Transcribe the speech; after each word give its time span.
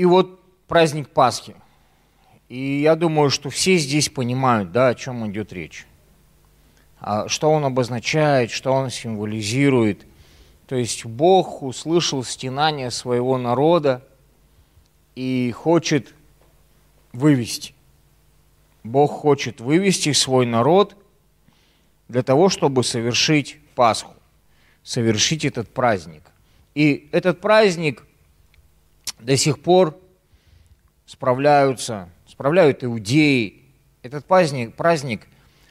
И 0.00 0.06
вот 0.06 0.40
праздник 0.66 1.10
Пасхи. 1.10 1.54
И 2.48 2.80
я 2.80 2.96
думаю, 2.96 3.28
что 3.28 3.50
все 3.50 3.76
здесь 3.76 4.08
понимают, 4.08 4.72
да, 4.72 4.88
о 4.88 4.94
чем 4.94 5.30
идет 5.30 5.52
речь. 5.52 5.86
А 7.00 7.28
что 7.28 7.50
он 7.50 7.66
обозначает, 7.66 8.50
что 8.50 8.72
он 8.72 8.88
символизирует. 8.88 10.06
То 10.66 10.74
есть 10.74 11.04
Бог 11.04 11.62
услышал 11.62 12.24
стенание 12.24 12.90
своего 12.90 13.36
народа 13.36 14.02
и 15.16 15.52
хочет 15.54 16.14
вывести. 17.12 17.74
Бог 18.82 19.10
хочет 19.10 19.60
вывести 19.60 20.14
свой 20.14 20.46
народ 20.46 20.96
для 22.08 22.22
того, 22.22 22.48
чтобы 22.48 22.84
совершить 22.84 23.58
Пасху, 23.74 24.14
совершить 24.82 25.44
этот 25.44 25.68
праздник. 25.74 26.22
И 26.74 27.10
этот 27.12 27.42
праздник 27.42 28.06
до 29.18 29.36
сих 29.36 29.62
пор 29.62 29.98
справляются, 31.06 32.08
справляют 32.26 32.84
иудеи. 32.84 33.62
Этот 34.02 34.24
праздник, 34.24 34.74
праздник 34.74 35.26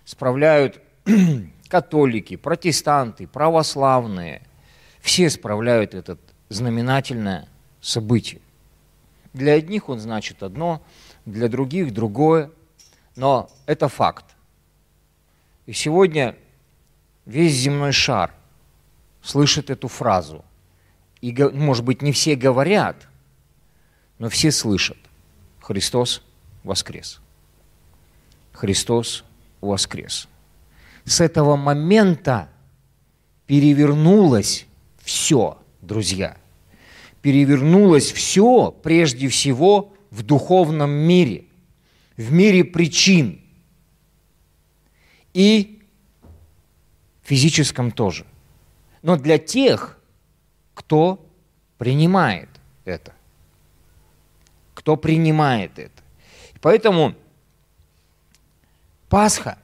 справляют 0.06 0.82
католики, 1.68 2.36
протестанты, 2.36 3.28
православные. 3.28 4.42
Все 5.02 5.30
справляют 5.30 5.94
это 5.94 6.18
знаменательное 6.50 7.48
событие. 7.82 8.42
Для 9.34 9.54
одних 9.54 9.90
он 9.90 10.00
значит 10.00 10.44
одно, 10.44 10.84
для 11.26 11.48
других 11.48 11.94
другое, 11.94 12.52
но 13.16 13.50
это 13.66 13.88
факт. 13.88 14.26
И 15.66 15.74
сегодня 15.74 16.36
весь 17.26 17.54
земной 17.54 17.92
шар 17.92 18.34
слышит 19.22 19.70
эту 19.70 19.88
фразу. 19.88 20.44
И, 21.22 21.32
может 21.54 21.86
быть, 21.86 22.02
не 22.02 22.12
все 22.12 22.36
говорят, 22.36 23.09
но 24.20 24.30
все 24.30 24.52
слышат. 24.52 24.98
Христос 25.60 26.22
воскрес. 26.64 27.20
Христос 28.52 29.24
воскрес. 29.62 30.28
С 31.06 31.22
этого 31.22 31.56
момента 31.56 32.50
перевернулось 33.48 34.68
все, 35.02 35.58
друзья. 35.82 36.38
Перевернулось 37.22 38.12
все, 38.12 38.72
прежде 38.84 39.28
всего, 39.30 39.94
в 40.12 40.24
духовном 40.24 40.90
мире, 40.90 41.46
в 42.18 42.32
мире 42.32 42.64
причин 42.64 43.42
и 45.34 45.82
физическом 47.24 47.92
тоже. 47.92 48.26
Но 49.02 49.18
для 49.18 49.38
тех, 49.38 50.00
кто 50.74 51.26
принимает 51.78 52.50
это 52.86 53.14
кто 54.90 54.98
принимает 54.98 55.78
это. 55.78 56.02
Поэтому 56.62 57.14
Пасха 59.08 59.60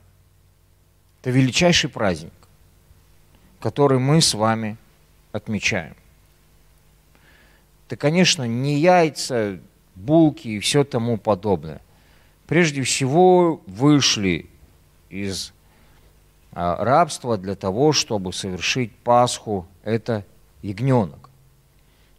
–это 1.22 1.32
величайший 1.32 1.90
праздник, 1.90 2.32
который 3.60 3.98
мы 3.98 4.22
с 4.22 4.36
вами 4.36 4.78
отмечаем. 5.32 5.96
Это, 7.88 7.98
конечно, 7.98 8.44
не 8.44 8.78
яйца, 8.78 9.60
булки 9.96 10.48
и 10.48 10.60
все 10.60 10.84
тому 10.84 11.18
подобное. 11.18 11.82
Прежде 12.46 12.84
всего 12.84 13.64
вышли 13.66 14.48
из 15.10 15.54
а, 16.52 16.86
рабства 16.86 17.36
для 17.40 17.56
того, 17.56 17.94
чтобы 17.94 18.32
совершить 18.32 18.96
Пасху, 18.98 19.68
это 19.84 20.24
ягненок. 20.62 21.32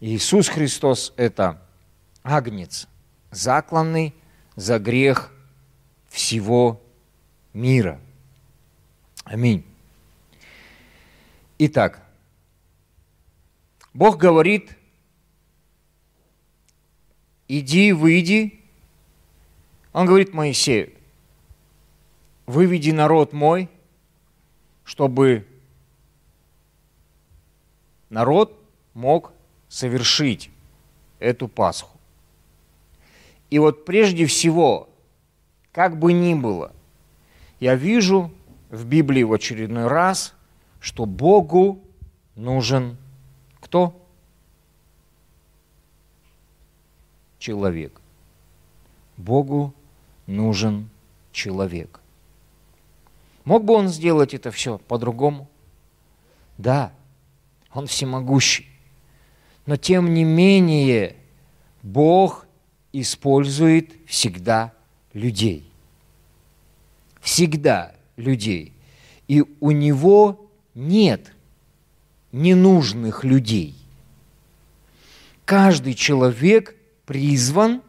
Иисус 0.00 0.48
Христос– 0.48 1.12
это 1.16 1.62
агнец, 2.24 2.88
закланный 3.36 4.14
за 4.56 4.78
грех 4.78 5.30
всего 6.08 6.80
мира. 7.52 8.00
Аминь. 9.24 9.64
Итак, 11.58 12.02
Бог 13.92 14.16
говорит, 14.16 14.76
иди, 17.46 17.92
выйди. 17.92 18.60
Он 19.92 20.06
говорит 20.06 20.32
Моисею, 20.34 20.92
выведи 22.46 22.90
народ 22.90 23.32
мой, 23.32 23.70
чтобы 24.84 25.46
народ 28.10 28.58
мог 28.92 29.32
совершить 29.68 30.50
эту 31.18 31.48
Пасху. 31.48 31.95
И 33.50 33.58
вот 33.58 33.84
прежде 33.84 34.26
всего, 34.26 34.88
как 35.72 35.98
бы 35.98 36.12
ни 36.12 36.34
было, 36.34 36.72
я 37.60 37.74
вижу 37.74 38.30
в 38.70 38.84
Библии 38.86 39.22
в 39.22 39.32
очередной 39.32 39.86
раз, 39.86 40.34
что 40.80 41.06
Богу 41.06 41.80
нужен 42.34 42.96
кто? 43.60 44.00
Человек. 47.38 48.00
Богу 49.16 49.74
нужен 50.26 50.88
человек. 51.32 52.00
Мог 53.44 53.64
бы 53.64 53.74
он 53.74 53.88
сделать 53.88 54.34
это 54.34 54.50
все 54.50 54.78
по-другому? 54.78 55.48
Да, 56.58 56.92
он 57.72 57.86
всемогущий. 57.86 58.68
Но 59.66 59.76
тем 59.76 60.14
не 60.14 60.24
менее, 60.24 61.16
Бог 61.82 62.45
использует 63.00 63.92
всегда 64.06 64.72
людей. 65.12 65.64
Всегда 67.20 67.94
людей. 68.16 68.72
И 69.28 69.44
у 69.60 69.70
него 69.70 70.48
нет 70.74 71.32
ненужных 72.32 73.24
людей. 73.24 73.74
Каждый 75.44 75.94
человек 75.94 76.76
призван, 77.04 77.82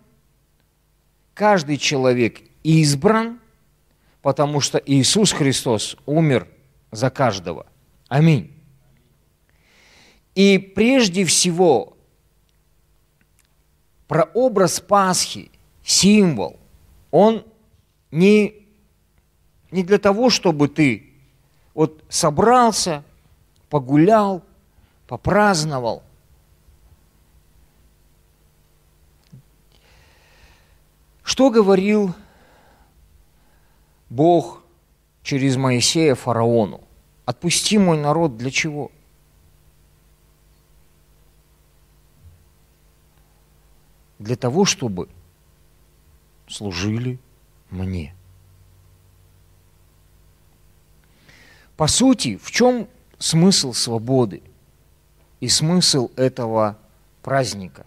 каждый 1.34 1.78
человек 1.78 2.42
избран, 2.64 3.40
потому 4.22 4.62
что 4.62 4.82
Иисус 4.86 5.32
Христос 5.32 5.98
умер 6.06 6.48
за 6.92 7.10
каждого. 7.10 7.66
Аминь. 8.08 8.52
И 10.36 10.58
прежде 10.58 11.26
всего 11.26 11.97
прообраз 14.08 14.80
Пасхи, 14.80 15.52
символ, 15.84 16.58
он 17.12 17.46
не, 18.12 18.56
не 19.72 19.84
для 19.84 19.98
того, 19.98 20.30
чтобы 20.30 20.68
ты 20.68 21.12
вот 21.74 22.04
собрался, 22.10 23.04
погулял, 23.70 24.44
попраздновал. 25.08 26.04
Что 31.24 31.50
говорил 31.50 32.16
Бог 34.10 34.64
через 35.24 35.58
Моисея 35.58 36.16
фараону? 36.16 36.82
Отпусти 37.26 37.78
мой 37.78 37.98
народ 37.98 38.38
для 38.38 38.50
чего? 38.50 38.92
Для 44.20 44.36
того, 44.36 44.66
чтобы 44.66 45.10
служили 46.48 47.20
мне. 47.70 48.14
По 51.76 51.88
сути, 51.88 52.38
в 52.38 52.50
чем 52.52 52.88
смысл 53.20 53.74
свободы 53.74 54.42
и 55.40 55.48
смысл 55.48 56.10
этого 56.16 56.78
праздника? 57.22 57.86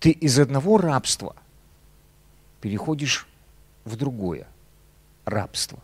Ты 0.00 0.10
из 0.10 0.38
одного 0.38 0.78
рабства 0.78 1.36
переходишь 2.60 3.26
в 3.84 3.96
другое 3.96 4.46
рабство. 5.24 5.78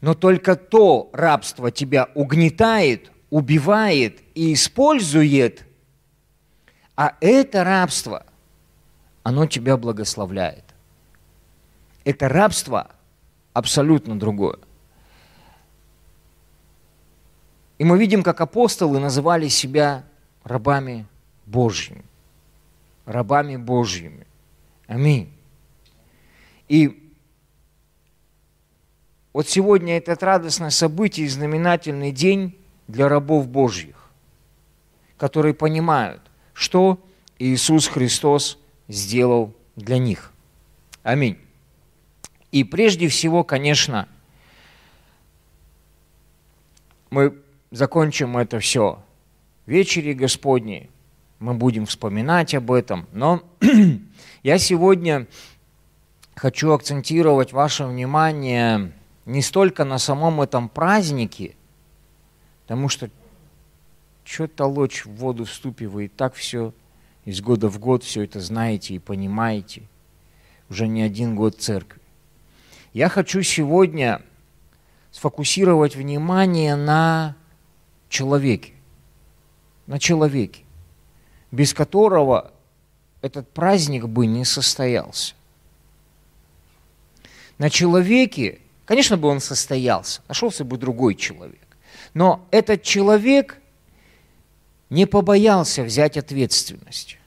Но 0.00 0.14
только 0.14 0.56
то 0.56 1.08
рабство 1.12 1.70
тебя 1.70 2.08
угнетает, 2.14 3.10
убивает 3.30 4.20
и 4.34 4.52
использует 4.52 5.65
а 6.96 7.14
это 7.20 7.62
рабство, 7.62 8.24
оно 9.22 9.46
тебя 9.46 9.76
благословляет. 9.76 10.64
Это 12.04 12.28
рабство 12.28 12.90
абсолютно 13.52 14.18
другое. 14.18 14.58
И 17.78 17.84
мы 17.84 17.98
видим, 17.98 18.22
как 18.22 18.40
апостолы 18.40 18.98
называли 18.98 19.48
себя 19.48 20.04
рабами 20.42 21.06
Божьими. 21.44 22.04
Рабами 23.04 23.56
Божьими. 23.56 24.26
Аминь. 24.86 25.30
И 26.68 27.12
вот 29.34 29.48
сегодня 29.48 29.98
этот 29.98 30.22
радостное 30.22 30.70
событие 30.70 31.26
и 31.26 31.28
знаменательный 31.28 32.10
день 32.10 32.58
для 32.88 33.08
рабов 33.08 33.48
Божьих, 33.48 34.08
которые 35.18 35.52
понимают– 35.52 36.22
что 36.56 36.98
Иисус 37.38 37.86
Христос 37.86 38.58
сделал 38.88 39.52
для 39.76 39.98
них. 39.98 40.32
Аминь. 41.02 41.38
И 42.50 42.64
прежде 42.64 43.08
всего, 43.08 43.44
конечно, 43.44 44.08
мы 47.10 47.36
закончим 47.70 48.38
это 48.38 48.58
все 48.58 49.02
вечери 49.66 50.14
Господней, 50.14 50.88
мы 51.40 51.52
будем 51.52 51.84
вспоминать 51.84 52.54
об 52.54 52.72
этом, 52.72 53.06
но 53.12 53.42
я 54.42 54.56
сегодня 54.56 55.26
хочу 56.36 56.72
акцентировать 56.72 57.52
ваше 57.52 57.84
внимание 57.84 58.92
не 59.26 59.42
столько 59.42 59.84
на 59.84 59.98
самом 59.98 60.40
этом 60.40 60.70
празднике, 60.70 61.54
потому 62.62 62.88
что 62.88 63.10
что 64.26 64.48
толочь 64.48 65.06
в 65.06 65.14
воду 65.14 65.44
в 65.44 65.52
ступе, 65.52 65.86
вы 65.86 66.06
и 66.06 66.08
так 66.08 66.34
все 66.34 66.74
из 67.24 67.40
года 67.40 67.68
в 67.68 67.78
год 67.78 68.02
все 68.02 68.24
это 68.24 68.40
знаете 68.40 68.94
и 68.94 68.98
понимаете. 68.98 69.82
Уже 70.68 70.88
не 70.88 71.02
один 71.02 71.36
год 71.36 71.60
церкви. 71.60 72.00
Я 72.92 73.08
хочу 73.08 73.42
сегодня 73.42 74.20
сфокусировать 75.12 75.94
внимание 75.94 76.74
на 76.74 77.36
человеке. 78.08 78.72
На 79.86 80.00
человеке, 80.00 80.64
без 81.52 81.72
которого 81.72 82.52
этот 83.22 83.48
праздник 83.52 84.06
бы 84.06 84.26
не 84.26 84.44
состоялся. 84.44 85.34
На 87.58 87.70
человеке, 87.70 88.60
конечно 88.84 89.16
бы 89.16 89.28
он 89.28 89.38
состоялся, 89.38 90.20
нашелся 90.26 90.64
бы 90.64 90.76
другой 90.78 91.14
человек. 91.14 91.60
Но 92.12 92.44
этот 92.50 92.82
человек 92.82 93.60
не 94.90 95.06
побоялся 95.06 95.82
взять 95.82 96.16
ответственность. 96.16 97.18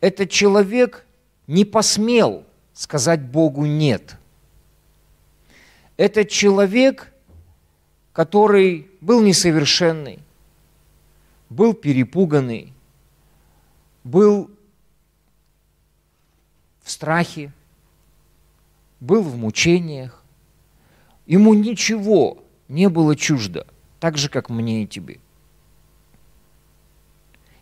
Этот 0.00 0.30
человек 0.30 1.06
не 1.46 1.64
посмел 1.64 2.44
сказать 2.74 3.22
Богу 3.22 3.64
«нет». 3.64 4.16
Этот 5.96 6.28
человек, 6.28 7.10
который 8.12 8.90
был 9.00 9.22
несовершенный, 9.22 10.18
был 11.48 11.72
перепуганный, 11.72 12.74
был 14.04 14.50
в 16.82 16.90
страхе, 16.90 17.50
был 19.00 19.22
в 19.22 19.36
мучениях. 19.36 20.22
Ему 21.26 21.54
ничего 21.54 22.44
не 22.68 22.88
было 22.88 23.16
чуждо, 23.16 23.66
так 23.98 24.18
же, 24.18 24.28
как 24.28 24.50
мне 24.50 24.82
и 24.82 24.86
тебе. 24.86 25.18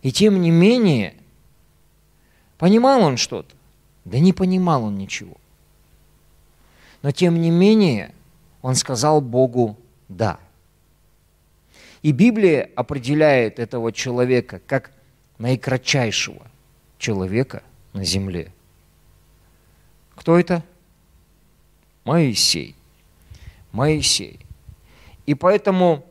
И 0.05 0.11
тем 0.11 0.39
не 0.39 0.51
менее, 0.51 1.15
понимал 2.59 3.01
он 3.01 3.17
что-то? 3.17 3.55
Да 4.03 4.19
не 4.19 4.33
понимал 4.33 4.83
он 4.83 4.99
ничего. 4.99 5.35
Но 7.01 7.09
тем 7.09 7.41
не 7.41 7.49
менее, 7.49 8.13
он 8.61 8.75
сказал 8.75 9.19
Богу 9.19 9.79
«да». 10.07 10.39
И 12.03 12.11
Библия 12.11 12.69
определяет 12.75 13.57
этого 13.57 13.91
человека 13.91 14.61
как 14.67 14.91
наикратчайшего 15.39 16.45
человека 16.99 17.63
на 17.93 18.03
земле. 18.03 18.53
Кто 20.13 20.37
это? 20.37 20.63
Моисей. 22.03 22.75
Моисей. 23.71 24.39
И 25.25 25.33
поэтому 25.33 26.05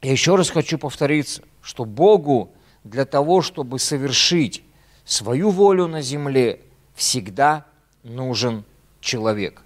я 0.00 0.12
еще 0.12 0.36
раз 0.36 0.48
хочу 0.48 0.78
повториться, 0.78 1.42
что 1.60 1.84
Богу 1.84 2.52
для 2.84 3.04
того, 3.04 3.42
чтобы 3.42 3.78
совершить 3.78 4.62
свою 5.04 5.50
волю 5.50 5.86
на 5.86 6.02
земле, 6.02 6.60
всегда 6.94 7.66
нужен 8.02 8.64
человек. 9.00 9.62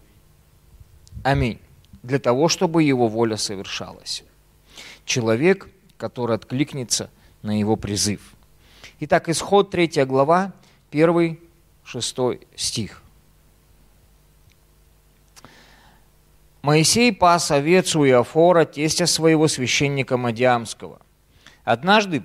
Аминь. 1.22 1.60
Для 2.02 2.18
того, 2.18 2.48
чтобы 2.48 2.82
его 2.82 3.08
воля 3.08 3.36
совершалась. 3.36 4.24
Человек, 5.04 5.68
который 5.96 6.36
откликнется 6.36 7.10
на 7.42 7.58
его 7.58 7.76
призыв. 7.76 8.34
Итак, 9.00 9.28
исход 9.28 9.70
3 9.70 10.04
глава, 10.04 10.52
1, 10.90 11.38
6 11.84 12.16
стих. 12.56 13.02
Моисей 16.62 17.12
пас 17.12 17.50
овец 17.50 17.94
у 17.94 18.06
Иофора, 18.06 18.64
тестя 18.64 19.06
своего 19.06 19.48
священника 19.48 20.16
Мадиамского. 20.16 20.98
Однажды 21.62 22.22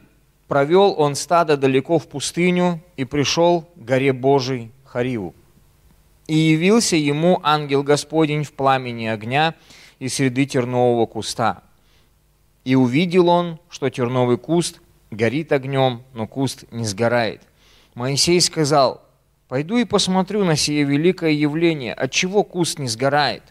провел 0.50 0.96
он 0.98 1.16
стадо 1.16 1.56
далеко 1.56 2.00
в 2.00 2.08
пустыню 2.10 2.82
и 2.98 3.06
пришел 3.06 3.70
к 3.76 3.86
горе 3.86 4.12
Божией 4.12 4.72
Хариву. 4.84 5.34
И 6.28 6.36
явился 6.36 6.96
ему 6.96 7.40
ангел 7.44 7.84
Господень 7.84 8.44
в 8.44 8.52
пламени 8.54 9.06
огня 9.06 9.56
из 10.00 10.16
среды 10.16 10.46
тернового 10.46 11.06
куста. 11.06 11.64
И 12.66 12.76
увидел 12.76 13.30
он, 13.30 13.60
что 13.70 13.90
терновый 13.90 14.38
куст 14.38 14.82
горит 15.12 15.52
огнем, 15.52 16.02
но 16.14 16.28
куст 16.28 16.66
не 16.72 16.84
сгорает. 16.84 17.44
Моисей 17.94 18.42
сказал, 18.42 19.04
«Пойду 19.48 19.78
и 19.78 19.86
посмотрю 19.86 20.46
на 20.46 20.56
сие 20.56 20.84
великое 20.84 21.32
явление, 21.32 21.94
отчего 21.94 22.44
куст 22.44 22.80
не 22.80 22.88
сгорает». 22.88 23.44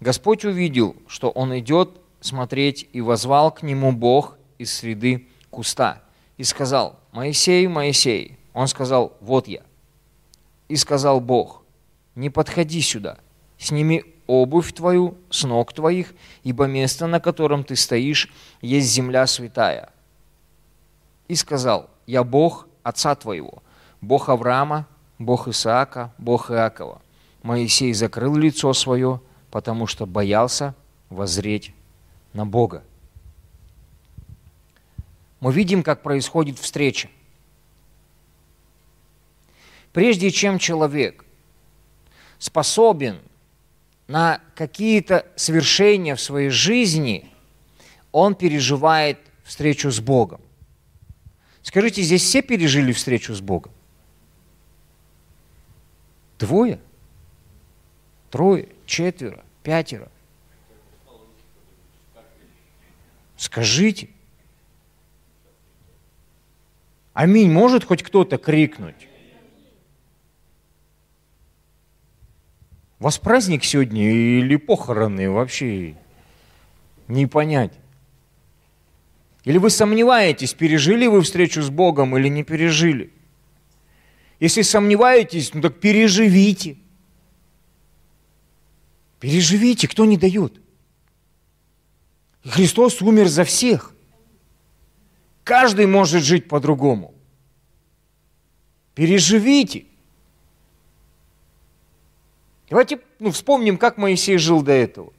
Господь 0.00 0.44
увидел, 0.44 0.96
что 1.08 1.30
он 1.30 1.56
идет 1.58 1.90
смотреть, 2.20 2.88
и 2.92 3.00
возвал 3.00 3.50
к 3.50 3.62
нему 3.62 3.92
Бог 3.92 4.38
из 4.58 4.72
среды 4.72 5.26
куста. 5.50 6.03
И 6.36 6.44
сказал, 6.44 6.98
Моисей, 7.12 7.66
Моисей. 7.66 8.38
Он 8.52 8.68
сказал, 8.68 9.16
вот 9.20 9.48
я. 9.48 9.62
И 10.68 10.76
сказал 10.76 11.20
Бог, 11.20 11.62
не 12.14 12.30
подходи 12.30 12.80
сюда, 12.80 13.18
сними 13.58 14.04
обувь 14.26 14.72
твою 14.72 15.16
с 15.30 15.44
ног 15.44 15.72
твоих, 15.72 16.14
ибо 16.42 16.66
место, 16.66 17.06
на 17.06 17.20
котором 17.20 17.64
ты 17.64 17.76
стоишь, 17.76 18.32
есть 18.62 18.88
земля 18.88 19.26
святая. 19.26 19.90
И 21.28 21.34
сказал, 21.34 21.90
я 22.06 22.24
Бог 22.24 22.68
отца 22.82 23.14
твоего, 23.14 23.62
Бог 24.00 24.28
Авраама, 24.28 24.86
Бог 25.18 25.48
Исаака, 25.48 26.12
Бог 26.18 26.50
Иакова. 26.50 27.00
Моисей 27.42 27.92
закрыл 27.92 28.36
лицо 28.36 28.72
свое, 28.72 29.20
потому 29.50 29.86
что 29.86 30.06
боялся 30.06 30.74
возреть 31.10 31.74
на 32.32 32.46
Бога. 32.46 32.82
Мы 35.44 35.52
видим, 35.52 35.82
как 35.82 36.00
происходит 36.00 36.58
встреча. 36.58 37.10
Прежде 39.92 40.30
чем 40.30 40.58
человек 40.58 41.22
способен 42.38 43.20
на 44.06 44.40
какие-то 44.54 45.26
свершения 45.36 46.16
в 46.16 46.20
своей 46.22 46.48
жизни, 46.48 47.30
он 48.10 48.34
переживает 48.34 49.18
встречу 49.44 49.90
с 49.90 50.00
Богом. 50.00 50.40
Скажите, 51.60 52.00
здесь 52.00 52.22
все 52.22 52.40
пережили 52.40 52.92
встречу 52.92 53.34
с 53.34 53.42
Богом? 53.42 53.72
Двое? 56.38 56.80
Трое? 58.30 58.70
Четверо? 58.86 59.44
Пятеро? 59.62 60.10
Скажите. 63.36 64.08
Аминь. 67.14 67.50
Может 67.50 67.84
хоть 67.84 68.02
кто-то 68.02 68.38
крикнуть? 68.38 69.08
У 72.98 73.04
вас 73.04 73.18
праздник 73.18 73.64
сегодня 73.64 74.10
или 74.10 74.56
похороны 74.56 75.30
вообще 75.30 75.94
не 77.06 77.26
понять. 77.26 77.72
Или 79.44 79.58
вы 79.58 79.70
сомневаетесь, 79.70 80.54
пережили 80.54 81.06
вы 81.06 81.20
встречу 81.22 81.62
с 81.62 81.70
Богом 81.70 82.16
или 82.16 82.28
не 82.28 82.42
пережили? 82.42 83.12
Если 84.40 84.62
сомневаетесь, 84.62 85.54
ну 85.54 85.60
так 85.60 85.78
переживите. 85.78 86.78
Переживите, 89.20 89.86
кто 89.86 90.04
не 90.04 90.16
дает. 90.16 90.60
Христос 92.44 93.00
умер 93.02 93.28
за 93.28 93.44
всех. 93.44 93.93
Каждый 95.44 95.86
может 95.86 96.24
жить 96.24 96.48
по-другому. 96.48 97.14
Переживите. 98.94 99.86
Давайте 102.70 103.00
ну, 103.18 103.30
вспомним, 103.30 103.76
как 103.76 103.98
Моисей 103.98 104.38
жил 104.38 104.62
до 104.62 104.72
этого. 104.72 105.12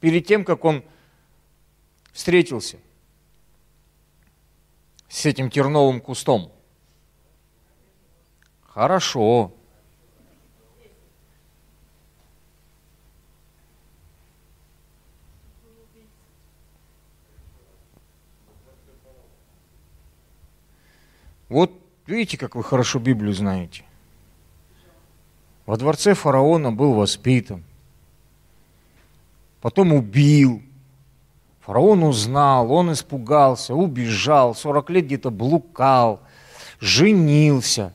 Перед 0.00 0.26
тем, 0.26 0.44
как 0.44 0.64
он 0.64 0.82
встретился 2.12 2.78
с 5.08 5.26
этим 5.26 5.50
терновым 5.50 6.00
кустом. 6.00 6.50
Хорошо. 8.62 9.52
Вот 21.48 21.72
видите, 22.06 22.36
как 22.36 22.54
вы 22.54 22.62
хорошо 22.62 22.98
Библию 22.98 23.32
знаете. 23.34 23.84
Во 25.66 25.76
дворце 25.76 26.14
фараона 26.14 26.72
был 26.72 26.94
воспитан, 26.94 27.62
потом 29.60 29.92
убил. 29.92 30.62
Фараон 31.60 32.02
узнал, 32.04 32.72
он 32.72 32.92
испугался, 32.92 33.74
убежал, 33.74 34.54
40 34.54 34.88
лет 34.88 35.04
где-то 35.04 35.30
блукал, 35.30 36.22
женился. 36.80 37.92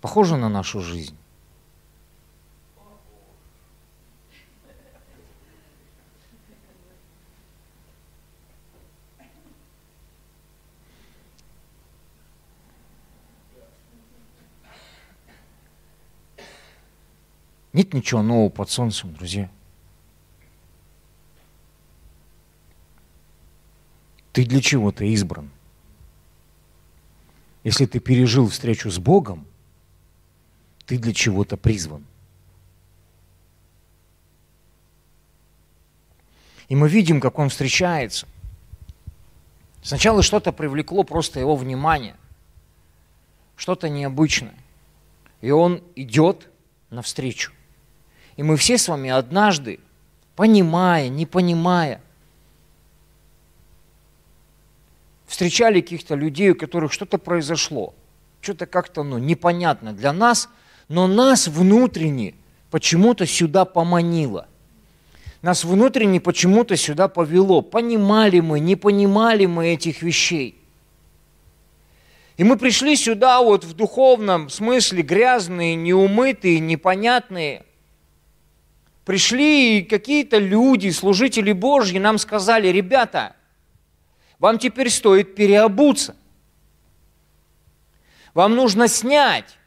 Похоже 0.00 0.38
на 0.38 0.48
нашу 0.48 0.80
жизнь. 0.80 1.19
Нет 17.72 17.94
ничего 17.94 18.22
нового 18.22 18.48
под 18.48 18.70
солнцем, 18.70 19.14
друзья. 19.14 19.50
Ты 24.32 24.44
для 24.44 24.60
чего-то 24.60 25.04
избран. 25.04 25.50
Если 27.62 27.86
ты 27.86 28.00
пережил 28.00 28.48
встречу 28.48 28.90
с 28.90 28.98
Богом, 28.98 29.46
ты 30.86 30.98
для 30.98 31.12
чего-то 31.12 31.56
призван. 31.56 32.04
И 36.68 36.76
мы 36.76 36.88
видим, 36.88 37.20
как 37.20 37.38
он 37.38 37.48
встречается. 37.48 38.26
Сначала 39.82 40.22
что-то 40.22 40.52
привлекло 40.52 41.02
просто 41.02 41.40
его 41.40 41.56
внимание, 41.56 42.16
что-то 43.56 43.88
необычное. 43.88 44.54
И 45.40 45.50
он 45.50 45.82
идет 45.96 46.48
навстречу. 46.90 47.52
И 48.36 48.42
мы 48.42 48.56
все 48.56 48.78
с 48.78 48.88
вами 48.88 49.10
однажды, 49.10 49.80
понимая, 50.36 51.08
не 51.08 51.26
понимая, 51.26 52.00
встречали 55.26 55.80
каких-то 55.80 56.14
людей, 56.14 56.50
у 56.50 56.54
которых 56.54 56.92
что-то 56.92 57.18
произошло, 57.18 57.94
что-то 58.40 58.66
как-то 58.66 59.02
ну, 59.02 59.18
непонятно 59.18 59.92
для 59.92 60.12
нас, 60.12 60.48
но 60.88 61.06
нас 61.06 61.48
внутренне 61.48 62.34
почему-то 62.70 63.26
сюда 63.26 63.64
поманило. 63.64 64.46
Нас 65.42 65.64
внутренне 65.64 66.20
почему-то 66.20 66.76
сюда 66.76 67.08
повело. 67.08 67.62
Понимали 67.62 68.40
мы, 68.40 68.60
не 68.60 68.76
понимали 68.76 69.46
мы 69.46 69.68
этих 69.68 70.02
вещей. 70.02 70.56
И 72.36 72.44
мы 72.44 72.58
пришли 72.58 72.96
сюда 72.96 73.40
вот 73.40 73.64
в 73.64 73.74
духовном 73.74 74.50
смысле 74.50 75.02
грязные, 75.02 75.74
неумытые, 75.74 76.58
непонятные– 76.60 77.64
пришли 79.10 79.82
какие-то 79.82 80.38
люди, 80.38 80.90
служители 80.90 81.50
Божьи, 81.50 81.98
нам 81.98 82.16
сказали, 82.16 82.68
ребята, 82.68 83.34
вам 84.38 84.56
теперь 84.56 84.88
стоит 84.88 85.34
переобуться. 85.34 86.14
Вам 88.34 88.54
нужно 88.54 88.86
снять 88.86 89.58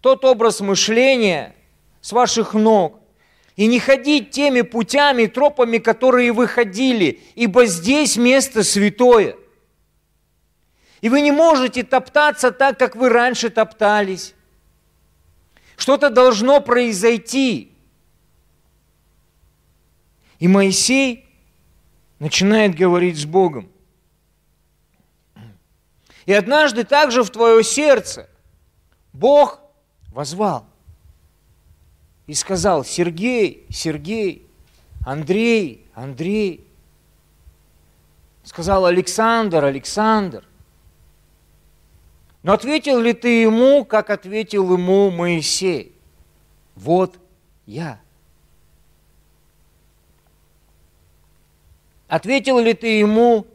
тот 0.00 0.24
образ 0.24 0.60
мышления 0.60 1.56
с 2.00 2.12
ваших 2.12 2.54
ног 2.54 3.00
и 3.56 3.66
не 3.66 3.80
ходить 3.80 4.30
теми 4.30 4.60
путями, 4.60 5.26
тропами, 5.26 5.78
которые 5.78 6.30
вы 6.30 6.46
ходили, 6.46 7.20
ибо 7.34 7.66
здесь 7.66 8.16
место 8.16 8.62
святое. 8.62 9.34
И 11.00 11.08
вы 11.08 11.22
не 11.22 11.32
можете 11.32 11.82
топтаться 11.82 12.52
так, 12.52 12.78
как 12.78 12.94
вы 12.94 13.08
раньше 13.08 13.50
топтались. 13.50 14.32
Что-то 15.76 16.08
должно 16.08 16.60
произойти– 16.60 17.66
и 20.40 20.48
Моисей 20.48 21.26
начинает 22.18 22.74
говорить 22.74 23.18
с 23.18 23.26
Богом. 23.26 23.70
И 26.26 26.32
однажды 26.32 26.84
также 26.84 27.22
в 27.22 27.30
твое 27.30 27.62
сердце 27.62 28.28
Бог 29.12 29.60
возвал 30.08 30.66
и 32.26 32.34
сказал, 32.34 32.84
Сергей, 32.84 33.66
Сергей, 33.70 34.46
Андрей, 35.04 35.86
Андрей. 35.94 36.66
Сказал 38.44 38.86
Александр, 38.86 39.64
Александр. 39.64 40.44
Но 42.42 42.54
ответил 42.54 42.98
ли 43.00 43.12
ты 43.12 43.42
ему, 43.42 43.84
как 43.84 44.10
ответил 44.10 44.72
ему 44.72 45.10
Моисей? 45.10 45.94
Вот 46.74 47.18
я. 47.66 48.00
Ответил 52.10 52.58
ли 52.58 52.74
ты 52.74 52.98
ему, 52.98 53.46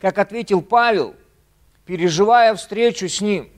как 0.00 0.16
ответил 0.16 0.62
Павел, 0.62 1.14
переживая 1.84 2.54
встречу 2.54 3.06
с 3.06 3.20
ним? 3.20 3.50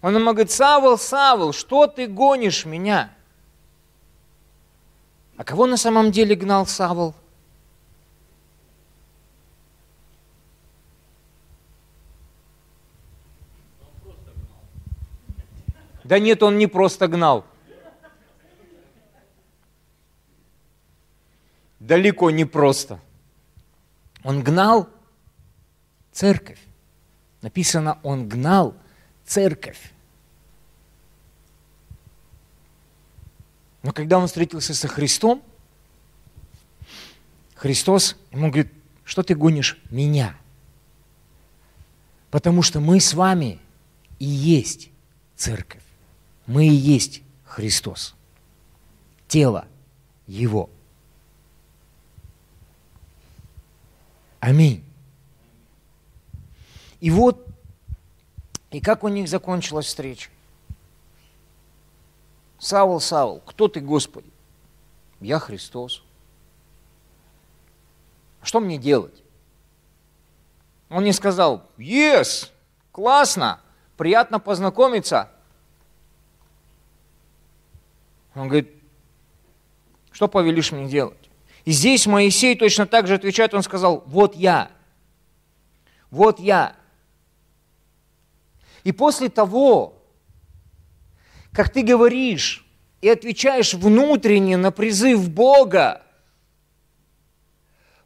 Он 0.00 0.14
ему 0.16 0.30
говорит, 0.30 0.50
Савол, 0.50 0.96
Савол, 0.96 1.52
что 1.52 1.86
ты 1.86 2.06
гонишь 2.06 2.64
меня? 2.64 3.12
А 5.36 5.44
кого 5.44 5.66
на 5.66 5.76
самом 5.76 6.10
деле 6.10 6.36
гнал 6.36 6.66
Савол? 6.66 7.14
Да 16.02 16.18
нет, 16.18 16.42
он 16.42 16.56
не 16.56 16.66
просто 16.66 17.08
гнал. 17.08 17.44
Далеко 21.78 22.30
не 22.30 22.46
просто. 22.46 22.98
Он 24.24 24.42
гнал 24.42 24.88
церковь. 26.12 26.58
Написано, 27.42 27.98
он 28.02 28.28
гнал 28.28 28.74
церковь. 29.24 29.92
Но 33.82 33.92
когда 33.92 34.18
он 34.18 34.26
встретился 34.26 34.74
со 34.74 34.88
Христом, 34.88 35.42
Христос 37.54 38.16
ему 38.32 38.48
говорит, 38.48 38.72
что 39.04 39.22
ты 39.22 39.34
гонишь 39.34 39.78
меня? 39.90 40.36
Потому 42.30 42.62
что 42.62 42.80
мы 42.80 43.00
с 43.00 43.14
вами 43.14 43.60
и 44.18 44.26
есть 44.26 44.90
церковь. 45.36 45.82
Мы 46.46 46.66
и 46.66 46.72
есть 46.72 47.22
Христос. 47.44 48.14
Тело 49.28 49.66
Его– 50.26 50.70
Аминь. 54.40 54.84
И 57.00 57.10
вот, 57.10 57.46
и 58.70 58.80
как 58.80 59.04
у 59.04 59.08
них 59.08 59.28
закончилась 59.28 59.86
встреча? 59.86 60.30
Савол, 62.58 63.00
Савол, 63.00 63.40
кто 63.40 63.68
ты, 63.68 63.80
Господи? 63.80 64.30
Я 65.20 65.38
Христос. 65.38 66.02
Что 68.42 68.60
мне 68.60 68.78
делать? 68.78 69.22
Он 70.88 71.04
не 71.04 71.12
сказал, 71.12 71.66
yes, 71.76 72.50
классно, 72.92 73.60
приятно 73.96 74.40
познакомиться. 74.40 75.30
Он 78.34 78.48
говорит, 78.48 78.72
что 80.12 80.28
повелишь 80.28 80.72
мне 80.72 80.88
делать? 80.88 81.27
И 81.68 81.70
здесь 81.70 82.06
Моисей 82.06 82.56
точно 82.56 82.86
так 82.86 83.06
же 83.06 83.12
отвечает, 83.12 83.52
он 83.52 83.62
сказал, 83.62 84.02
вот 84.06 84.34
я, 84.34 84.70
вот 86.10 86.40
я. 86.40 86.74
И 88.84 88.92
после 88.92 89.28
того, 89.28 90.02
как 91.52 91.68
ты 91.68 91.82
говоришь 91.82 92.66
и 93.02 93.10
отвечаешь 93.10 93.74
внутренне 93.74 94.56
на 94.56 94.70
призыв 94.72 95.28
Бога, 95.28 96.00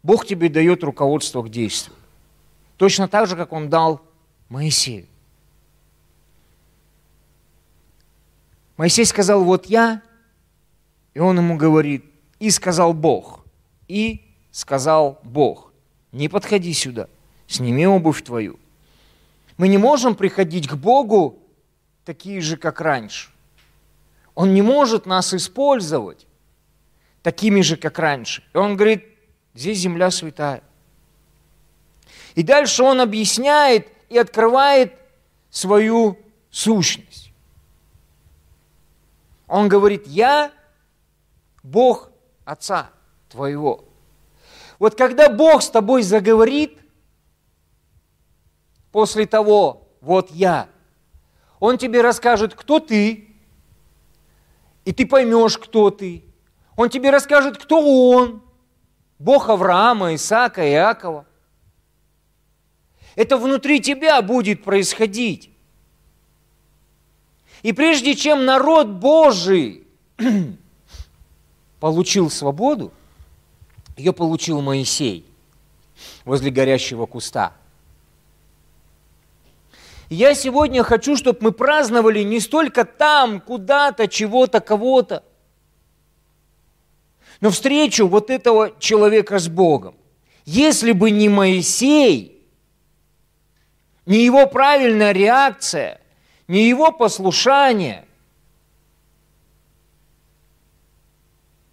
Бог 0.03 0.27
тебе 0.27 0.49
дает 0.49 0.83
руководство 0.83 1.41
к 1.45 1.49
действию. 1.49 1.97
Точно 2.79 3.07
так 3.07 3.29
же, 3.29 3.37
как 3.37 3.53
Он 3.53 3.71
дал 3.71 4.01
Моисею. 4.49 5.07
Моисей 8.77 9.05
сказал, 9.05 9.45
вот 9.45 9.67
я, 9.67 10.03
и 11.15 11.21
он 11.21 11.39
ему 11.39 11.57
говорит, 11.57 12.05
и 12.41 12.51
сказал 12.51 12.93
Бог. 12.93 13.42
И 13.89 14.25
сказал 14.51 15.21
Бог, 15.23 15.73
не 16.13 16.29
подходи 16.29 16.73
сюда, 16.73 17.09
сними 17.47 17.87
обувь 17.87 18.23
твою. 18.23 18.59
Мы 19.57 19.69
не 19.69 19.79
можем 19.79 20.15
приходить 20.15 20.69
к 20.69 20.75
Богу 20.75 21.39
такие 22.05 22.41
же, 22.41 22.57
как 22.57 22.81
раньше. 22.81 23.31
Он 24.35 24.55
не 24.55 24.63
может 24.63 25.07
нас 25.07 25.35
использовать 25.35 26.27
такими 27.23 27.61
же, 27.61 27.77
как 27.77 27.99
раньше. 27.99 28.43
И 28.55 28.57
он 28.57 28.77
говорит, 28.77 29.05
Здесь 29.55 29.79
земля 29.79 30.11
святая. 30.11 30.63
И 32.35 32.43
дальше 32.43 32.83
он 32.83 33.01
объясняет 33.01 33.89
и 34.09 34.17
открывает 34.17 34.95
свою 35.51 36.19
сущность. 36.51 37.33
Он 39.47 39.69
говорит, 39.69 40.07
я 40.07 40.53
Бог 41.63 42.11
Отца 42.45 42.91
твоего. 43.33 43.85
Вот 44.79 44.95
когда 44.95 45.29
Бог 45.29 45.63
с 45.63 45.71
тобой 45.71 46.03
заговорит, 46.03 46.79
после 48.93 49.27
того, 49.27 49.89
вот 50.01 50.31
я, 50.31 50.69
Он 51.59 51.79
тебе 51.79 52.03
расскажет, 52.03 52.55
кто 52.55 52.79
ты, 52.79 53.29
и 54.85 54.93
ты 54.93 55.07
поймешь, 55.07 55.59
кто 55.59 55.91
ты. 55.91 56.25
Он 56.77 56.89
тебе 56.91 57.11
расскажет, 57.11 57.59
кто 57.59 57.81
Он, 58.11 58.43
Бог 59.19 59.49
Авраама, 59.49 60.15
Исаака, 60.15 60.69
Иакова. 60.69 61.27
Это 63.15 63.37
внутри 63.37 63.81
тебя 63.81 64.21
будет 64.23 64.65
происходить. 64.65 65.51
И 67.63 67.73
прежде 67.73 68.15
чем 68.15 68.45
народ 68.45 68.89
Божий 68.89 69.87
получил 71.81 72.31
свободу, 72.31 72.93
ее 73.97 74.13
получил 74.13 74.61
Моисей 74.61 75.27
возле 76.25 76.51
горящего 76.51 77.07
куста. 77.07 77.53
я 80.09 80.35
сегодня 80.35 80.83
хочу, 80.83 81.17
чтобы 81.17 81.39
мы 81.41 81.53
праздновали 81.53 82.23
не 82.23 82.41
столько 82.41 82.85
там, 82.85 83.41
куда-то, 83.41 84.09
чего-то, 84.09 84.61
кого-то, 84.61 85.25
но 87.41 87.51
встречу 87.51 88.07
вот 88.07 88.31
этого 88.31 88.73
человека 88.79 89.39
с 89.39 89.49
Богом. 89.49 89.95
Если 90.45 90.93
бы 90.93 91.11
не 91.11 91.29
Моисей, 91.29 92.41
не 94.07 94.25
его 94.25 94.47
правильная 94.47 95.13
реакция, 95.13 96.01
не 96.47 96.69
его 96.69 96.93
послушание– 96.93 98.05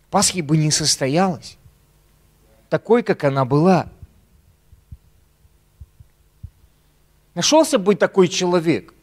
Пасхи 0.09 0.41
бы 0.41 0.57
не 0.57 0.71
состоялась 0.71 1.58
такой, 2.69 3.03
как 3.03 3.23
она 3.23 3.45
была. 3.45 3.89
Нашелся 7.33 7.77
бы 7.77 7.95
такой 7.95 8.27
человек, 8.27 8.93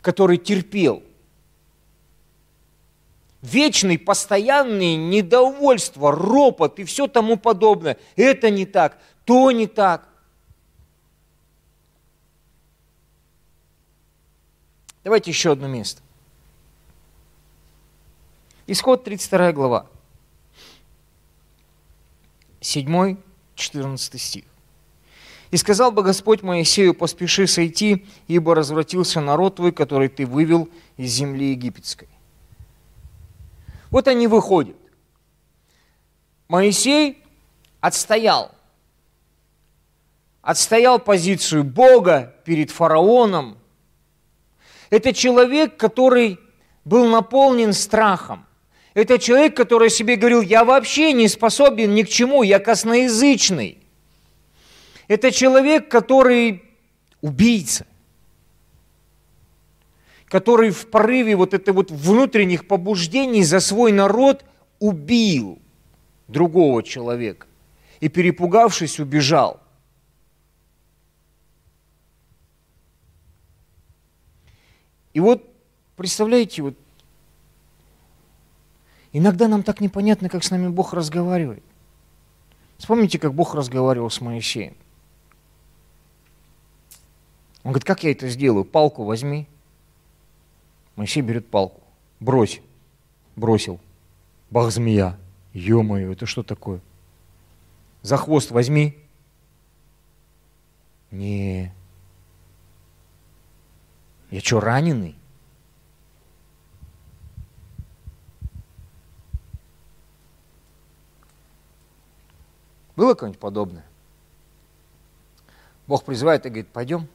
который 0.00 0.38
терпел 0.38 1.02
вечный, 3.42 3.98
постоянный 3.98 4.96
недовольство, 4.96 6.10
ропот 6.12 6.78
и 6.78 6.84
все 6.84 7.06
тому 7.06 7.36
подобное. 7.36 7.98
Это 8.16 8.50
не 8.50 8.64
так, 8.64 8.98
то 9.24 9.50
не 9.50 9.66
так. 9.66 10.08
Давайте 15.04 15.30
еще 15.30 15.52
одно 15.52 15.68
место. 15.68 16.00
Исход 18.66 19.04
32 19.04 19.52
глава. 19.52 19.86
7, 22.64 23.16
14 23.54 24.20
стих. 24.20 24.44
«И 25.50 25.56
сказал 25.56 25.92
бы 25.92 26.02
Господь 26.02 26.42
Моисею, 26.42 26.94
поспеши 26.94 27.46
сойти, 27.46 28.06
ибо 28.26 28.54
развратился 28.54 29.20
народ 29.20 29.56
твой, 29.56 29.70
который 29.70 30.08
ты 30.08 30.26
вывел 30.26 30.68
из 30.96 31.12
земли 31.12 31.50
египетской». 31.50 32.08
Вот 33.90 34.08
они 34.08 34.26
выходят. 34.26 34.76
Моисей 36.48 37.22
отстоял. 37.80 38.50
Отстоял 40.42 40.98
позицию 40.98 41.64
Бога 41.64 42.34
перед 42.44 42.70
фараоном. 42.70 43.58
Это 44.90 45.12
человек, 45.12 45.76
который 45.76 46.40
был 46.84 47.06
наполнен 47.06 47.72
страхом. 47.72 48.46
Это 48.94 49.18
человек, 49.18 49.56
который 49.56 49.90
себе 49.90 50.14
говорил, 50.14 50.40
я 50.40 50.64
вообще 50.64 51.12
не 51.12 51.26
способен 51.26 51.94
ни 51.94 52.02
к 52.02 52.08
чему, 52.08 52.44
я 52.44 52.60
косноязычный. 52.60 53.78
Это 55.08 55.32
человек, 55.32 55.90
который 55.90 56.62
убийца, 57.20 57.86
который 60.26 60.70
в 60.70 60.88
порыве 60.88 61.34
вот 61.34 61.54
это 61.54 61.72
вот 61.72 61.90
внутренних 61.90 62.68
побуждений 62.68 63.42
за 63.42 63.58
свой 63.58 63.90
народ 63.90 64.44
убил 64.78 65.58
другого 66.28 66.82
человека 66.84 67.48
и, 67.98 68.08
перепугавшись, 68.08 69.00
убежал. 69.00 69.60
И 75.12 75.20
вот, 75.20 75.48
представляете, 75.96 76.62
вот 76.62 76.76
Иногда 79.16 79.46
нам 79.46 79.62
так 79.62 79.80
непонятно, 79.80 80.28
как 80.28 80.42
с 80.42 80.50
нами 80.50 80.66
Бог 80.66 80.92
разговаривает. 80.92 81.62
Вспомните, 82.78 83.20
как 83.20 83.32
Бог 83.32 83.54
разговаривал 83.54 84.10
с 84.10 84.20
Моисеем. 84.20 84.74
Он 87.62 87.70
говорит, 87.70 87.84
как 87.84 88.02
я 88.02 88.10
это 88.10 88.28
сделаю? 88.28 88.64
Палку 88.64 89.04
возьми. 89.04 89.46
Моисей 90.96 91.22
берет 91.22 91.48
палку. 91.48 91.80
Брось. 92.18 92.60
Бросил. 93.36 93.78
Бах, 94.50 94.72
змея. 94.72 95.16
Ё-моё, 95.52 96.10
это 96.12 96.26
что 96.26 96.42
такое? 96.42 96.80
За 98.02 98.16
хвост 98.16 98.50
возьми. 98.50 98.98
Не. 101.12 101.72
Я 104.32 104.40
что, 104.40 104.58
раненый? 104.58 105.14
Было 112.96 113.14
какое-нибудь 113.14 113.40
подобное? 113.40 113.84
Бог 115.86 116.04
призывает 116.04 116.46
и 116.46 116.48
говорит, 116.48 116.68
пойдем. 116.68 117.08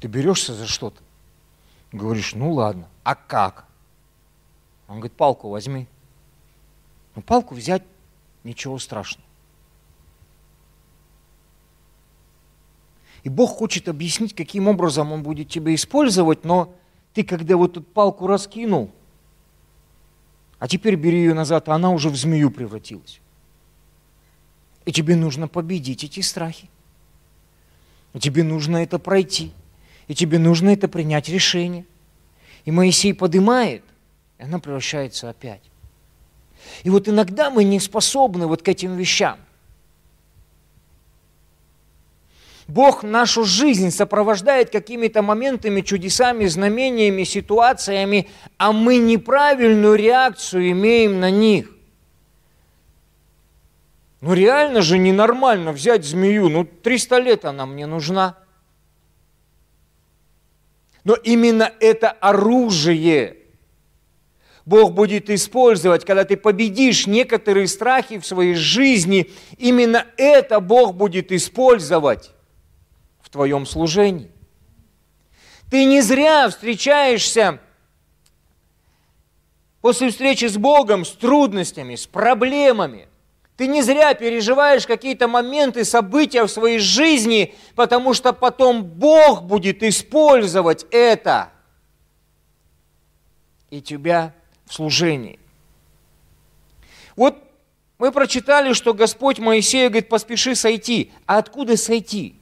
Ты 0.00 0.06
берешься 0.06 0.54
за 0.54 0.66
что-то. 0.66 1.02
Говоришь, 1.90 2.34
ну 2.34 2.52
ладно, 2.52 2.88
а 3.02 3.14
как? 3.14 3.64
Он 4.86 4.96
говорит, 4.96 5.16
палку 5.16 5.48
возьми. 5.48 5.88
Ну, 7.14 7.22
палку 7.22 7.54
взять, 7.54 7.82
ничего 8.44 8.78
страшного. 8.78 9.26
И 13.24 13.28
Бог 13.28 13.50
хочет 13.50 13.88
объяснить, 13.88 14.34
каким 14.34 14.68
образом 14.68 15.10
Он 15.12 15.22
будет 15.22 15.48
тебя 15.48 15.74
использовать, 15.74 16.44
но 16.44 16.72
ты, 17.14 17.24
когда 17.24 17.56
вот 17.56 17.72
эту 17.72 17.82
палку 17.82 18.26
раскинул, 18.26 18.92
а 20.58 20.66
теперь 20.66 20.96
бери 20.96 21.18
ее 21.18 21.34
назад, 21.34 21.68
а 21.68 21.74
она 21.74 21.90
уже 21.90 22.08
в 22.10 22.16
змею 22.16 22.50
превратилась. 22.50 23.20
И 24.84 24.92
тебе 24.92 25.16
нужно 25.16 25.48
победить 25.48 26.02
эти 26.04 26.20
страхи. 26.20 26.68
И 28.14 28.18
тебе 28.18 28.42
нужно 28.42 28.78
это 28.78 28.98
пройти. 28.98 29.52
И 30.08 30.14
тебе 30.14 30.38
нужно 30.38 30.70
это 30.70 30.88
принять 30.88 31.28
решение. 31.28 31.84
И 32.64 32.70
Моисей 32.70 33.14
поднимает, 33.14 33.84
и 34.38 34.42
она 34.42 34.58
превращается 34.58 35.30
опять. 35.30 35.62
И 36.82 36.90
вот 36.90 37.08
иногда 37.08 37.50
мы 37.50 37.64
не 37.64 37.78
способны 37.80 38.46
вот 38.46 38.62
к 38.62 38.68
этим 38.68 38.96
вещам. 38.96 39.38
Бог 42.68 43.02
нашу 43.02 43.44
жизнь 43.44 43.90
сопровождает 43.90 44.68
какими-то 44.68 45.22
моментами, 45.22 45.80
чудесами, 45.80 46.44
знамениями, 46.44 47.24
ситуациями, 47.24 48.28
а 48.58 48.72
мы 48.72 48.98
неправильную 48.98 49.94
реакцию 49.94 50.72
имеем 50.72 51.18
на 51.18 51.30
них. 51.30 51.74
Ну 54.20 54.34
реально 54.34 54.82
же 54.82 54.98
ненормально 54.98 55.72
взять 55.72 56.04
змею, 56.04 56.50
ну 56.50 56.64
300 56.64 57.18
лет 57.18 57.44
она 57.46 57.64
мне 57.64 57.86
нужна. 57.86 58.36
Но 61.04 61.14
именно 61.14 61.72
это 61.80 62.10
оружие 62.10 63.38
Бог 64.66 64.92
будет 64.92 65.30
использовать, 65.30 66.04
когда 66.04 66.24
ты 66.24 66.36
победишь 66.36 67.06
некоторые 67.06 67.66
страхи 67.66 68.18
в 68.18 68.26
своей 68.26 68.54
жизни, 68.54 69.30
именно 69.56 70.04
это 70.18 70.60
Бог 70.60 70.94
будет 70.94 71.32
использовать 71.32 72.32
в 73.28 73.30
твоем 73.30 73.66
служении. 73.66 74.30
Ты 75.70 75.84
не 75.84 76.00
зря 76.00 76.48
встречаешься 76.48 77.60
после 79.82 80.08
встречи 80.10 80.46
с 80.46 80.56
Богом 80.56 81.04
с 81.04 81.10
трудностями, 81.10 81.94
с 81.94 82.06
проблемами. 82.06 83.06
Ты 83.58 83.66
не 83.66 83.82
зря 83.82 84.14
переживаешь 84.14 84.86
какие-то 84.86 85.28
моменты, 85.28 85.84
события 85.84 86.44
в 86.44 86.50
своей 86.50 86.78
жизни, 86.78 87.54
потому 87.74 88.14
что 88.14 88.32
потом 88.32 88.82
Бог 88.82 89.42
будет 89.42 89.82
использовать 89.82 90.86
это 90.90 91.52
и 93.68 93.82
тебя 93.82 94.32
в 94.64 94.72
служении. 94.72 95.38
Вот 97.14 97.36
мы 97.98 98.10
прочитали, 98.10 98.72
что 98.72 98.94
Господь 98.94 99.38
Моисею 99.38 99.90
говорит, 99.90 100.08
поспеши 100.08 100.54
сойти. 100.54 101.12
А 101.26 101.36
откуда 101.36 101.76
сойти? 101.76 102.37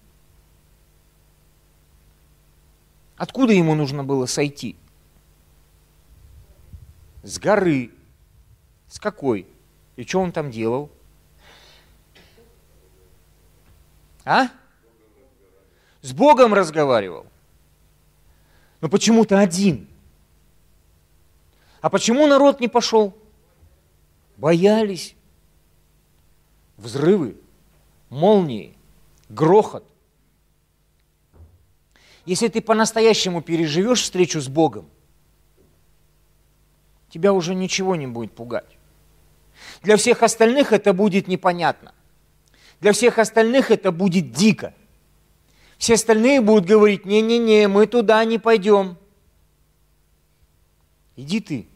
Откуда 3.17 3.53
ему 3.53 3.75
нужно 3.75 4.05
было 4.05 4.27
сойти? 4.27 4.77
С 7.23 7.39
горы. 7.39 7.91
С 8.89 9.01
какой? 9.01 9.47
И 9.97 10.05
что 10.05 10.21
он 10.21 10.33
там 10.33 10.51
делал? 10.51 10.91
А? 14.25 14.49
С 16.03 16.13
Богом 16.13 16.53
разговаривал. 16.53 17.27
Но 18.81 18.89
почему-то 18.89 19.39
один. 19.39 19.89
А 21.81 21.89
почему 21.89 22.27
народ 22.27 22.61
не 22.61 22.69
пошел? 22.69 23.17
Боялись. 24.37 25.17
Взрывы, 26.77 27.37
молнии, 28.11 28.77
грохот. 29.31 29.85
Если 32.27 32.49
ты 32.49 32.61
по-настоящему 32.61 33.41
переживешь 33.41 34.03
встречу 34.03 34.41
с 34.41 34.49
Богом, 34.49 34.91
тебя 37.09 37.33
уже 37.33 37.55
ничего 37.55 37.95
не 37.95 38.09
будет 38.09 38.33
пугать. 38.33 38.77
Для 39.83 39.97
всех 39.97 40.25
остальных 40.25 40.73
это 40.73 40.93
будет 40.93 41.29
непонятно. 41.29 41.95
Для 42.81 42.93
всех 42.93 43.19
остальных 43.19 43.71
это 43.71 43.93
будет 43.93 44.33
дико. 44.33 44.75
Все 45.79 45.95
остальные 45.95 46.41
будут 46.41 46.67
говорить, 46.67 47.07
не-не-не, 47.07 47.69
мы 47.69 47.87
туда 47.87 48.25
не 48.25 48.39
пойдем. 48.39 48.99
Иди 51.15 51.41
ты. 51.41 51.69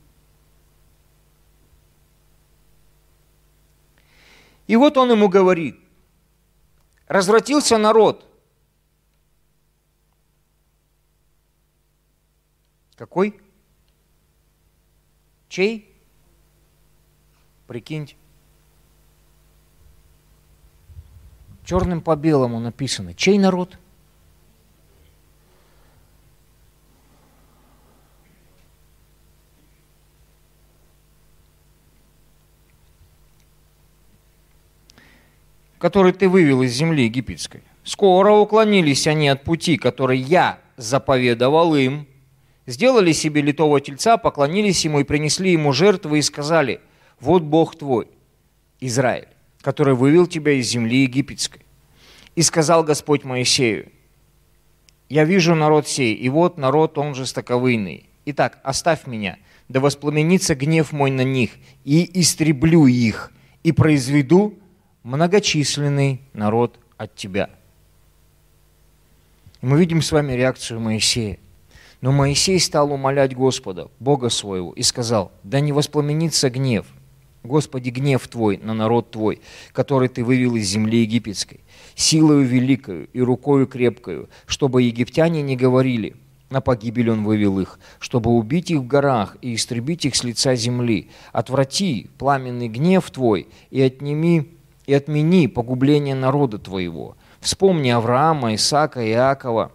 И 4.66 4.76
вот 4.76 4.96
он 4.96 5.12
ему 5.12 5.28
говорит, 5.28 5.78
развратился 7.06 7.78
народ. 7.78 8.29
Какой? 13.00 13.40
Чей? 15.48 15.90
Прикиньте. 17.66 18.14
Черным 21.64 22.02
по 22.02 22.14
белому 22.14 22.60
написано. 22.60 23.14
Чей 23.14 23.38
народ? 23.38 23.78
который 35.78 36.12
ты 36.12 36.28
вывел 36.28 36.60
из 36.60 36.72
земли 36.72 37.04
египетской. 37.04 37.62
Скоро 37.82 38.34
уклонились 38.34 39.06
они 39.06 39.28
от 39.28 39.42
пути, 39.44 39.78
который 39.78 40.18
я 40.18 40.60
заповедовал 40.76 41.74
им, 41.74 42.06
сделали 42.70 43.12
себе 43.12 43.42
литого 43.42 43.80
тельца, 43.80 44.16
поклонились 44.16 44.84
ему 44.84 45.00
и 45.00 45.04
принесли 45.04 45.52
ему 45.52 45.72
жертвы 45.72 46.20
и 46.20 46.22
сказали, 46.22 46.80
вот 47.18 47.42
Бог 47.42 47.76
твой, 47.76 48.08
Израиль, 48.80 49.28
который 49.60 49.94
вывел 49.94 50.26
тебя 50.26 50.52
из 50.52 50.68
земли 50.68 51.02
египетской. 51.02 51.62
И 52.36 52.42
сказал 52.42 52.84
Господь 52.84 53.24
Моисею, 53.24 53.90
я 55.08 55.24
вижу 55.24 55.56
народ 55.56 55.88
сей, 55.88 56.14
и 56.14 56.28
вот 56.28 56.56
народ, 56.58 56.96
он 56.96 57.14
жестоковыйный. 57.16 58.08
Итак, 58.26 58.60
оставь 58.62 59.06
меня, 59.06 59.38
да 59.68 59.80
воспламенится 59.80 60.54
гнев 60.54 60.92
мой 60.92 61.10
на 61.10 61.24
них, 61.24 61.50
и 61.84 62.08
истреблю 62.20 62.86
их, 62.86 63.32
и 63.64 63.72
произведу 63.72 64.56
многочисленный 65.02 66.20
народ 66.32 66.78
от 66.96 67.16
тебя. 67.16 67.50
И 69.60 69.66
мы 69.66 69.80
видим 69.80 70.00
с 70.00 70.12
вами 70.12 70.34
реакцию 70.34 70.78
Моисея. 70.78 71.38
Но 72.00 72.12
Моисей 72.12 72.58
стал 72.58 72.92
умолять 72.92 73.34
Господа, 73.34 73.88
Бога 73.98 74.30
своего, 74.30 74.72
и 74.72 74.82
сказал, 74.82 75.32
да 75.42 75.60
не 75.60 75.72
воспламенится 75.72 76.48
гнев, 76.48 76.86
Господи, 77.42 77.90
гнев 77.90 78.26
Твой 78.28 78.58
на 78.58 78.74
народ 78.74 79.10
Твой, 79.10 79.40
который 79.72 80.08
Ты 80.08 80.24
вывел 80.24 80.56
из 80.56 80.66
земли 80.66 81.02
египетской, 81.02 81.60
силою 81.94 82.44
великою 82.44 83.08
и 83.12 83.20
рукою 83.20 83.66
крепкою, 83.66 84.28
чтобы 84.46 84.82
египтяне 84.82 85.42
не 85.42 85.56
говорили, 85.56 86.16
на 86.50 86.60
погибель 86.60 87.10
Он 87.10 87.24
вывел 87.24 87.60
их, 87.60 87.78
чтобы 87.98 88.30
убить 88.32 88.70
их 88.70 88.80
в 88.80 88.86
горах 88.86 89.36
и 89.40 89.54
истребить 89.54 90.04
их 90.04 90.16
с 90.16 90.24
лица 90.24 90.54
земли. 90.54 91.08
Отврати 91.32 92.10
пламенный 92.18 92.68
гнев 92.68 93.10
Твой 93.10 93.48
и 93.70 93.80
отними 93.80 94.56
и 94.86 94.92
отмени 94.92 95.46
погубление 95.46 96.16
народа 96.16 96.58
твоего. 96.58 97.16
Вспомни 97.38 97.90
Авраама, 97.90 98.56
Исаака, 98.56 99.08
Иакова, 99.08 99.70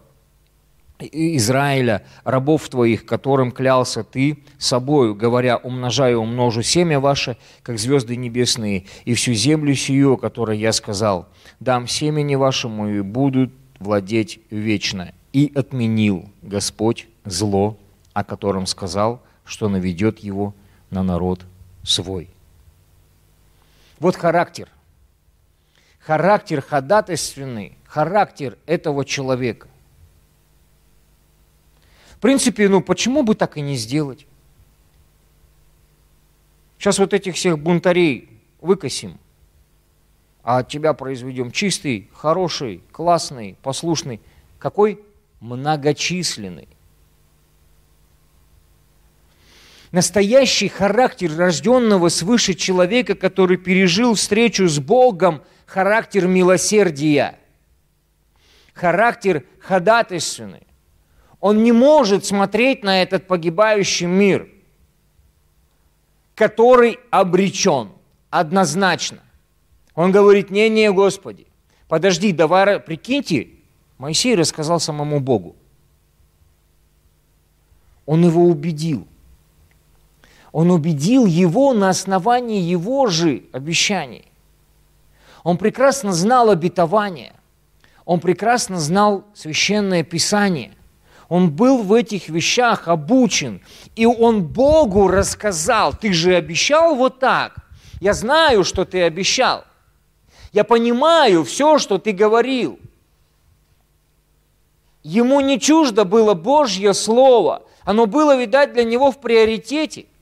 Израиля, 0.98 2.02
рабов 2.24 2.68
твоих, 2.68 3.04
которым 3.04 3.52
клялся 3.52 4.02
ты 4.02 4.38
собою, 4.58 5.14
говоря, 5.14 5.58
умножаю, 5.58 6.20
умножу 6.20 6.62
семя 6.62 7.00
ваше, 7.00 7.36
как 7.62 7.78
звезды 7.78 8.16
небесные, 8.16 8.86
и 9.04 9.14
всю 9.14 9.34
землю 9.34 9.74
сию, 9.74 10.16
которой 10.16 10.58
я 10.58 10.72
сказал, 10.72 11.28
дам 11.60 11.86
семени 11.86 12.34
вашему 12.34 12.88
и 12.88 13.00
будут 13.00 13.52
владеть 13.78 14.40
вечно. 14.50 15.12
И 15.32 15.52
отменил 15.54 16.30
Господь 16.40 17.08
зло, 17.26 17.76
о 18.14 18.24
котором 18.24 18.66
сказал, 18.66 19.22
что 19.44 19.68
наведет 19.68 20.20
его 20.20 20.54
на 20.90 21.02
народ 21.02 21.42
свой. 21.82 22.30
Вот 23.98 24.16
характер 24.16 24.68
характер 26.06 26.62
ходатайственный, 26.62 27.76
характер 27.84 28.56
этого 28.66 29.04
человека. 29.04 29.66
В 32.16 32.20
принципе, 32.20 32.68
ну 32.68 32.80
почему 32.80 33.22
бы 33.22 33.34
так 33.34 33.56
и 33.56 33.60
не 33.60 33.76
сделать? 33.76 34.26
Сейчас 36.78 36.98
вот 36.98 37.12
этих 37.12 37.34
всех 37.34 37.58
бунтарей 37.58 38.28
выкосим, 38.60 39.18
а 40.42 40.58
от 40.58 40.68
тебя 40.68 40.92
произведем 40.92 41.50
чистый, 41.50 42.08
хороший, 42.12 42.82
классный, 42.92 43.56
послушный. 43.62 44.20
Какой? 44.58 45.02
Многочисленный. 45.40 46.68
Настоящий 49.92 50.68
характер 50.68 51.34
рожденного 51.36 52.08
свыше 52.08 52.54
человека, 52.54 53.14
который 53.14 53.56
пережил 53.56 54.14
встречу 54.14 54.68
с 54.68 54.78
Богом, 54.78 55.42
характер 55.64 56.26
милосердия, 56.26 57.38
характер 58.74 59.44
ходатайственный. 59.60 60.66
Он 61.46 61.62
не 61.62 61.70
может 61.70 62.24
смотреть 62.24 62.82
на 62.82 63.02
этот 63.02 63.28
погибающий 63.28 64.06
мир, 64.06 64.48
который 66.34 66.98
обречен 67.12 67.90
однозначно. 68.30 69.20
Он 69.94 70.10
говорит, 70.10 70.50
не-не, 70.50 70.90
Господи, 70.90 71.46
подожди, 71.86 72.32
давай, 72.32 72.80
прикиньте, 72.80 73.50
Моисей 73.96 74.34
рассказал 74.34 74.80
самому 74.80 75.20
Богу. 75.20 75.54
Он 78.06 78.24
его 78.24 78.42
убедил– 78.42 79.06
он 80.52 80.72
убедил 80.72 81.26
его 81.26 81.74
на 81.74 81.90
основании 81.90 82.60
его 82.60 83.06
же 83.06 83.44
обещаний. 83.52 84.24
Он 85.44 85.58
прекрасно 85.58 86.12
знал 86.12 86.50
обетование. 86.50 87.34
Он 88.04 88.18
прекрасно 88.18 88.80
знал 88.80 89.24
священное 89.32 90.02
писание. 90.02 90.75
Он 91.28 91.50
был 91.50 91.82
в 91.82 91.92
этих 91.92 92.28
вещах 92.28 92.88
обучен. 92.88 93.60
И 93.94 94.06
он 94.06 94.44
Богу 94.44 95.08
рассказал, 95.08 95.92
ты 95.92 96.12
же 96.12 96.34
обещал 96.34 96.94
вот 96.94 97.18
так. 97.18 97.56
Я 98.00 98.14
знаю, 98.14 98.64
что 98.64 98.84
ты 98.84 99.02
обещал. 99.02 99.64
Я 100.52 100.64
понимаю 100.64 101.44
все, 101.44 101.78
что 101.78 101.98
ты 101.98 102.12
говорил. 102.12 102.78
Ему 105.02 105.40
не 105.40 105.60
чуждо 105.60 106.04
было 106.04 106.34
Божье 106.34 106.94
Слово. 106.94 107.62
Оно 107.84 108.06
было, 108.06 108.36
видать, 108.36 108.72
для 108.72 108.84
него 108.84 109.10
в 109.10 109.20
приоритете– 109.20 110.06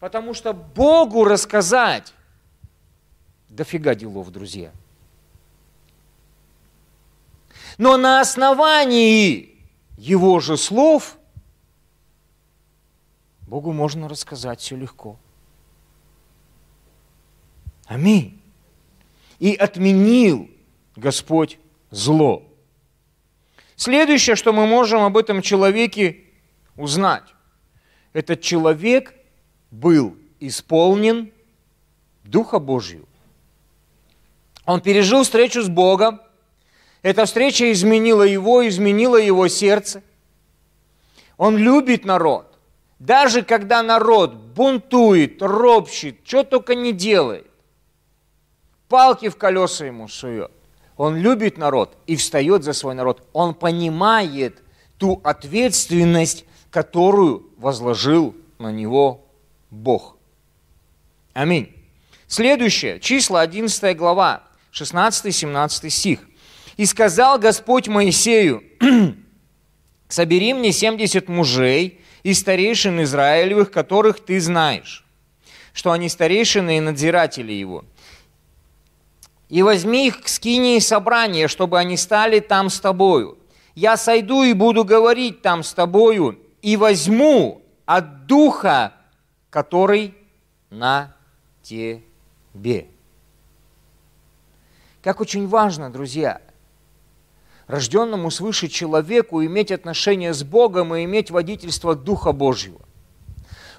Потому 0.00 0.32
что 0.32 0.54
Богу 0.54 1.24
рассказать 1.24 2.14
дофига 3.50 3.94
делов, 3.94 4.30
друзья. 4.30 4.72
Но 7.80 7.96
на 7.96 8.20
основании 8.20 9.56
его 9.96 10.38
же 10.38 10.58
слов 10.58 11.16
Богу 13.46 13.72
можно 13.72 14.06
рассказать 14.06 14.60
все 14.60 14.76
легко. 14.76 15.16
Аминь. 17.86 18.38
И 19.38 19.54
отменил 19.54 20.50
Господь 20.94 21.58
зло. 21.90 22.42
Следующее, 23.76 24.36
что 24.36 24.52
мы 24.52 24.66
можем 24.66 25.00
об 25.00 25.16
этом 25.16 25.40
человеке 25.40 26.24
узнать, 26.76 27.34
этот 28.12 28.42
человек 28.42 29.14
был 29.70 30.18
исполнен 30.38 31.32
Духа 32.24 32.58
Божьего. 32.58 33.06
Он 34.66 34.82
пережил 34.82 35.22
встречу 35.22 35.62
с 35.62 35.68
Богом. 35.70 36.20
Эта 37.02 37.24
встреча 37.24 37.70
изменила 37.72 38.22
его, 38.22 38.66
изменила 38.68 39.16
его 39.16 39.48
сердце. 39.48 40.02
Он 41.36 41.56
любит 41.56 42.04
народ. 42.04 42.58
Даже 42.98 43.42
когда 43.42 43.82
народ 43.82 44.34
бунтует, 44.34 45.40
ропщит, 45.40 46.20
что 46.24 46.44
только 46.44 46.74
не 46.74 46.92
делает, 46.92 47.46
палки 48.88 49.30
в 49.30 49.36
колеса 49.36 49.86
ему 49.86 50.06
сует. 50.06 50.52
Он 50.98 51.16
любит 51.16 51.56
народ 51.56 51.96
и 52.06 52.14
встает 52.16 52.62
за 52.62 52.74
свой 52.74 52.94
народ. 52.94 53.26
Он 53.32 53.54
понимает 53.54 54.62
ту 54.98 55.18
ответственность, 55.24 56.44
которую 56.70 57.48
возложил 57.56 58.36
на 58.58 58.70
него 58.70 59.24
Бог. 59.70 60.16
Аминь. 61.32 61.74
Следующее, 62.26 63.00
числа 63.00 63.40
11 63.40 63.96
глава, 63.96 64.42
16-17 64.72 65.88
стих. 65.88 66.20
«И 66.76 66.86
сказал 66.86 67.38
Господь 67.38 67.88
Моисею, 67.88 68.62
собери 70.08 70.54
мне 70.54 70.72
70 70.72 71.28
мужей 71.28 72.00
и 72.22 72.34
старейшин 72.34 73.02
Израилевых, 73.02 73.70
которых 73.70 74.20
ты 74.20 74.40
знаешь, 74.40 75.04
что 75.72 75.92
они 75.92 76.08
старейшины 76.08 76.78
и 76.78 76.80
надзиратели 76.80 77.52
его. 77.52 77.84
И 79.48 79.62
возьми 79.62 80.06
их 80.06 80.22
к 80.22 80.28
скинии 80.28 80.78
собрания, 80.78 81.48
чтобы 81.48 81.78
они 81.78 81.96
стали 81.96 82.40
там 82.40 82.70
с 82.70 82.80
тобою. 82.80 83.38
Я 83.74 83.96
сойду 83.96 84.44
и 84.44 84.52
буду 84.52 84.84
говорить 84.84 85.42
там 85.42 85.62
с 85.62 85.72
тобою, 85.72 86.38
и 86.62 86.76
возьму 86.76 87.62
от 87.84 88.26
Духа, 88.26 88.92
который 89.48 90.14
на 90.70 91.16
тебе. 91.62 92.02
Как 95.02 95.20
очень 95.20 95.48
важно, 95.48 95.90
друзья, 95.90 96.40
рожденному 97.70 98.30
свыше 98.30 98.68
человеку 98.68 99.44
иметь 99.44 99.70
отношение 99.70 100.34
с 100.34 100.42
Богом 100.42 100.94
и 100.94 101.04
иметь 101.04 101.30
водительство 101.30 101.94
Духа 101.94 102.32
Божьего. 102.32 102.80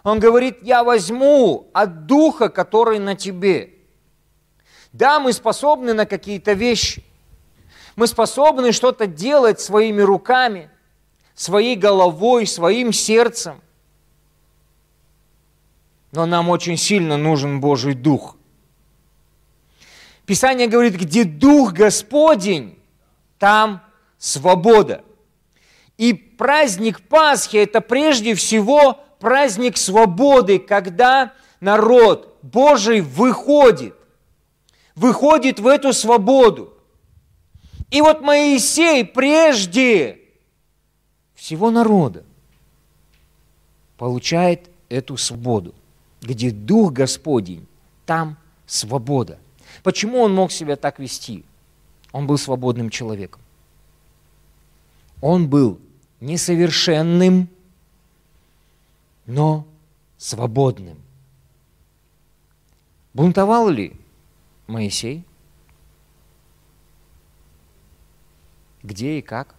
Он 0.04 0.19
говорит, 0.19 0.60
я 0.63 0.84
возьму 0.84 1.69
от 1.73 2.06
Духа, 2.08 2.49
который 2.49 2.99
на 2.99 3.15
тебе. 3.15 3.73
Да, 4.93 5.19
мы 5.19 5.34
способны 5.34 5.93
на 5.93 6.06
какие-то 6.06 6.54
вещи. 6.54 7.04
Мы 7.95 8.08
способны 8.08 8.71
что-то 8.71 9.06
делать 9.06 9.60
своими 9.60 10.01
руками, 10.01 10.69
своей 11.36 11.75
головой, 11.75 12.47
своим 12.47 12.93
сердцем. 12.93 13.62
Но 16.13 16.25
нам 16.25 16.49
очень 16.49 16.77
сильно 16.77 17.17
нужен 17.17 17.60
Божий 17.60 17.93
Дух. 17.93 18.38
Писание 20.25 20.67
говорит, 20.67 20.95
где 20.95 21.25
Дух 21.25 21.73
Господень, 21.73 22.81
там 23.41 23.82
свобода. 24.19 25.04
И 25.97 26.13
праздник 26.13 27.01
Пасхи– 27.01 27.58
это 27.58 27.82
прежде 27.82 28.36
всего 28.36 29.04
праздник 29.19 29.77
свободы, 29.77 30.60
когда 30.60 31.34
народ 31.60 32.38
Божий 32.43 33.01
выходит, 33.01 33.95
выходит 34.93 35.60
в 35.60 35.65
эту 35.65 35.91
свободу. 35.91 36.71
И 37.89 37.99
вот 38.01 38.21
Моисей 38.21 39.04
прежде 39.04 40.19
всего 41.34 41.71
народа 41.71 42.23
получает 43.97 44.69
эту 44.88 45.17
свободу. 45.17 45.73
Где 46.21 46.51
Дух 46.51 46.93
Господень, 46.93 47.65
там 48.06 48.38
свобода. 48.67 49.39
Почему 49.82 50.21
он 50.21 50.32
мог 50.32 50.51
себя 50.51 50.75
так 50.75 50.99
вести? 50.99 51.43
Он 52.12 52.28
был 52.28 52.38
свободным 52.38 52.89
человеком. 52.89 53.41
Он 55.21 55.50
был 55.50 55.80
несовершенным, 56.19 57.47
но 59.26 59.67
свободным. 60.17 60.97
Бунтовал 63.13 63.69
ли 63.69 63.93
Моисей? 64.67 65.24
Где 68.84 69.19
и 69.19 69.21
как? 69.21 69.56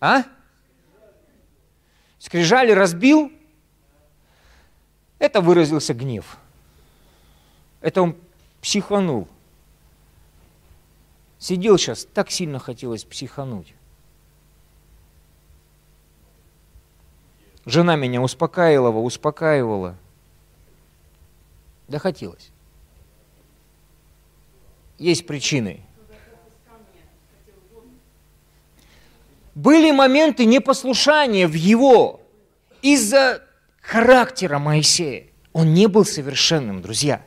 А? 0.00 0.24
Скрижали 2.18 2.72
разбил? 2.72 3.30
Это 5.18 5.40
выразился 5.40 5.94
гнев. 5.94 6.38
Это 7.80 8.02
он 8.02 8.16
психанул. 8.62 9.28
Сидел 11.38 11.76
сейчас, 11.76 12.06
так 12.14 12.30
сильно 12.30 12.58
хотелось 12.58 13.04
психануть. 13.04 13.74
Жена 17.66 17.96
меня 17.96 18.22
успокаивала, 18.22 18.98
успокаивала. 18.98 19.96
Да 21.88 21.98
хотелось. 21.98 22.50
Есть 24.98 25.26
причины. 25.26 25.84
Были 29.54 29.90
моменты 29.90 30.44
непослушания 30.44 31.46
в 31.46 31.54
его 31.54 32.20
из-за 32.80 33.42
характера 33.80 34.58
Моисея. 34.58 35.26
Он 35.52 35.74
не 35.74 35.88
был 35.88 36.04
совершенным, 36.04 36.80
друзья. 36.80 37.24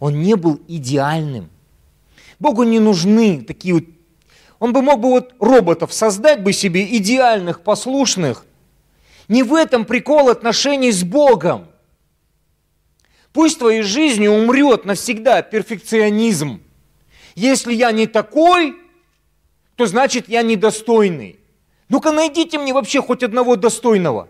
Он 0.00 0.20
не 0.20 0.36
был 0.36 0.60
идеальным. 0.68 1.50
Богу 2.38 2.62
не 2.62 2.78
нужны 2.78 3.42
такие 3.42 3.74
вот... 3.74 3.84
Он 4.58 4.72
бы 4.72 4.82
мог 4.82 5.00
бы 5.00 5.10
вот 5.10 5.34
роботов 5.38 5.92
создать 5.92 6.42
бы 6.42 6.52
себе 6.52 6.96
идеальных, 6.96 7.62
послушных. 7.62 8.44
Не 9.28 9.42
в 9.42 9.54
этом 9.54 9.84
прикол 9.84 10.28
отношений 10.30 10.90
с 10.90 11.04
Богом. 11.04 11.68
Пусть 13.32 13.58
твоей 13.58 13.82
жизни 13.82 14.26
умрет 14.26 14.84
навсегда 14.84 15.42
перфекционизм. 15.42 16.60
Если 17.34 17.72
я 17.72 17.92
не 17.92 18.06
такой, 18.06 18.74
то 19.76 19.86
значит 19.86 20.28
я 20.28 20.42
недостойный. 20.42 21.38
Ну-ка 21.88 22.10
найдите 22.10 22.58
мне 22.58 22.72
вообще 22.72 23.00
хоть 23.00 23.22
одного 23.22 23.56
достойного. 23.56 24.28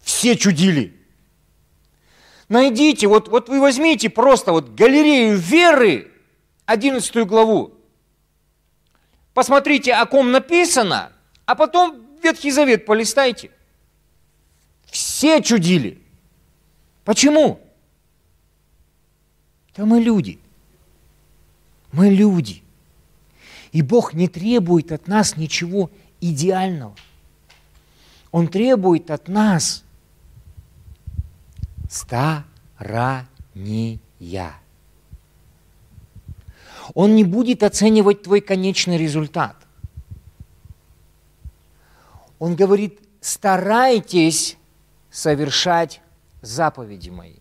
Все 0.00 0.36
чудили. 0.36 0.95
Найдите, 2.48 3.08
вот, 3.08 3.28
вот 3.28 3.48
вы 3.48 3.60
возьмите 3.60 4.08
просто 4.08 4.52
вот 4.52 4.74
галерею 4.74 5.36
веры, 5.36 6.12
11 6.66 7.26
главу. 7.26 7.74
Посмотрите, 9.34 9.94
о 9.94 10.06
ком 10.06 10.30
написано, 10.30 11.12
а 11.44 11.54
потом 11.54 12.06
Ветхий 12.22 12.50
Завет 12.50 12.86
полистайте. 12.86 13.50
Все 14.86 15.42
чудили. 15.42 16.00
Почему? 17.04 17.60
Да 19.76 19.84
мы 19.84 20.00
люди. 20.00 20.38
Мы 21.92 22.10
люди. 22.10 22.62
И 23.72 23.82
Бог 23.82 24.14
не 24.14 24.28
требует 24.28 24.90
от 24.92 25.06
нас 25.06 25.36
ничего 25.36 25.90
идеального. 26.20 26.96
Он 28.30 28.48
требует 28.48 29.10
от 29.10 29.28
нас 29.28 29.84
старания. 31.96 33.26
Он 36.94 37.14
не 37.16 37.24
будет 37.24 37.62
оценивать 37.62 38.22
твой 38.22 38.40
конечный 38.40 38.96
результат. 38.96 39.56
Он 42.38 42.54
говорит, 42.54 43.00
старайтесь 43.20 44.56
совершать 45.10 46.00
заповеди 46.42 47.10
мои. 47.10 47.36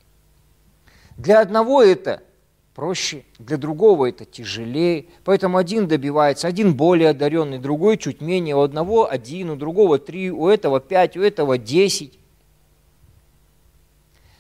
Для 1.17 1.41
одного 1.41 1.83
это 1.83 2.23
проще, 2.73 3.23
для 3.39 3.57
другого 3.57 4.09
это 4.09 4.25
тяжелее. 4.25 5.05
Поэтому 5.23 5.57
один 5.57 5.87
добивается, 5.87 6.47
один 6.47 6.75
более 6.75 7.09
одаренный, 7.09 7.59
другой 7.59 7.97
чуть 7.97 8.21
менее. 8.21 8.55
У 8.55 8.61
одного 8.61 9.09
один, 9.09 9.49
у 9.49 9.55
другого 9.55 9.99
три, 9.99 10.31
у 10.31 10.47
этого 10.47 10.79
пять, 10.79 11.17
у 11.17 11.21
этого 11.21 11.57
десять. 11.57 12.17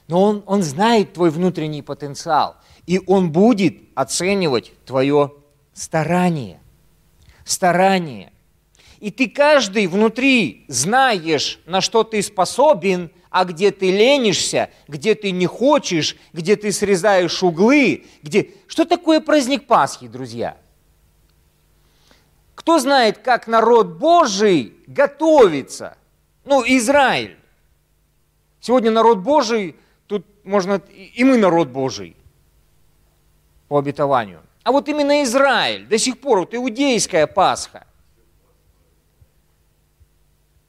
Но 0.07 0.21
он, 0.21 0.43
он 0.45 0.61
знает 0.63 1.13
твой 1.13 1.31
внутренний 1.31 1.81
потенциал, 1.81 2.57
и 2.85 3.01
он 3.07 3.31
будет 3.31 3.77
оценивать 3.95 4.71
твое 4.85 5.33
старание. 5.73 6.59
Старание. 7.43 8.31
И 8.99 9.11
ты 9.11 9.29
каждый 9.29 9.87
внутри 9.87 10.65
знаешь, 10.67 11.59
на 11.65 11.81
что 11.81 12.03
ты 12.03 12.21
способен, 12.21 13.11
а 13.29 13.43
где 13.43 13.71
ты 13.71 13.91
ленишься, 13.91 14.69
где 14.87 15.13
ты 15.13 15.31
не 15.31 15.45
хочешь, 15.45 16.15
где 16.31 16.55
ты 16.55 16.71
срезаешь 16.71 17.43
углы, 17.43 18.05
где... 18.23 18.51
Что 18.67 18.85
такое 18.85 19.19
праздник 19.19 19.67
Пасхи, 19.67 20.07
друзья? 20.07 20.57
Кто 22.55 22.79
знает, 22.79 23.17
как 23.17 23.47
народ 23.47 23.97
Божий 23.97 24.73
готовится 24.87 25.97
Ну, 26.45 26.63
Израиль. 26.65 27.37
Сегодня 28.61 28.89
народ 28.89 29.19
Божий, 29.19 29.75
тут 30.07 30.25
можно, 30.43 30.75
и 30.75 31.23
мы 31.23 31.37
народ 31.37 31.69
Божий 31.69 32.15
по 33.67 33.79
обетованию. 33.79 34.41
А 34.63 34.71
вот 34.71 34.89
именно 34.89 35.23
Израиль, 35.23 35.85
до 35.85 35.97
сих 35.97 36.19
пор, 36.19 36.39
вот 36.39 36.55
иудейская 36.55 37.27
Пасха, 37.27 37.85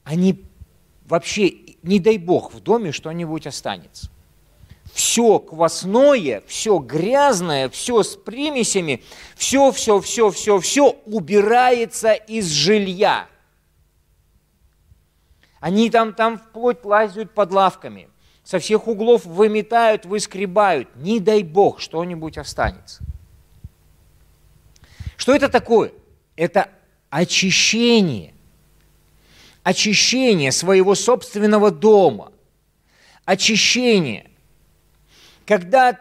они 0.04 0.44
вообще, 1.06 1.50
не 1.82 1.98
дай 1.98 2.18
Бог, 2.18 2.52
в 2.52 2.60
доме 2.60 2.92
что-нибудь 2.92 3.46
останется. 3.46 4.10
Все 4.92 5.38
квасное, 5.38 6.42
все 6.46 6.78
грязное, 6.78 7.68
все 7.68 8.02
с 8.02 8.16
примесями, 8.16 9.02
все, 9.34 9.72
все, 9.72 10.00
все, 10.00 10.30
все, 10.30 10.60
все 10.60 10.90
убирается 11.06 12.12
из 12.12 12.50
жилья. 12.50 13.28
Они 15.60 15.90
там, 15.90 16.14
там 16.14 16.38
вплоть 16.38 16.84
лазят 16.84 17.32
под 17.32 17.50
лавками, 17.52 18.08
со 18.46 18.60
всех 18.60 18.86
углов 18.86 19.24
выметают, 19.24 20.06
выскребают. 20.06 20.94
Не 20.94 21.18
дай 21.18 21.42
Бог, 21.42 21.80
что-нибудь 21.80 22.38
останется. 22.38 23.02
Что 25.16 25.34
это 25.34 25.48
такое? 25.48 25.92
Это 26.36 26.70
очищение. 27.10 28.34
Очищение 29.64 30.52
своего 30.52 30.94
собственного 30.94 31.72
дома. 31.72 32.30
Очищение. 33.24 34.30
Когда 35.44 35.98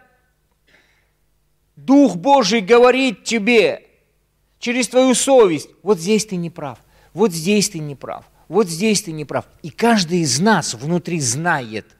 Дух 1.75 2.15
Божий 2.15 2.61
говорит 2.61 3.23
тебе 3.23 3.87
через 4.59 4.87
твою 4.87 5.15
совесть, 5.15 5.69
вот 5.81 5.99
здесь 5.99 6.27
ты 6.27 6.35
не 6.35 6.51
прав, 6.51 6.77
вот 7.11 7.33
здесь 7.33 7.69
ты 7.69 7.79
не 7.79 7.95
прав, 7.95 8.23
вот 8.49 8.67
здесь 8.67 9.01
ты 9.01 9.11
не 9.13 9.25
прав. 9.25 9.45
И 9.63 9.71
каждый 9.71 10.19
из 10.19 10.39
нас 10.39 10.75
внутри 10.75 11.19
знает, 11.19 11.94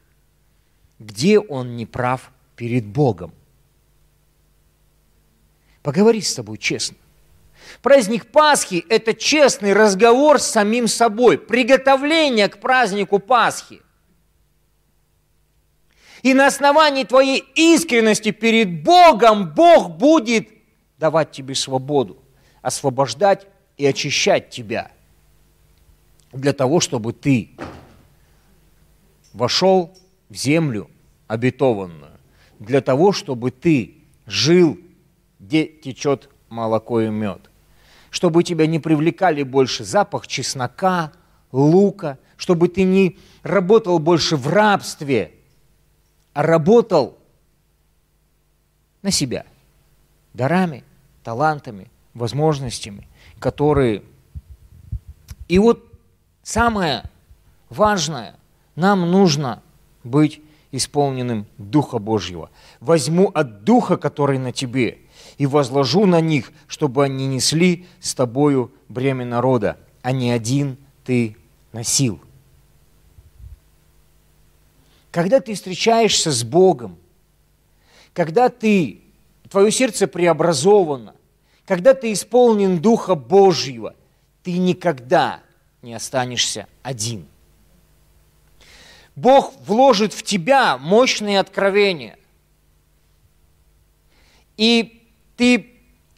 где 0.98 1.38
он 1.38 1.76
не 1.76 1.86
прав 1.86 2.30
перед 2.56 2.86
Богом. 2.86 3.32
Поговори 5.82 6.20
с 6.20 6.34
тобой 6.34 6.58
честно. 6.58 6.96
Праздник 7.82 8.26
Пасхи– 8.26 8.84
это 8.88 9.14
честный 9.14 9.72
разговор 9.72 10.40
с 10.40 10.46
самим 10.46 10.88
собой, 10.88 11.38
приготовление 11.38 12.48
к 12.48 12.60
празднику 12.60 13.18
Пасхи. 13.18 13.82
И 16.22 16.34
на 16.34 16.46
основании 16.46 17.04
твоей 17.04 17.44
искренности 17.54 18.30
перед 18.30 18.82
Богом 18.82 19.52
Бог 19.54 19.90
будет 19.90 20.48
давать 20.98 21.30
тебе 21.30 21.54
свободу, 21.54 22.22
освобождать 22.62 23.46
и 23.76 23.86
очищать 23.86 24.50
тебя– 24.50 24.90
для 26.36 26.52
того, 26.52 26.80
чтобы 26.80 27.12
ты 27.12 27.50
вошел 29.32 29.96
в 30.28 30.34
землю 30.34 30.90
обетованную, 31.26 32.12
для 32.58 32.80
того, 32.80 33.12
чтобы 33.12 33.50
ты 33.50 33.94
жил, 34.26 34.78
где 35.38 35.66
течет 35.66 36.30
молоко 36.48 37.00
и 37.00 37.08
мед, 37.08 37.50
чтобы 38.10 38.42
тебя 38.42 38.66
не 38.66 38.78
привлекали 38.78 39.42
больше 39.42 39.84
запах 39.84 40.26
чеснока, 40.26 41.12
лука, 41.52 42.18
чтобы 42.36 42.68
ты 42.68 42.84
не 42.84 43.18
работал 43.42 43.98
больше 43.98 44.36
в 44.36 44.48
рабстве, 44.48 45.34
а 46.32 46.42
работал 46.42 47.18
на 49.02 49.10
себя 49.10 49.46
дарами, 50.34 50.84
талантами, 51.22 51.90
возможностями, 52.14 53.08
которые... 53.38 54.02
И 55.48 55.58
вот 55.58 55.86
Самое 56.46 57.02
важное, 57.70 58.36
нам 58.76 59.10
нужно 59.10 59.64
быть 60.06 60.40
исполненным 60.72 61.46
Духа 61.58 61.98
Божьего. 61.98 62.50
Возьму 62.80 63.28
от 63.28 63.64
Духа, 63.64 63.96
который 63.96 64.38
на 64.38 64.52
тебе, 64.52 64.98
и 65.38 65.46
возложу 65.46 66.06
на 66.06 66.20
них, 66.20 66.52
чтобы 66.66 67.04
они 67.04 67.26
несли 67.26 67.86
с 68.00 68.14
тобою 68.14 68.72
бремя 68.88 69.24
народа, 69.24 69.78
а 70.02 70.12
не 70.12 70.30
один 70.30 70.76
ты 71.04 71.36
носил. 71.72 72.20
Когда 75.10 75.40
ты 75.40 75.54
встречаешься 75.54 76.30
с 76.30 76.44
Богом, 76.44 76.98
когда 78.12 78.48
ты, 78.48 79.00
твое 79.50 79.70
сердце 79.70 80.06
преобразовано, 80.06 81.14
когда 81.66 81.94
ты 81.94 82.12
исполнен 82.12 82.80
Духа 82.80 83.14
Божьего, 83.14 83.94
ты 84.42 84.58
никогда 84.58 85.40
не 85.82 85.94
останешься 85.94 86.66
один. 86.82 87.26
Бог 89.16 89.54
вложит 89.66 90.12
в 90.12 90.22
тебя 90.22 90.76
мощные 90.76 91.40
откровения. 91.40 92.18
И 94.58 95.02
ты 95.36 95.72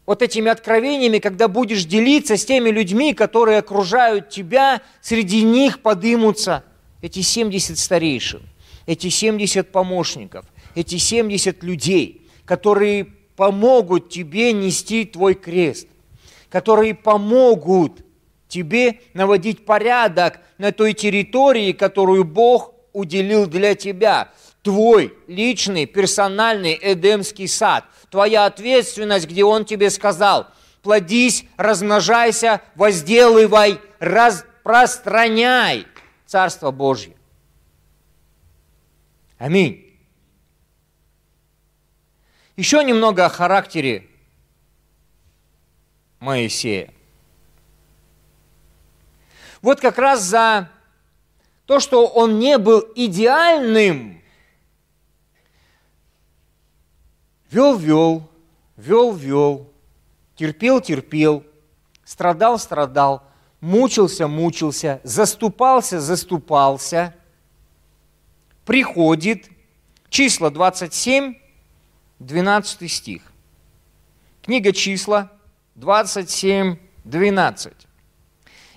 вот 0.04 0.20
этими 0.20 0.50
откровениями, 0.50 1.18
когда 1.18 1.48
будешь 1.48 1.84
делиться 1.84 2.36
с 2.36 2.44
теми 2.44 2.70
людьми, 2.70 3.14
которые 3.14 3.58
окружают 3.58 4.30
тебя, 4.30 4.82
среди 5.00 5.42
них 5.42 5.80
подымутся 5.80 6.64
эти 7.00 7.20
70 7.20 7.78
старейшин, 7.78 8.42
эти 8.86 9.08
70 9.08 9.70
помощников, 9.70 10.44
эти 10.74 10.96
70 10.96 11.62
людей, 11.62 12.22
которые 12.44 13.04
помогут 13.36 14.08
тебе 14.08 14.52
нести 14.52 15.04
твой 15.04 15.34
крест, 15.34 15.86
которые 16.48 16.94
помогут 16.94 18.04
тебе 18.48 19.00
наводить 19.14 19.64
порядок 19.64 20.40
на 20.56 20.72
той 20.72 20.94
территории, 20.94 21.72
которую 21.72 22.24
Бог 22.24 22.72
уделил 22.98 23.46
для 23.46 23.74
тебя. 23.76 24.32
Твой 24.62 25.16
личный, 25.28 25.86
персональный 25.86 26.78
Эдемский 26.80 27.46
сад. 27.46 27.84
Твоя 28.10 28.44
ответственность, 28.46 29.28
где 29.28 29.44
Он 29.44 29.64
тебе 29.64 29.88
сказал, 29.90 30.48
плодись, 30.82 31.44
размножайся, 31.56 32.60
возделывай, 32.74 33.80
распространяй 34.00 35.86
Царство 36.26 36.72
Божье. 36.72 37.14
Аминь. 39.38 39.84
Еще 42.56 42.82
немного 42.82 43.24
о 43.24 43.28
характере 43.28 44.08
Моисея. 46.18 46.92
Вот 49.62 49.80
как 49.80 49.98
раз 49.98 50.22
за 50.22 50.68
то, 51.68 51.78
что 51.80 52.06
он 52.06 52.38
не 52.38 52.56
был 52.56 52.82
идеальным, 52.94 54.22
вел-вел, 57.50 58.26
вел-вел, 58.78 59.70
терпел-терпел, 60.34 61.44
страдал-страдал, 62.06 63.22
мучился-мучился, 63.60 65.02
заступался-заступался, 65.04 67.14
приходит, 68.64 69.50
числа 70.08 70.48
27, 70.48 71.34
12 72.18 72.90
стих. 72.90 73.30
Книга 74.40 74.72
числа 74.72 75.30
27, 75.74 76.78
12. 77.04 77.87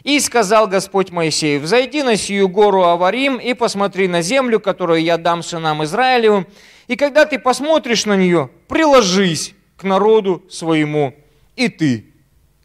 И 0.03 0.19
сказал 0.19 0.67
Господь 0.67 1.11
Моисею, 1.11 1.61
«Взойди 1.61 2.01
на 2.01 2.15
сию 2.15 2.49
гору 2.49 2.83
Аварим 2.83 3.37
и 3.37 3.53
посмотри 3.53 4.07
на 4.07 4.21
землю, 4.21 4.59
которую 4.59 5.01
я 5.01 5.17
дам 5.17 5.43
сынам 5.43 5.83
Израилевым, 5.83 6.47
и 6.87 6.95
когда 6.95 7.25
ты 7.25 7.37
посмотришь 7.37 8.05
на 8.05 8.15
нее, 8.15 8.49
приложись 8.67 9.53
к 9.77 9.83
народу 9.83 10.43
своему, 10.49 11.15
и 11.55 11.69
ты, 11.69 12.05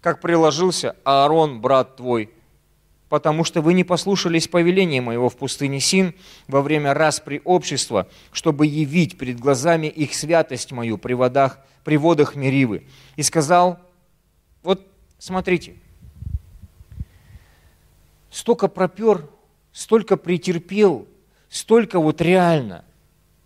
как 0.00 0.20
приложился 0.20 0.96
Аарон, 1.04 1.60
брат 1.60 1.96
твой, 1.96 2.30
потому 3.08 3.44
что 3.44 3.60
вы 3.60 3.74
не 3.74 3.84
послушались 3.84 4.48
повеления 4.48 5.00
моего 5.00 5.28
в 5.28 5.36
пустыне 5.36 5.80
Син 5.80 6.14
во 6.48 6.62
время 6.62 6.94
распри 6.94 7.40
общества, 7.44 8.08
чтобы 8.32 8.66
явить 8.66 9.16
перед 9.18 9.38
глазами 9.38 9.86
их 9.86 10.14
святость 10.14 10.72
мою 10.72 10.98
при 10.98 11.12
водах, 11.14 11.58
при 11.84 11.96
водах 11.96 12.34
Меривы. 12.34 12.84
И 13.16 13.22
сказал, 13.22 13.78
вот 14.62 14.86
смотрите, 15.18 15.76
столько 18.36 18.68
пропер, 18.68 19.26
столько 19.72 20.18
претерпел, 20.18 21.08
столько 21.48 21.98
вот 21.98 22.20
реально. 22.20 22.84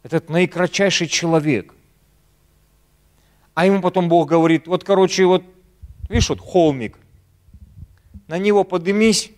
Этот 0.03 0.29
наикратчайший 0.29 1.07
человек. 1.07 1.73
А 3.55 3.67
ему 3.67 3.83
потом 3.83 4.09
Бог 4.09 4.29
говорит, 4.29 4.67
вот, 4.67 4.83
короче, 4.83 5.27
вот, 5.27 5.45
видишь, 6.09 6.29
вот 6.29 6.41
холмик, 6.41 6.99
на 8.27 8.39
него 8.39 8.65
подымись, 8.65 9.31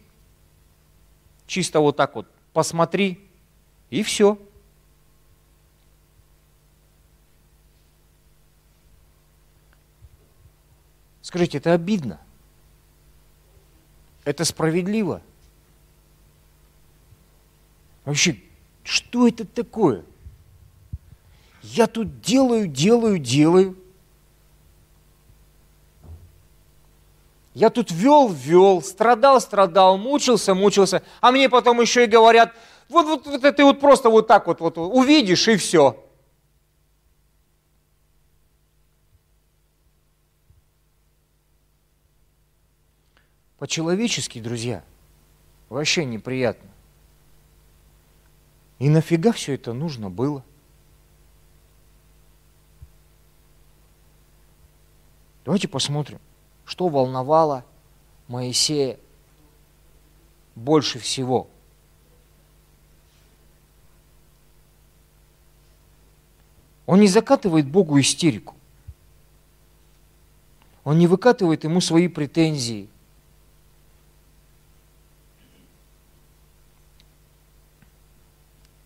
чисто 1.46 1.80
вот 1.80 1.98
так 1.98 2.14
вот 2.14 2.26
посмотри, 2.55 3.20
и 3.90 4.03
все. 4.03 4.38
Скажите, 11.20 11.59
это 11.59 11.74
обидно? 11.74 12.18
Это 14.24 14.46
справедливо? 14.46 15.20
Вообще, 18.05 18.36
что 18.82 19.28
это 19.28 19.44
такое? 19.44 20.05
Я 21.62 21.86
тут 21.86 22.20
делаю, 22.20 22.66
делаю, 22.66 23.18
делаю. 23.18 23.76
Я 27.55 27.70
тут 27.70 27.90
вел, 27.90 28.28
вел, 28.28 28.82
страдал, 28.82 29.40
страдал, 29.40 29.98
мучился, 29.98 30.55
мучился. 30.55 31.03
А 31.20 31.30
мне 31.30 31.48
потом 31.48 31.80
еще 31.80 32.05
и 32.05 32.09
говорят, 32.09 32.55
вот, 32.88 33.07
вот, 33.07 33.26
вот 33.26 33.57
ты 33.57 33.64
вот 33.64 33.78
просто 33.78 34.09
вот 34.09 34.26
так 34.26 34.46
вот, 34.46 34.61
вот 34.61 34.78
увидишь 34.78 35.46
и 35.48 35.57
все. 35.57 36.03
По-человечески, 43.59 44.40
друзья, 44.40 44.82
вообще 45.68 46.05
неприятно. 46.05 46.68
И 48.83 48.89
нафига 48.89 49.30
все 49.30 49.55
это 49.55 49.72
нужно 49.72 50.11
было? 50.11 50.43
Давайте 55.45 55.68
посмотрим, 55.68 56.18
что 56.64 56.89
волновало 56.89 57.64
Моисея 58.26 58.99
больше 60.57 60.99
всего. 60.99 61.47
Он 66.87 66.99
не 66.99 67.07
закатывает 67.07 67.68
Богу 67.68 68.01
истерику. 68.01 68.57
Он 70.83 70.99
не 70.99 71.07
выкатывает 71.07 71.62
ему 71.62 71.80
свои 71.80 72.09
претензии. 72.09 72.89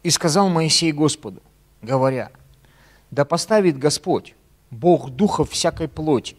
И 0.07 0.11
сказал 0.11 0.49
Моисей 0.49 0.93
Господу, 0.93 1.43
говоря, 1.83 2.31
да 3.11 3.25
поставит 3.25 3.77
Господь, 3.77 4.37
Бог 4.71 5.11
духов 5.11 5.51
всякой 5.51 5.89
плоти, 5.89 6.37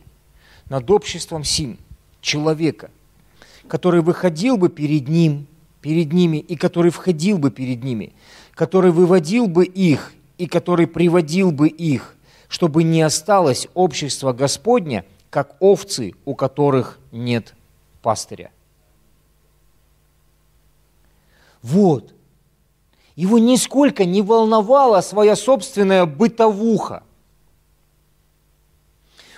над 0.70 0.90
обществом 0.90 1.44
сим 1.44 1.78
человека, 2.22 2.90
который 3.68 4.00
выходил 4.00 4.56
бы 4.56 4.70
перед 4.70 5.10
ним, 5.10 5.48
перед 5.82 6.14
ними, 6.14 6.38
и 6.38 6.56
который 6.56 6.92
входил 6.92 7.40
бы 7.40 7.52
перед 7.52 7.84
ними, 7.84 8.14
который 8.54 8.92
выводил 8.92 9.48
бы 9.48 9.66
их, 9.66 10.14
и 10.38 10.48
который 10.48 10.88
приводил 10.88 11.52
бы 11.52 11.68
их, 11.68 12.16
чтобы 12.48 12.84
не 12.84 13.02
осталось 13.02 13.68
общество 13.74 14.32
Господня, 14.32 15.04
как 15.30 15.58
овцы, 15.60 16.14
у 16.24 16.36
которых 16.36 17.00
нет 17.12 17.54
пастыря. 18.02 18.50
Вот. 21.62 22.14
Его 23.18 23.40
нисколько 23.40 24.06
не 24.06 24.22
волновала 24.22 25.02
своя 25.02 25.36
собственная 25.36 26.06
бытовуха. 26.06 27.02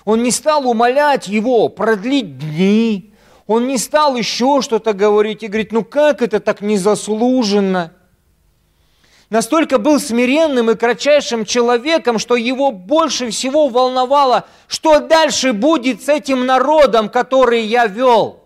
Он 0.03 0.21
не 0.21 0.31
стал 0.31 0.67
умолять 0.67 1.29
его 1.29 1.69
продлить 1.69 2.37
дни. 2.37 3.13
Он 3.47 3.67
не 3.67 3.77
стал 3.77 4.17
еще 4.17 4.61
что-то 4.61 4.91
говорить 4.91 5.43
и 5.43 5.47
говорить, 5.47 5.71
ну 5.71 5.85
как 5.85 6.21
это 6.21 6.41
так 6.41 6.59
незаслуженно? 6.59 7.93
Настолько 9.29 9.77
был 9.77 10.01
смиренным 10.01 10.69
и 10.71 10.75
кратчайшим 10.75 11.45
человеком, 11.45 12.19
что 12.19 12.35
его 12.35 12.73
больше 12.73 13.29
всего 13.29 13.69
волновало, 13.69 14.45
что 14.67 14.99
дальше 14.99 15.53
будет 15.53 16.03
с 16.03 16.09
этим 16.09 16.45
народом, 16.45 17.07
который 17.07 17.61
я 17.61 17.87
вел. 17.87 18.43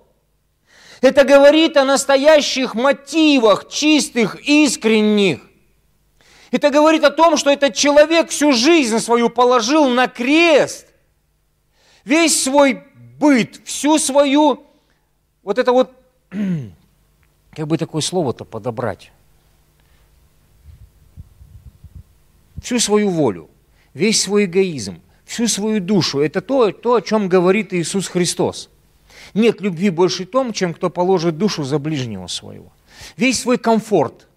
Это 1.03 1.23
говорит 1.23 1.77
о 1.77 1.85
настоящих 1.85 2.73
мотивах, 2.73 3.69
чистых, 3.69 4.41
искренних. 4.47 5.41
Это 6.49 6.69
говорит 6.71 7.03
о 7.03 7.11
том, 7.11 7.37
что 7.37 7.51
этот 7.51 7.75
человек 7.75 8.29
всю 8.29 8.51
жизнь 8.51 8.97
свою 8.99 9.29
положил 9.29 9.87
на 9.87 10.07
крест– 10.07 10.87
весь 12.03 12.43
свой 12.43 12.83
быт, 13.19 13.61
всю 13.65 13.97
свою, 13.97 14.65
вот 15.41 15.57
это 15.57 15.71
вот, 15.71 15.91
как 17.51 17.67
бы 17.67 17.77
такое 17.77 18.01
слово-то 18.01 18.45
подобрать, 18.45 19.11
всю 22.61 22.79
свою 22.79 23.09
волю, 23.09 23.49
весь 23.93 24.21
свой 24.21 24.45
эгоизм, 24.45 25.01
всю 25.25 25.47
свою 25.47 25.79
душу. 25.79 26.19
Это 26.19 26.41
то, 26.41 26.71
то, 26.71 26.95
о 26.95 27.01
чем 27.01 27.29
говорит 27.29 27.73
Иисус 27.73 28.07
Христос. 28.07 28.69
Нет 29.34 29.61
любви 29.61 29.89
больше 29.89 30.25
том, 30.25 30.53
чем 30.53 30.73
кто 30.73 30.89
положит 30.89 31.38
душу 31.38 31.63
за 31.63 31.79
ближнего 31.79 32.27
своего. 32.27 32.71
Весь 33.17 33.41
свой 33.41 33.57
комфорт, 33.57 34.27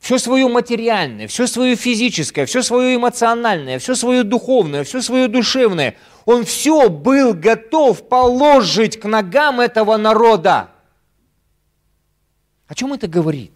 все 0.00 0.18
свое 0.18 0.48
материальное, 0.48 1.26
все 1.26 1.46
свое 1.46 1.76
физическое, 1.76 2.46
все 2.46 2.62
свое 2.62 2.96
эмоциональное, 2.96 3.78
все 3.78 3.94
свое 3.94 4.22
духовное, 4.22 4.84
все 4.84 5.00
свое 5.02 5.28
душевное– 5.28 5.96
он 6.26 6.44
все 6.44 6.90
был 6.90 7.34
готов 7.34 8.08
положить 8.08 8.98
к 8.98 9.04
ногам 9.06 9.60
этого 9.60 9.96
народа. 9.96 10.70
О 12.66 12.74
чем 12.74 12.92
это 12.92 13.06
говорит? 13.06 13.52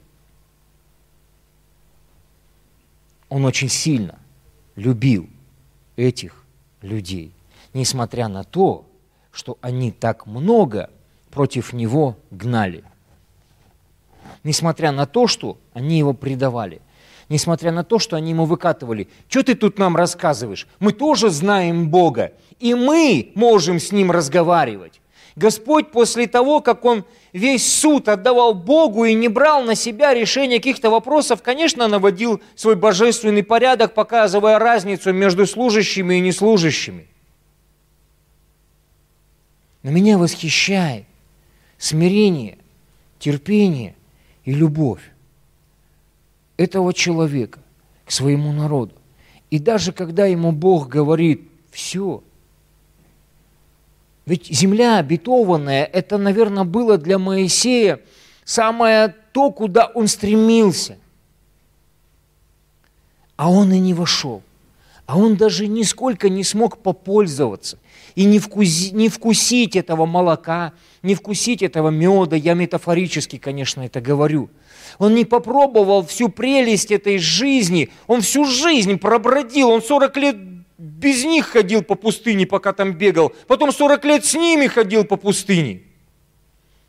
Он 3.28 3.44
очень 3.44 3.68
сильно 3.68 4.18
любил 4.76 5.28
этих 5.96 6.44
людей, 6.80 7.32
несмотря 7.74 8.28
на 8.28 8.44
то, 8.44 8.86
что 9.32 9.58
они 9.60 9.92
так 9.92 10.26
много 10.26 10.90
против 11.30 11.72
него 11.72 12.16
гнали. 12.30 12.84
Несмотря 14.44 14.92
на 14.92 15.06
то, 15.06 15.26
что 15.26 15.58
они 15.74 15.98
его 15.98 16.12
предавали 16.14 16.80
несмотря 17.30 17.70
на 17.70 17.82
то, 17.82 17.98
что 17.98 18.16
они 18.16 18.30
ему 18.30 18.44
выкатывали. 18.44 19.08
Что 19.28 19.42
ты 19.42 19.54
тут 19.54 19.78
нам 19.78 19.96
рассказываешь? 19.96 20.66
Мы 20.80 20.92
тоже 20.92 21.30
знаем 21.30 21.88
Бога, 21.88 22.32
и 22.58 22.74
мы 22.74 23.32
можем 23.34 23.80
с 23.80 23.92
Ним 23.92 24.10
разговаривать. 24.10 25.00
Господь 25.36 25.92
после 25.92 26.26
того, 26.26 26.60
как 26.60 26.84
Он 26.84 27.04
весь 27.32 27.72
суд 27.72 28.08
отдавал 28.08 28.52
Богу 28.52 29.04
и 29.04 29.14
не 29.14 29.28
брал 29.28 29.62
на 29.62 29.76
себя 29.76 30.12
решение 30.12 30.58
каких-то 30.58 30.90
вопросов, 30.90 31.40
конечно, 31.40 31.86
наводил 31.86 32.42
свой 32.56 32.74
божественный 32.74 33.44
порядок, 33.44 33.94
показывая 33.94 34.58
разницу 34.58 35.12
между 35.12 35.46
служащими 35.46 36.16
и 36.16 36.20
неслужащими. 36.20 37.06
Но 39.82 39.90
меня 39.90 40.18
восхищает 40.18 41.06
смирение, 41.78 42.58
терпение 43.18 43.94
и 44.44 44.52
любовь 44.52 45.02
этого 46.56 46.92
человека 46.92 47.60
к 48.04 48.10
своему 48.10 48.52
народу. 48.52 48.94
И 49.50 49.58
даже 49.58 49.92
когда 49.92 50.26
ему 50.26 50.52
Бог 50.52 50.88
говорит, 50.88 51.48
все, 51.70 52.22
ведь 54.26 54.46
земля 54.46 54.98
обетованная, 54.98 55.84
это, 55.84 56.18
наверное, 56.18 56.64
было 56.64 56.98
для 56.98 57.18
Моисея 57.18 58.00
самое 58.44 59.14
то, 59.32 59.50
куда 59.50 59.86
он 59.86 60.06
стремился. 60.06 60.98
А 63.36 63.50
он 63.50 63.72
и 63.72 63.78
не 63.78 63.94
вошел. 63.94 64.42
А 65.06 65.18
он 65.18 65.36
даже 65.36 65.66
нисколько 65.66 66.28
не 66.28 66.44
смог 66.44 66.78
попользоваться 66.78 67.78
и 68.14 68.24
не, 68.24 68.38
вкуси, 68.38 68.92
не 68.92 69.08
вкусить 69.08 69.76
этого 69.76 70.06
молока, 70.06 70.72
не 71.02 71.14
вкусить 71.14 71.62
этого 71.62 71.90
меда. 71.90 72.36
Я 72.36 72.54
метафорически, 72.54 73.38
конечно, 73.38 73.82
это 73.82 74.00
говорю– 74.00 74.50
он 74.98 75.14
не 75.14 75.24
попробовал 75.24 76.04
всю 76.04 76.28
прелесть 76.28 76.90
этой 76.90 77.18
жизни. 77.18 77.90
Он 78.06 78.20
всю 78.20 78.44
жизнь 78.44 78.98
пробродил. 78.98 79.70
Он 79.70 79.82
40 79.82 80.16
лет 80.16 80.36
без 80.78 81.24
них 81.24 81.46
ходил 81.46 81.82
по 81.82 81.94
пустыне, 81.94 82.46
пока 82.46 82.72
там 82.72 82.92
бегал. 82.92 83.32
Потом 83.46 83.72
40 83.72 84.04
лет 84.04 84.24
с 84.24 84.34
ними 84.34 84.66
ходил 84.66 85.04
по 85.04 85.16
пустыне. 85.16 85.82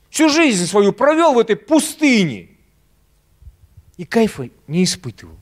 Всю 0.10 0.30
жизнь 0.30 0.66
свою 0.66 0.94
провел 0.94 1.34
в 1.34 1.40
этой 1.40 1.56
пустыне. 1.56 2.50
И 3.98 4.06
кайфа 4.06 4.50
не 4.68 4.84
испытывал. 4.84 5.36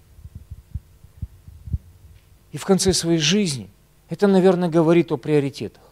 И 2.52 2.58
в 2.58 2.66
конце 2.66 2.94
своей 2.94 3.20
жизни 3.20 3.70
это, 4.10 4.28
наверное, 4.28 4.70
говорит 4.70 5.12
о 5.12 5.18
приоритетах. 5.18 5.84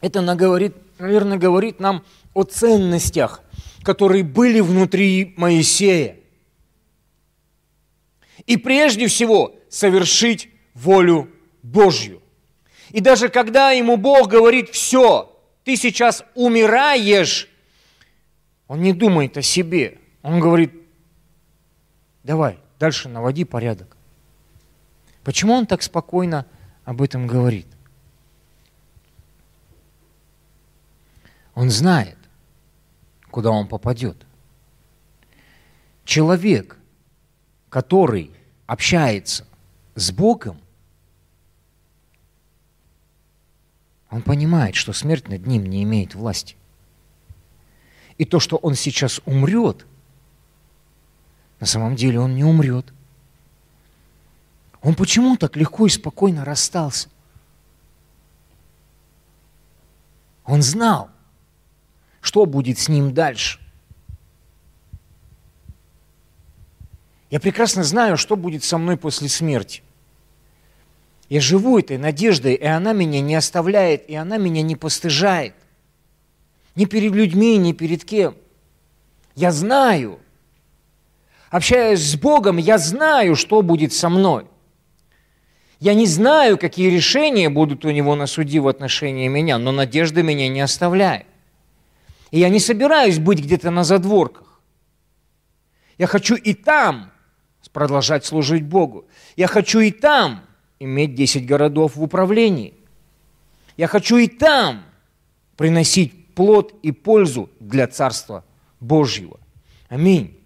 Это, 0.00 0.20
наверное, 0.20 1.38
говорит 1.38 1.80
нам 1.80 2.04
о 2.32 2.42
ценностях, 2.44 3.42
которые 3.82 4.24
были 4.24 4.60
внутри 4.60 5.34
Моисея. 5.36 6.16
И 8.46 8.56
прежде 8.56 9.06
всего 9.06 9.54
совершить 9.68 10.48
волю 10.74 11.30
Божью. 11.62 12.20
И 12.90 13.00
даже 13.00 13.28
когда 13.28 13.70
ему 13.70 13.96
Бог 13.96 14.28
говорит, 14.28 14.70
все, 14.70 15.38
ты 15.64 15.76
сейчас 15.76 16.24
умираешь, 16.34 17.48
он 18.68 18.82
не 18.82 18.92
думает 18.92 19.36
о 19.36 19.42
себе. 19.42 19.98
Он 20.22 20.40
говорит, 20.40 20.72
давай, 22.22 22.58
дальше 22.78 23.08
наводи 23.08 23.44
порядок. 23.44 23.93
Почему 25.24 25.54
он 25.54 25.66
так 25.66 25.82
спокойно 25.82 26.46
об 26.84 27.00
этом 27.00 27.26
говорит? 27.26 27.66
Он 31.54 31.70
знает, 31.70 32.18
куда 33.30 33.50
он 33.50 33.66
попадет. 33.66 34.16
человек, 36.04 36.78
который 37.70 38.30
общается 38.66 39.46
с 39.94 40.12
Богом, 40.12 40.60
он 44.10 44.20
понимает, 44.20 44.74
что 44.74 44.92
смерть 44.92 45.28
над 45.28 45.46
ним 45.46 45.64
не 45.64 45.82
имеет 45.82 46.14
власти. 46.14 46.56
И 48.18 48.24
то, 48.26 48.38
что 48.38 48.56
он 48.56 48.74
сейчас 48.74 49.20
умрет, 49.24 49.86
на 51.58 51.66
самом 51.66 51.96
деле 51.96 52.20
он 52.20 52.34
не 52.34 52.44
умрет. 52.44 52.92
Он 54.84 54.94
почему 54.94 55.38
так 55.38 55.56
легко 55.56 55.86
и 55.86 55.90
спокойно 55.90 56.44
расстался? 56.44 57.08
Он 60.44 60.60
знал, 60.60 61.08
что 62.20 62.44
будет 62.44 62.78
с 62.78 62.88
ним 62.88 63.14
дальше. 63.14 63.58
Я 67.30 67.40
прекрасно 67.40 67.82
знаю, 67.82 68.18
что 68.18 68.36
будет 68.36 68.62
со 68.62 68.76
мной 68.76 68.98
после 68.98 69.30
смерти. 69.30 69.82
Я 71.30 71.40
живу 71.40 71.78
этой 71.78 71.96
надеждой, 71.96 72.52
и 72.52 72.66
она 72.66 72.92
меня 72.92 73.22
не 73.22 73.34
оставляет, 73.34 74.08
и 74.10 74.14
она 74.14 74.36
меня 74.36 74.60
не 74.60 74.76
постыжает. 74.76 75.54
Ни 76.74 76.84
перед 76.84 77.12
людьми, 77.12 77.56
ни 77.56 77.72
перед 77.72 78.04
кем. 78.04 78.36
Я 79.34 79.50
знаю, 79.50 80.20
общаясь 81.48 82.02
с 82.02 82.16
Богом, 82.16 82.58
я 82.58 82.76
знаю, 82.76 83.34
что 83.34 83.62
будет 83.62 83.94
со 83.94 84.10
мной. 84.10 84.46
Я 85.80 85.94
не 85.94 86.06
знаю, 86.06 86.58
какие 86.58 86.90
решения 86.90 87.50
будут 87.50 87.84
у 87.84 87.90
Него 87.90 88.14
на 88.14 88.26
суде 88.26 88.60
в 88.60 88.68
отношении 88.68 89.28
меня, 89.28 89.58
но 89.58 89.72
надежда 89.72 90.22
меня 90.22 90.48
не 90.48 90.60
оставляет. 90.60 91.26
И 92.30 92.38
я 92.40 92.48
не 92.48 92.60
собираюсь 92.60 93.18
быть 93.18 93.40
где-то 93.40 93.70
на 93.70 93.84
задворках. 93.84 94.60
Я 95.98 96.06
хочу 96.06 96.34
и 96.34 96.54
там 96.54 97.12
продолжать 97.72 98.24
служить 98.24 98.64
Богу. 98.64 99.06
Я 99.36 99.46
хочу 99.46 99.80
и 99.80 99.90
там 99.90 100.44
иметь 100.78 101.14
10 101.14 101.44
городов 101.44 101.96
в 101.96 102.02
управлении. 102.02 102.74
Я 103.76 103.88
хочу 103.88 104.16
и 104.16 104.28
там 104.28 104.84
приносить 105.56 106.34
плод 106.34 106.74
и 106.82 106.92
пользу 106.92 107.50
для 107.60 107.86
Царства 107.86 108.44
Божьего. 108.80 109.38
Аминь. 109.88 110.38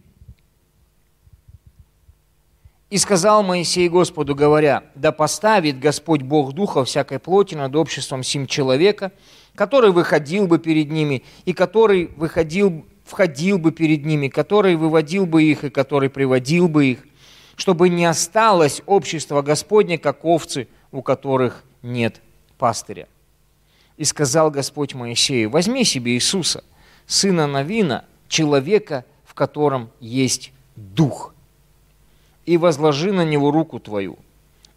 И 2.90 2.96
сказал 2.96 3.42
Моисей 3.42 3.88
Господу, 3.90 4.34
говоря, 4.34 4.84
да 4.94 5.12
поставит 5.12 5.78
Господь 5.78 6.22
Бог 6.22 6.54
Духа 6.54 6.84
всякой 6.84 7.18
плоти 7.18 7.54
над 7.54 7.76
обществом 7.76 8.22
сим 8.22 8.46
человека, 8.46 9.12
который 9.54 9.90
выходил 9.92 10.46
бы 10.46 10.58
перед 10.58 10.90
ними, 10.90 11.22
и 11.44 11.52
который 11.52 12.06
выходил, 12.16 12.86
входил 13.04 13.58
бы 13.58 13.72
перед 13.72 14.06
ними, 14.06 14.28
который 14.28 14.76
выводил 14.76 15.26
бы 15.26 15.42
их, 15.42 15.64
и 15.64 15.70
который 15.70 16.08
приводил 16.08 16.68
бы 16.68 16.86
их, 16.86 17.06
чтобы 17.56 17.90
не 17.90 18.06
осталось 18.06 18.80
общество 18.86 19.42
Господне, 19.42 19.98
как 19.98 20.24
овцы, 20.24 20.68
у 20.90 21.02
которых 21.02 21.64
нет 21.82 22.22
пастыря. 22.56 23.06
И 23.98 24.04
сказал 24.04 24.50
Господь 24.50 24.94
Моисею, 24.94 25.50
возьми 25.50 25.84
себе 25.84 26.12
Иисуса, 26.12 26.64
сына 27.06 27.46
Навина, 27.46 28.06
человека, 28.28 29.04
в 29.24 29.34
котором 29.34 29.90
есть 30.00 30.52
дух, 30.76 31.34
и 32.48 32.56
возложи 32.56 33.12
на 33.12 33.26
него 33.26 33.50
руку 33.50 33.78
твою, 33.78 34.18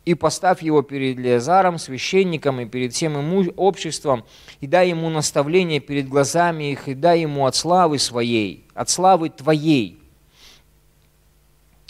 и 0.04 0.14
поставь 0.14 0.62
его 0.62 0.82
перед 0.82 1.18
Леозаром, 1.18 1.78
священником, 1.78 2.60
и 2.60 2.66
перед 2.66 2.94
всем 2.94 3.18
ему 3.18 3.50
обществом, 3.56 4.26
и 4.60 4.68
дай 4.68 4.90
ему 4.90 5.10
наставление 5.10 5.80
перед 5.80 6.10
глазами 6.10 6.72
их, 6.74 6.90
и 6.90 6.94
дай 6.94 7.22
ему 7.22 7.46
от 7.46 7.56
славы 7.56 7.98
своей, 7.98 8.66
от 8.74 8.90
славы 8.90 9.30
твоей. 9.30 9.98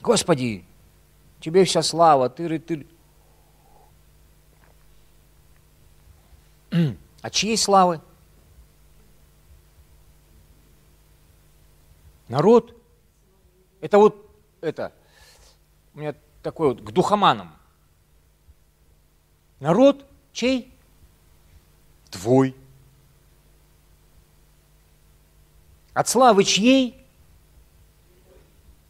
Господи, 0.02 0.66
Тебе 1.40 1.66
вся 1.66 1.82
слава, 1.82 2.30
тыры-тыры. 2.30 2.86
А 7.24 7.30
чьей 7.30 7.58
славы? 7.58 8.02
Народ. 12.28 12.76
Это 13.80 13.98
вот, 14.00 14.30
это, 14.62 14.92
у 15.94 16.00
меня 16.00 16.16
такой 16.42 16.70
вот, 16.70 16.82
к 16.82 16.92
духоманам. 16.92 17.56
Народ 19.60 20.06
чей? 20.34 20.74
Твой. 22.10 22.56
От 25.94 26.08
славы 26.08 26.44
чьей? 26.44 27.06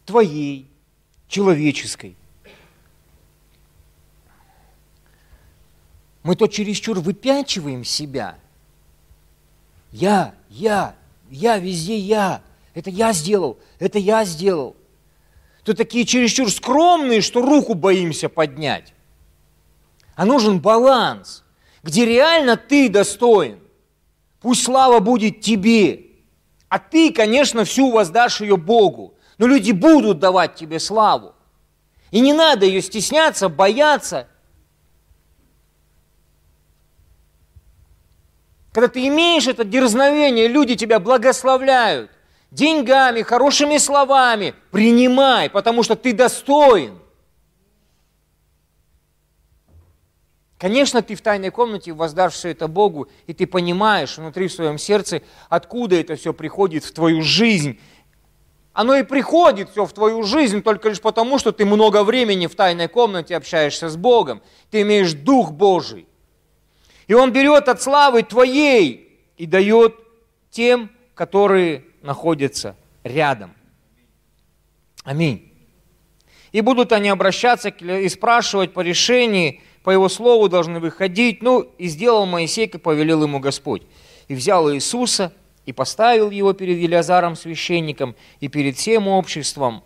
Твоей, 0.06 0.70
человеческой. 1.28 2.16
мы 6.22 6.36
то 6.36 6.46
чересчур 6.46 7.00
выпячиваем 7.00 7.84
себя. 7.84 8.38
Я, 9.90 10.34
я, 10.48 10.94
я, 11.30 11.58
везде 11.58 11.98
я. 11.98 12.42
Это 12.74 12.90
я 12.90 13.12
сделал, 13.12 13.58
это 13.78 13.98
я 13.98 14.24
сделал. 14.24 14.76
То 15.64 15.74
такие 15.74 16.04
чересчур 16.04 16.50
скромные, 16.50 17.20
что 17.20 17.40
руку 17.40 17.74
боимся 17.74 18.28
поднять. 18.28 18.94
А 20.14 20.24
нужен 20.24 20.60
баланс, 20.60 21.44
где 21.82 22.04
реально 22.04 22.56
ты 22.56 22.88
достоин. 22.88 23.60
Пусть 24.40 24.64
слава 24.64 24.98
будет 24.98 25.40
тебе. 25.40 26.06
А 26.68 26.78
ты, 26.78 27.12
конечно, 27.12 27.64
всю 27.64 27.90
воздашь 27.90 28.40
ее 28.40 28.56
Богу. 28.56 29.14
Но 29.38 29.46
люди 29.46 29.72
будут 29.72 30.18
давать 30.18 30.56
тебе 30.56 30.80
славу. 30.80 31.34
И 32.10 32.20
не 32.20 32.32
надо 32.32 32.66
ее 32.66 32.82
стесняться, 32.82 33.48
бояться 33.48 34.26
Когда 38.72 38.88
ты 38.88 39.06
имеешь 39.06 39.46
это 39.46 39.64
дерзновение, 39.64 40.48
люди 40.48 40.76
тебя 40.76 40.98
благословляют 40.98 42.10
деньгами, 42.52 43.22
хорошими 43.22 43.78
словами. 43.78 44.54
Принимай, 44.70 45.50
потому 45.50 45.82
что 45.82 45.96
ты 45.96 46.12
достоин. 46.12 46.98
Конечно, 50.58 51.02
ты 51.02 51.16
в 51.16 51.22
тайной 51.22 51.50
комнате 51.50 51.92
воздашь 51.92 52.44
это 52.44 52.68
Богу, 52.68 53.08
и 53.26 53.32
ты 53.32 53.48
понимаешь 53.48 54.16
внутри 54.16 54.46
в 54.46 54.52
своем 54.52 54.78
сердце, 54.78 55.22
откуда 55.48 55.96
это 55.96 56.14
все 56.14 56.32
приходит 56.32 56.84
в 56.84 56.92
твою 56.92 57.20
жизнь. 57.20 57.80
Оно 58.72 58.94
и 58.94 59.02
приходит 59.02 59.70
все 59.70 59.84
в 59.84 59.92
твою 59.92 60.22
жизнь 60.22 60.62
только 60.62 60.90
лишь 60.90 61.00
потому, 61.00 61.38
что 61.38 61.50
ты 61.50 61.64
много 61.64 62.04
времени 62.04 62.46
в 62.46 62.54
тайной 62.54 62.86
комнате 62.86 63.34
общаешься 63.34 63.88
с 63.88 63.96
Богом. 63.96 64.40
Ты 64.70 64.82
имеешь 64.82 65.12
Дух 65.14 65.50
Божий. 65.50 66.06
И 67.08 67.14
Он 67.14 67.32
берет 67.32 67.68
от 67.68 67.82
славы 67.82 68.22
твоей 68.22 69.20
и 69.36 69.46
дает 69.46 69.96
тем, 70.50 70.90
которые 71.14 71.84
находятся 72.02 72.76
рядом. 73.04 73.52
Аминь. 75.04 75.52
И 76.52 76.60
будут 76.60 76.92
они 76.92 77.08
обращаться 77.08 77.70
и 77.70 78.08
спрашивать 78.08 78.72
по 78.72 78.80
решению, 78.80 79.60
по 79.82 79.90
его 79.90 80.08
слову 80.08 80.48
должны 80.48 80.80
выходить. 80.80 81.42
Ну, 81.42 81.62
и 81.78 81.88
сделал 81.88 82.26
Моисей, 82.26 82.68
как 82.68 82.82
повелел 82.82 83.22
ему 83.22 83.40
Господь. 83.40 83.82
И 84.28 84.34
взял 84.34 84.72
Иисуса, 84.72 85.32
и 85.64 85.72
поставил 85.72 86.30
его 86.30 86.52
перед 86.52 86.78
Елиазаром 86.78 87.36
священником, 87.36 88.14
и 88.40 88.48
перед 88.48 88.76
всем 88.76 89.08
обществом, 89.08 89.82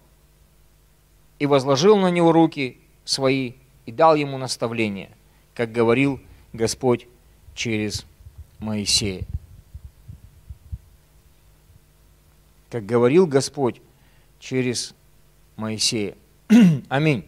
и 1.38 1.46
возложил 1.46 1.96
на 1.96 2.10
него 2.10 2.32
руки 2.32 2.78
свои, 3.04 3.52
и 3.84 3.92
дал 3.92 4.14
ему 4.14 4.38
наставление, 4.38 5.10
как 5.54 5.72
говорил 5.72 6.20
Господь 6.52 7.06
через 7.54 8.06
Моисея. 8.58 9.24
Как 12.76 12.84
говорил 12.84 13.26
Господь 13.26 13.80
через 14.38 14.94
Моисея. 15.56 16.14
Аминь. 16.90 17.24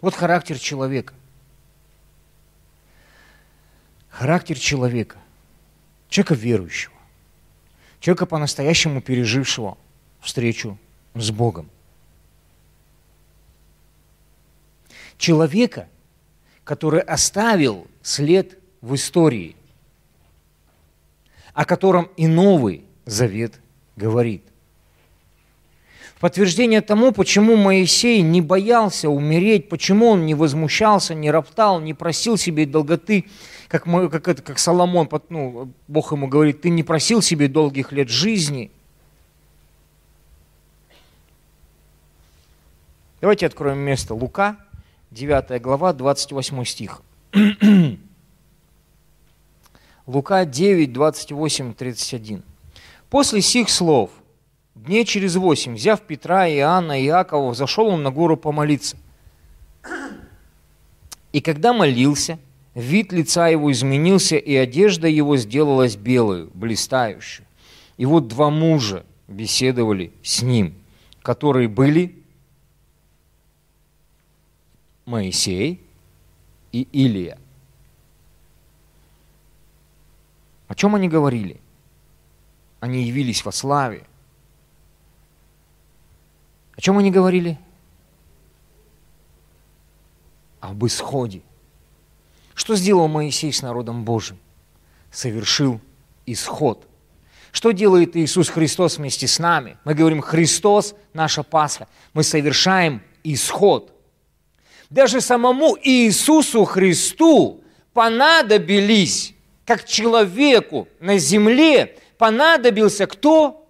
Вот 0.00 0.14
характер 0.14 0.56
человека. 0.56 1.12
Характер 4.10 4.56
человека. 4.60 5.18
Человека 6.08 6.34
верующего. 6.34 6.94
Человека 7.98 8.26
по-настоящему 8.26 9.02
пережившего 9.02 9.76
встречу 10.20 10.78
с 11.16 11.32
Богом. 11.32 11.68
Человека– 15.18 15.88
который 16.62 17.00
оставил 17.00 17.88
след 18.02 18.56
в 18.80 18.94
истории, 18.94 19.56
о 21.56 21.64
котором 21.64 22.10
и 22.18 22.26
Новый 22.28 22.84
Завет 23.06 23.60
говорит. 23.96 24.42
В 26.14 26.20
подтверждение 26.20 26.82
тому, 26.82 27.12
почему 27.12 27.56
Моисей 27.56 28.20
не 28.20 28.42
боялся 28.42 29.08
умереть, 29.08 29.70
почему 29.70 30.08
он 30.08 30.26
не 30.26 30.34
возмущался, 30.34 31.14
не 31.14 31.30
роптал, 31.30 31.80
не 31.80 31.94
просил 31.94 32.36
себе 32.36 32.66
долготы, 32.66 33.24
как, 33.68 33.84
как, 33.84 34.28
это 34.28 34.42
как 34.42 34.58
Соломон, 34.58 35.08
ну, 35.30 35.72
Бог 35.88 36.12
ему 36.12 36.28
говорит, 36.28 36.60
ты 36.60 36.68
не 36.68 36.82
просил 36.82 37.22
себе 37.22 37.48
долгих 37.48 37.90
лет 37.90 38.10
жизни. 38.10 38.70
Давайте 43.22 43.46
откроем 43.46 43.78
место 43.78 44.14
Лука, 44.14 44.58
9 45.10 45.62
глава, 45.62 45.94
28 45.94 46.64
стих. 46.64 47.00
Лука 50.06 50.44
9, 50.44 50.92
28, 50.92 51.74
31. 51.74 52.42
После 53.10 53.40
сих 53.40 53.68
слов, 53.68 54.10
дней 54.76 55.04
через 55.04 55.34
восемь, 55.34 55.74
взяв 55.74 56.00
Петра, 56.02 56.48
Иоанна 56.48 57.00
и 57.00 57.06
Иакова, 57.06 57.54
зашел 57.54 57.88
он 57.88 58.04
на 58.04 58.12
гору 58.12 58.36
помолиться. 58.36 58.96
И 61.32 61.40
когда 61.40 61.72
молился, 61.72 62.38
вид 62.74 63.12
лица 63.12 63.48
его 63.48 63.72
изменился, 63.72 64.36
и 64.36 64.54
одежда 64.54 65.08
его 65.08 65.36
сделалась 65.36 65.96
белую, 65.96 66.50
блистающую. 66.54 67.44
И 67.96 68.06
вот 68.06 68.28
два 68.28 68.48
мужа 68.48 69.04
беседовали 69.26 70.12
с 70.22 70.40
ним, 70.40 70.74
которые 71.22 71.68
были 71.68 72.14
Моисей 75.04 75.80
и 76.70 76.86
Илия. 76.92 77.38
О 80.65 80.65
чем 80.76 80.94
они 80.94 81.08
говорили? 81.08 81.60
Они 82.80 83.04
явились 83.04 83.44
во 83.44 83.50
славе. 83.50 84.06
О 86.76 86.80
чем 86.80 86.98
они 86.98 87.10
говорили? 87.10 87.58
Об 90.60 90.84
исходе. 90.84 91.42
Что 92.54 92.76
сделал 92.76 93.08
Моисей 93.08 93.52
с 93.52 93.62
народом 93.62 94.04
Божьим? 94.04 94.38
Совершил 95.10 95.80
исход. 96.26 96.86
Что 97.52 97.70
делает 97.70 98.14
Иисус 98.16 98.50
Христос 98.50 98.98
вместе 98.98 99.26
с 99.26 99.38
нами? 99.38 99.78
Мы 99.84 99.94
говорим, 99.94 100.20
Христос– 100.20 100.94
наша 101.14 101.42
Пасха. 101.42 101.88
Мы 102.12 102.22
совершаем 102.22 103.02
исход. 103.24 103.92
Даже 104.90 105.22
самому 105.22 105.76
Иисусу 105.82 106.64
Христу 106.64 107.62
понадобились 107.94 109.35
как 109.66 109.84
человеку 109.84 110.88
на 111.00 111.18
земле 111.18 111.98
понадобился 112.18 113.06
кто? 113.06 113.68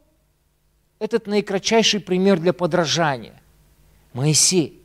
Этот 0.99 1.27
наикратчайший 1.27 2.01
пример 2.01 2.39
для 2.39 2.53
подражания. 2.53 3.43
Моисей, 4.13 4.83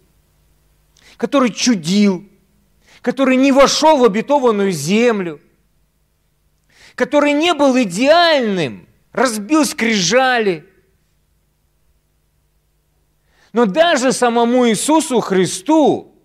который 1.18 1.52
чудил, 1.52 2.28
который 3.02 3.36
не 3.36 3.52
вошел 3.52 3.98
в 3.98 4.04
обетованную 4.06 4.72
землю, 4.72 5.42
который 6.96 7.34
не 7.34 7.54
был 7.54 7.78
идеальным, 7.82 8.88
разбил 9.12 9.66
скрижали. 9.66 10.66
Но 13.54 13.66
даже 13.66 14.14
самому 14.14 14.70
Иисусу 14.70 15.20
Христу 15.20 16.16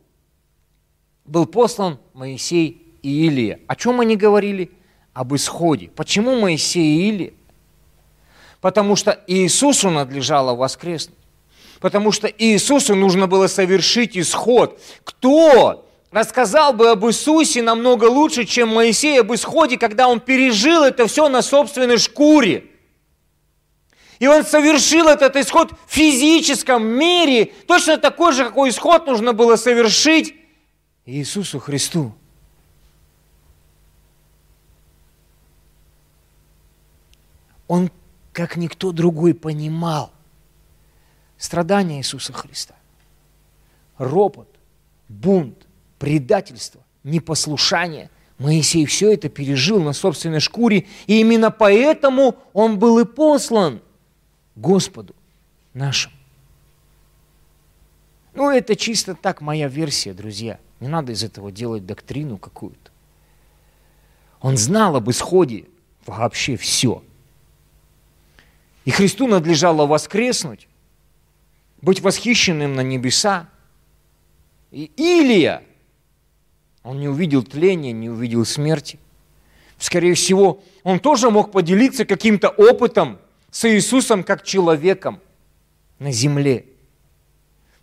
был 1.25 1.47
послан 1.47 1.99
Моисей 2.13 2.86
и 3.07 3.27
Илия. 3.27 3.61
О 3.67 3.77
чем 3.77 4.01
они 4.01 4.17
говорили? 4.17 4.71
об 5.17 5.35
исходе. 5.35 5.91
Почему 5.97 6.39
Моисей 6.39 6.99
и 6.99 7.09
Или? 7.09 7.35
Потому 8.61 8.97
что 8.97 9.19
Иисусу 9.27 9.89
надлежало 9.89 10.55
воскреснуть. 10.55 11.17
Потому 11.81 12.13
что 12.13 12.29
Иисусу 12.29 12.95
нужно 12.95 13.27
было 13.27 13.47
совершить 13.47 14.17
исход. 14.19 14.79
Кто 15.05 15.89
рассказал 16.11 16.75
бы 16.75 16.91
об 16.91 17.07
Иисусе 17.07 17.63
намного 17.63 18.05
лучше, 18.05 18.45
чем 18.45 18.69
Моисей 18.69 19.21
об 19.21 19.33
исходе, 19.33 19.79
когда 19.79 20.07
он 20.09 20.21
пережил 20.21 20.85
это 20.85 21.07
все 21.07 21.31
на 21.31 21.41
собственной 21.41 21.97
шкуре? 21.97 22.65
И 24.19 24.27
он 24.27 24.45
совершил 24.45 25.09
этот 25.09 25.35
исход 25.37 25.73
в 25.87 25.95
физическом 25.95 26.87
мире, 26.87 27.53
точно 27.67 27.97
такой 27.97 28.33
же, 28.35 28.45
какой 28.45 28.69
исход 28.69 29.07
нужно 29.07 29.33
было 29.33 29.57
совершить 29.57 30.35
Иисусу 31.07 31.59
Христу. 31.59 32.13
Он, 37.69 37.91
как 38.33 38.57
никто 38.57 38.93
другой, 38.93 39.35
понимал 39.35 40.13
страдания 41.37 41.99
Иисуса 41.99 42.33
Христа. 42.33 42.75
Ропот, 43.99 44.49
бунт, 45.09 45.67
предательство, 45.99 46.81
непослушание. 47.03 48.11
Моисей 48.39 48.85
все 48.85 49.15
это 49.15 49.29
пережил 49.29 49.83
на 49.83 49.95
собственной 49.95 50.41
шкуре, 50.41 50.87
и 51.07 51.21
именно 51.21 51.51
поэтому 51.51 52.37
он 52.53 52.79
был 52.79 52.99
и 52.99 53.05
послан 53.07 53.81
Господу 54.55 55.15
нашему. 55.73 56.15
Ну, 58.35 58.51
это 58.51 58.77
чисто 58.77 59.15
так 59.15 59.41
моя 59.41 59.69
версия, 59.69 60.13
друзья. 60.13 60.61
Не 60.81 60.89
надо 60.89 61.13
из 61.13 61.25
этого 61.25 61.51
делать 61.51 61.87
доктрину 61.87 62.37
какую-то. 62.37 62.91
Он 64.43 64.59
знал 64.59 64.97
об 64.97 65.09
исходе 65.11 65.65
вообще 66.05 66.57
все– 66.57 67.03
и 68.87 68.93
Христу 68.93 69.27
надлежало 69.27 69.85
воскреснуть, 69.85 70.69
быть 71.83 72.01
восхищенным 72.01 72.77
на 72.77 72.83
небеса. 72.83 73.49
И 74.71 74.93
Илия, 74.97 75.65
он 76.85 77.01
не 77.01 77.09
увидел 77.09 77.43
тления, 77.43 77.93
не 77.93 78.09
увидел 78.09 78.45
смерти. 78.45 79.01
Скорее 79.77 80.15
всего, 80.15 80.63
он 80.85 81.01
тоже 81.01 81.31
мог 81.31 81.51
поделиться 81.51 82.05
каким-то 82.05 82.49
опытом 82.49 83.19
с 83.51 83.69
Иисусом 83.69 84.23
как 84.23 84.45
человеком 84.45 85.21
на 85.99 86.13
земле. 86.13 86.67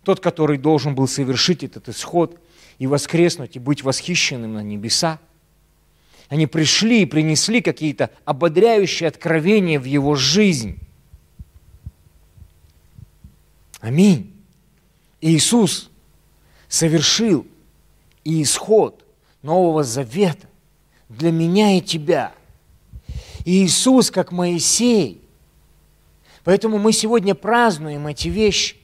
Тот, 0.04 0.20
который 0.20 0.56
должен 0.56 0.94
был 0.94 1.06
совершить 1.06 1.62
этот 1.62 1.90
исход 1.90 2.40
и 2.78 2.86
воскреснуть, 2.86 3.56
и 3.56 3.58
быть 3.58 3.82
восхищенным 3.82 4.54
на 4.54 4.62
небеса. 4.62 5.20
Они 6.30 6.46
пришли 6.46 7.02
и 7.02 7.06
принесли 7.06 7.60
какие-то 7.60 8.08
ободряющие 8.24 9.06
откровения 9.06 9.78
в 9.78 9.84
его 9.84 10.14
жизнь. 10.14 10.78
Аминь. 13.84 14.34
Иисус 15.20 15.90
совершил 16.68 17.46
исход 18.24 19.04
Нового 19.42 19.84
Завета 19.84 20.48
для 21.10 21.30
меня 21.30 21.76
и 21.76 21.82
тебя. 21.82 22.32
И 23.44 23.62
Иисус, 23.62 24.10
как 24.10 24.32
Моисей. 24.32 25.20
Поэтому 26.44 26.78
мы 26.78 26.94
сегодня 26.94 27.34
празднуем 27.34 28.06
эти 28.06 28.28
вещи. 28.28 28.76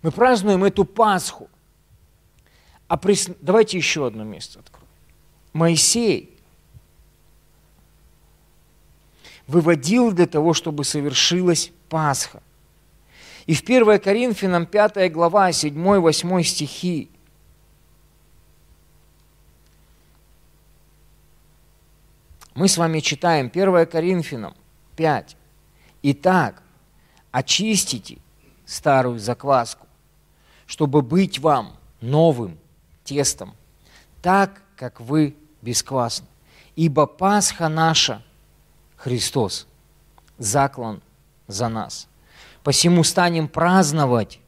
Мы 0.00 0.12
празднуем 0.12 0.62
эту 0.62 0.84
Пасху. 0.84 1.50
А 2.86 2.96
прис... 2.96 3.30
давайте 3.40 3.78
еще 3.78 4.06
одно 4.06 4.22
место 4.22 4.60
откроем. 4.60 4.86
Моисей 5.52 6.31
выводил 9.52 10.12
для 10.12 10.26
того, 10.26 10.54
чтобы 10.54 10.82
совершилась 10.82 11.70
Пасха. 11.90 12.42
И 13.44 13.54
в 13.54 13.62
1 13.62 14.00
Коринфянам 14.00 14.66
5 14.66 15.12
глава, 15.12 15.50
7-8 15.50 16.42
стихи. 16.42 17.10
Мы 22.54 22.68
с 22.68 22.78
вами 22.78 23.00
читаем 23.00 23.50
1 23.52 23.86
Коринфянам 23.86 24.54
5. 24.96 25.36
Итак, 26.02 26.62
очистите 27.30 28.18
старую 28.64 29.18
закваску, 29.18 29.86
чтобы 30.66 31.02
быть 31.02 31.38
вам 31.38 31.76
новым 32.00 32.58
тестом, 33.04 33.54
так, 34.22 34.62
как 34.76 35.00
вы 35.00 35.36
бесквасны. 35.60 36.26
Ибо 36.74 37.06
Пасха 37.06 37.68
наша– 37.68 38.22
Христос, 39.02 39.66
заклан 40.38 41.02
за 41.48 41.68
нас. 41.68 42.06
Посему 42.62 43.02
станем 43.02 43.48
праздновать 43.48 44.38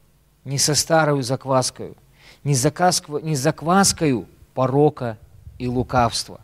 не 0.45 0.57
со 0.57 0.75
старою 0.75 1.23
закваскою, 1.23 1.97
не, 2.45 2.55
закасква, 2.55 3.17
не 3.17 3.35
закваскою 3.35 4.29
порока 4.53 5.17
и 5.57 5.67
лукавства, 5.67 6.39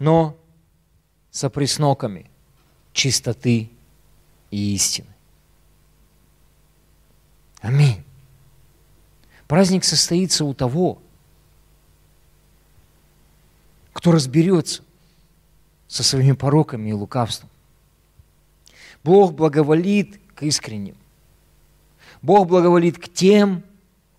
но 0.00 0.36
со 1.30 1.50
пресноками 1.50 2.28
чистоты 2.92 3.70
и 4.50 4.74
истины. 4.74 5.14
Аминь. 7.60 8.02
Праздник 9.46 9.84
состоится 9.84 10.44
у 10.44 10.52
того, 10.52 10.98
кто 13.92 14.10
разберется 14.10 14.82
со 15.90 16.04
своими 16.04 16.32
пороками 16.32 16.90
и 16.90 16.92
лукавством. 16.92 17.50
Бог 19.02 19.34
благоволит 19.34 20.20
к 20.36 20.44
искренним. 20.44 20.94
Бог 22.22 22.46
благоволит 22.46 22.96
к 22.96 23.12
тем, 23.12 23.64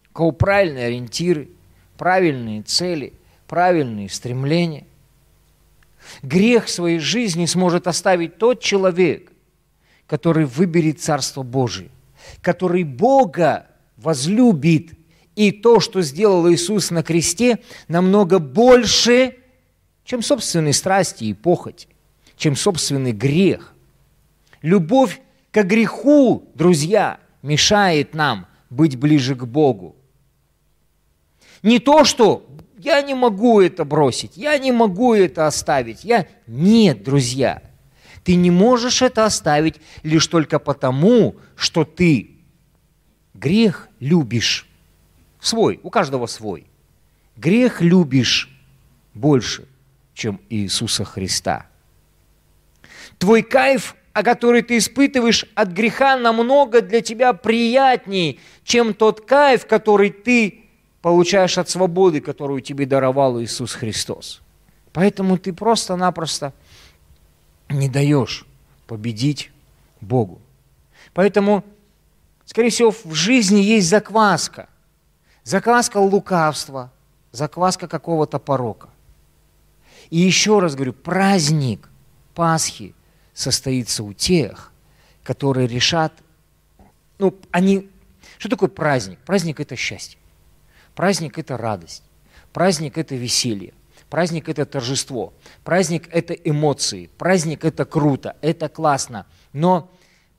у 0.10 0.14
кого 0.14 0.32
правильные 0.34 0.88
ориентиры, 0.88 1.48
правильные 1.98 2.62
цели, 2.64 3.14
правильные 3.48 4.10
стремления. 4.10 4.86
Грех 6.24 6.68
своей 6.68 7.00
жизни 7.00 7.46
сможет 7.46 7.88
оставить 7.88 8.38
тот 8.38 8.60
человек, 8.60 9.32
который 10.08 10.46
выберет 10.46 11.00
Царство 11.00 11.42
Божие, 11.42 11.90
который 12.42 12.84
Бога 12.84 13.68
возлюбит. 13.96 14.92
И 15.38 15.54
то, 15.54 15.80
что 15.80 16.02
сделал 16.02 16.52
Иисус 16.52 16.92
на 16.92 17.02
кресте, 17.02 17.60
намного 17.88 18.40
больше, 18.40 19.38
чем 20.04 20.22
собственные 20.22 20.74
страсти 20.74 21.26
и 21.26 21.34
похоть, 21.34 21.88
чем 22.36 22.56
собственный 22.56 23.12
грех. 23.12 23.74
Любовь 24.62 25.22
к 25.52 25.64
греху, 25.64 26.50
друзья, 26.56 27.20
мешает 27.42 28.14
нам 28.14 28.48
быть 28.70 28.98
ближе 28.98 29.36
к 29.36 29.46
Богу. 29.46 29.96
Не 31.64 31.80
то, 31.80 32.04
что 32.04 32.46
я 32.78 33.02
не 33.02 33.14
могу 33.14 33.62
это 33.62 33.86
бросить, 33.86 34.38
я 34.38 34.58
не 34.58 34.72
могу 34.72 35.14
это 35.14 35.46
оставить. 35.46 36.04
Я... 36.04 36.28
Нет, 36.48 37.04
друзья, 37.04 37.62
ты 38.24 38.36
не 38.36 38.50
можешь 38.50 39.02
это 39.02 39.26
оставить 39.26 39.76
лишь 40.04 40.28
только 40.28 40.58
потому, 40.58 41.36
что 41.56 41.84
ты 41.84 42.32
грех 43.34 43.90
любишь. 44.00 44.68
Свой, 45.40 45.80
у 45.84 45.90
каждого 45.90 46.28
свой. 46.28 46.66
Грех 47.36 47.82
любишь 47.82 48.50
больше, 49.14 49.68
чем 50.22 50.40
Иисуса 50.52 51.04
Христа. 51.04 51.66
Твой 53.18 53.42
кайф, 53.42 53.96
о 54.14 54.22
который 54.22 54.62
ты 54.62 54.78
испытываешь 54.78 55.46
от 55.56 55.70
греха, 55.70 56.16
намного 56.16 56.82
для 56.82 57.02
тебя 57.02 57.34
приятней, 57.34 58.40
чем 58.64 58.94
тот 58.94 59.22
кайф, 59.22 59.66
который 59.66 60.12
ты 60.12 60.66
получаешь 61.02 61.58
от 61.58 61.70
свободы, 61.70 62.22
которую 62.22 62.62
тебе 62.62 62.86
даровал 62.86 63.42
Иисус 63.42 63.74
Христос. 63.74 64.42
Поэтому 64.94 65.40
ты 65.40 65.54
просто-напросто 65.54 66.54
не 67.68 67.90
даешь 67.90 68.46
победить 68.86 69.50
Богу. 70.02 70.40
Поэтому, 71.16 71.64
скорее 72.46 72.70
всего, 72.70 72.92
в 72.92 73.14
жизни 73.16 73.60
есть 73.60 73.90
закваска. 73.90 74.70
Закваска 75.44 75.98
лукавства, 75.98 76.92
закваска 77.32 77.88
какого-то 77.88 78.38
порока. 78.38 78.90
И 80.12 80.20
еще 80.20 80.60
раз 80.60 80.76
говорю, 80.76 80.94
праздник 80.94 81.90
Пасхи 82.36 82.94
состоится 83.34 84.04
у 84.04 84.14
тех, 84.14 84.72
которые 85.24 85.68
решат, 85.68 86.14
ну, 87.18 87.36
они, 87.50 87.90
что 88.38 88.50
такое 88.50 88.70
праздник? 88.70 89.20
Праздник– 89.26 89.60
это 89.62 89.76
счастье. 89.76 90.20
Праздник– 90.96 91.38
это 91.40 91.58
радость. 91.58 92.04
Праздник– 92.52 92.98
это 93.00 93.16
веселье. 93.16 93.74
Праздник– 94.10 94.50
это 94.50 94.66
торжество. 94.66 95.34
Праздник– 95.64 96.10
это 96.12 96.34
эмоции. 96.34 97.10
Праздник– 97.18 97.64
это 97.66 97.86
круто, 97.86 98.36
это 98.42 98.68
классно. 98.68 99.26
Но 99.54 99.90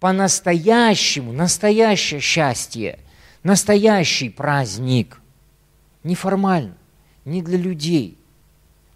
по-настоящему, 0.00 1.32
настоящее 1.32 2.20
счастье, 2.20 2.98
настоящий 3.42 4.28
праздник, 4.28 5.18
неформально, 6.02 6.76
не 7.24 7.40
для 7.40 7.56
людей, 7.56 8.18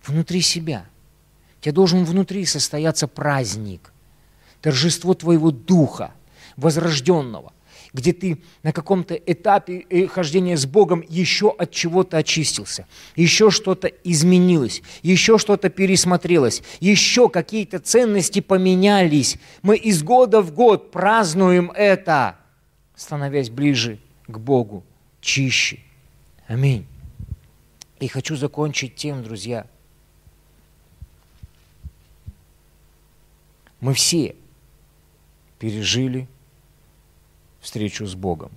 внутри 0.08 0.40
себя. 0.40 0.86
У 1.58 1.62
тебя 1.62 1.72
должен 1.72 2.04
внутри 2.04 2.44
состояться 2.44 3.08
праздник, 3.08 3.92
торжество 4.60 5.14
твоего 5.14 5.50
духа, 5.50 6.12
возрожденного, 6.56 7.52
где 7.92 8.12
ты 8.12 8.42
на 8.62 8.72
каком-то 8.72 9.14
этапе 9.14 9.86
э, 9.88 10.06
хождения 10.06 10.56
с 10.56 10.66
Богом 10.66 11.02
еще 11.08 11.50
от 11.50 11.70
чего-то 11.70 12.18
очистился, 12.18 12.86
еще 13.14 13.50
что-то 13.50 13.88
изменилось, 13.88 14.82
еще 15.02 15.38
что-то 15.38 15.70
пересмотрелось, 15.70 16.62
еще 16.80 17.28
какие-то 17.28 17.78
ценности 17.78 18.40
поменялись. 18.40 19.36
Мы 19.62 19.76
из 19.76 20.02
года 20.02 20.42
в 20.42 20.52
год 20.52 20.90
празднуем 20.90 21.70
это, 21.74 22.36
становясь 22.94 23.50
ближе 23.50 23.98
к 24.26 24.38
Богу, 24.38 24.84
чище. 25.20 25.78
Аминь. 26.46 26.86
И 27.98 28.08
хочу 28.08 28.36
закончить 28.36 28.94
тем, 28.94 29.22
друзья. 29.22 29.66
Мы 33.86 33.94
все 33.94 34.34
пережили 35.60 36.26
встречу 37.60 38.04
с 38.04 38.16
Богом. 38.16 38.50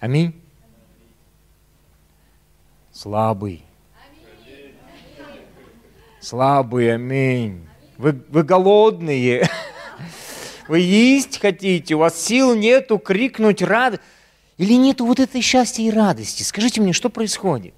Аминь. 0.00 0.38
Слабый. 2.92 3.64
Слабый, 6.20 6.94
аминь. 6.94 7.66
Вы, 7.96 8.22
вы 8.28 8.42
голодные. 8.42 9.48
Вы 10.68 10.80
есть 10.80 11.40
хотите, 11.40 11.94
у 11.94 12.00
вас 12.00 12.22
сил 12.22 12.54
нету 12.54 12.98
крикнуть 12.98 13.62
рад. 13.62 13.98
Или 14.58 14.74
нету 14.74 15.06
вот 15.06 15.20
этой 15.20 15.40
счастья 15.40 15.82
и 15.84 15.90
радости? 15.90 16.42
Скажите 16.42 16.82
мне, 16.82 16.92
что 16.92 17.08
происходит? 17.08 17.72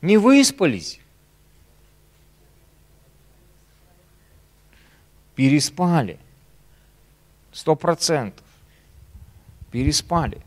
Не 0.00 0.16
выспались? 0.16 0.98
Переспали. 5.38 6.18
Сто 7.52 7.76
процентов. 7.76 8.44
Переспали. 9.70 10.42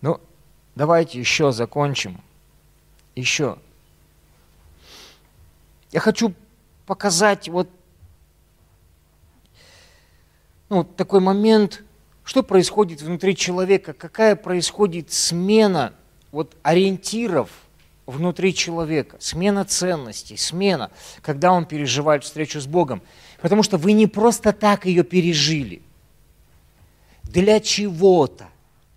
Ну, 0.00 0.20
давайте 0.76 1.18
еще 1.18 1.50
закончим. 1.50 2.22
Еще. 3.16 3.58
Я 5.90 5.98
хочу 5.98 6.34
показать 6.86 7.48
вот, 7.48 7.68
ну, 10.68 10.76
вот 10.76 10.94
такой 10.94 11.18
момент, 11.18 11.82
что 12.22 12.44
происходит 12.44 13.02
внутри 13.02 13.34
человека, 13.34 13.92
какая 13.92 14.36
происходит 14.36 15.10
смена 15.10 15.94
вот 16.30 16.56
ориентиров– 16.62 17.50
внутри 18.08 18.54
человека, 18.54 19.16
смена 19.20 19.64
ценностей, 19.64 20.36
смена, 20.36 20.90
когда 21.20 21.52
он 21.52 21.66
переживает 21.66 22.24
встречу 22.24 22.60
с 22.60 22.66
Богом. 22.66 23.02
Потому 23.40 23.62
что 23.62 23.76
вы 23.76 23.92
не 23.92 24.06
просто 24.06 24.52
так 24.52 24.86
ее 24.86 25.04
пережили. 25.04 25.82
Для 27.22 27.60
чего-то, 27.60 28.48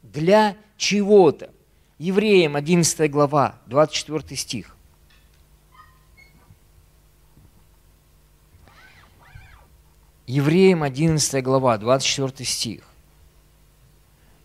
для 0.01 0.55
чего-то. 0.77 1.51
Евреям 1.99 2.55
11 2.55 3.11
глава, 3.11 3.59
24 3.67 4.37
стих. 4.37 4.75
Евреям 10.25 10.83
11 10.83 11.43
глава, 11.43 11.77
24 11.77 12.49
стих. 12.49 12.90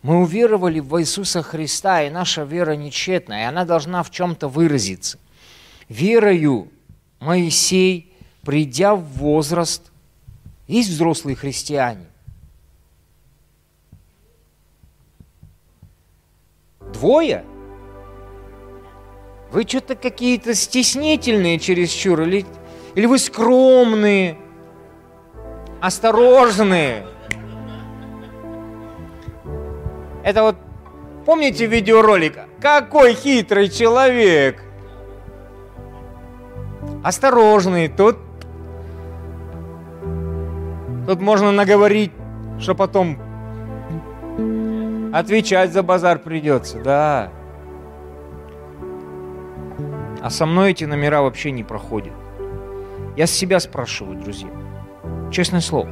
Мы 0.07 0.21
уверовали 0.21 0.79
в 0.79 1.01
Иисуса 1.01 1.43
Христа, 1.43 2.05
и 2.05 2.11
наша 2.11 2.45
вера 2.45 2.77
нечетная, 2.77 3.41
и 3.41 3.49
она 3.49 3.65
должна 3.65 4.05
в 4.05 4.13
чем-то 4.13 4.47
выразиться. 4.47 5.19
Верою 5.89 6.69
Моисей, 7.19 8.15
придя 8.43 8.95
в 8.95 9.03
возраст, 9.03 9.91
есть 10.69 10.91
взрослые 10.91 11.35
христиане. 11.35 12.07
Двое? 16.93 17.45
Вы 19.51 19.65
что-то 19.65 19.97
какие-то 19.97 20.55
стеснительные 20.55 21.59
чересчур, 21.59 22.23
или, 22.23 22.47
или 22.95 23.07
вы 23.07 23.19
скромные, 23.19 24.39
осторожные– 25.81 27.09
Это 30.27 30.43
вот, 30.43 30.57
помните 31.24 31.66
видеоролик? 31.66 32.37
Какой 32.61 33.14
хитрый 33.14 33.68
человек! 33.68 34.61
Осторожный, 37.05 37.87
тут, 37.87 38.16
тут 41.07 41.20
можно 41.20 41.53
наговорить, 41.53 42.11
что 42.59 42.74
потом 42.74 43.18
отвечать 45.14 45.72
за 45.72 45.85
базар 45.85 46.18
придется, 46.18 46.81
да. 46.81 47.31
А 50.22 50.29
со 50.29 50.45
мной 50.45 50.72
эти 50.72 50.83
номера 50.83 51.22
вообще 51.22 51.53
не 51.53 51.62
проходят. 51.62 52.14
Я 53.16 53.29
с 53.29 53.31
себя 53.31 53.61
спрашиваю, 53.61 54.18
друзья. 54.18 54.51
Честное 55.31 55.61
слово. 55.61 55.91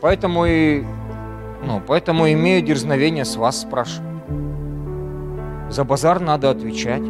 Поэтому 0.00 0.46
и 0.46 0.84
ну, 1.62 1.82
поэтому 1.86 2.30
имею 2.32 2.62
дерзновение 2.62 3.24
с 3.24 3.36
вас 3.36 3.60
спрашивать. 3.60 4.08
За 5.68 5.84
базар 5.84 6.20
надо 6.20 6.50
отвечать. 6.50 7.02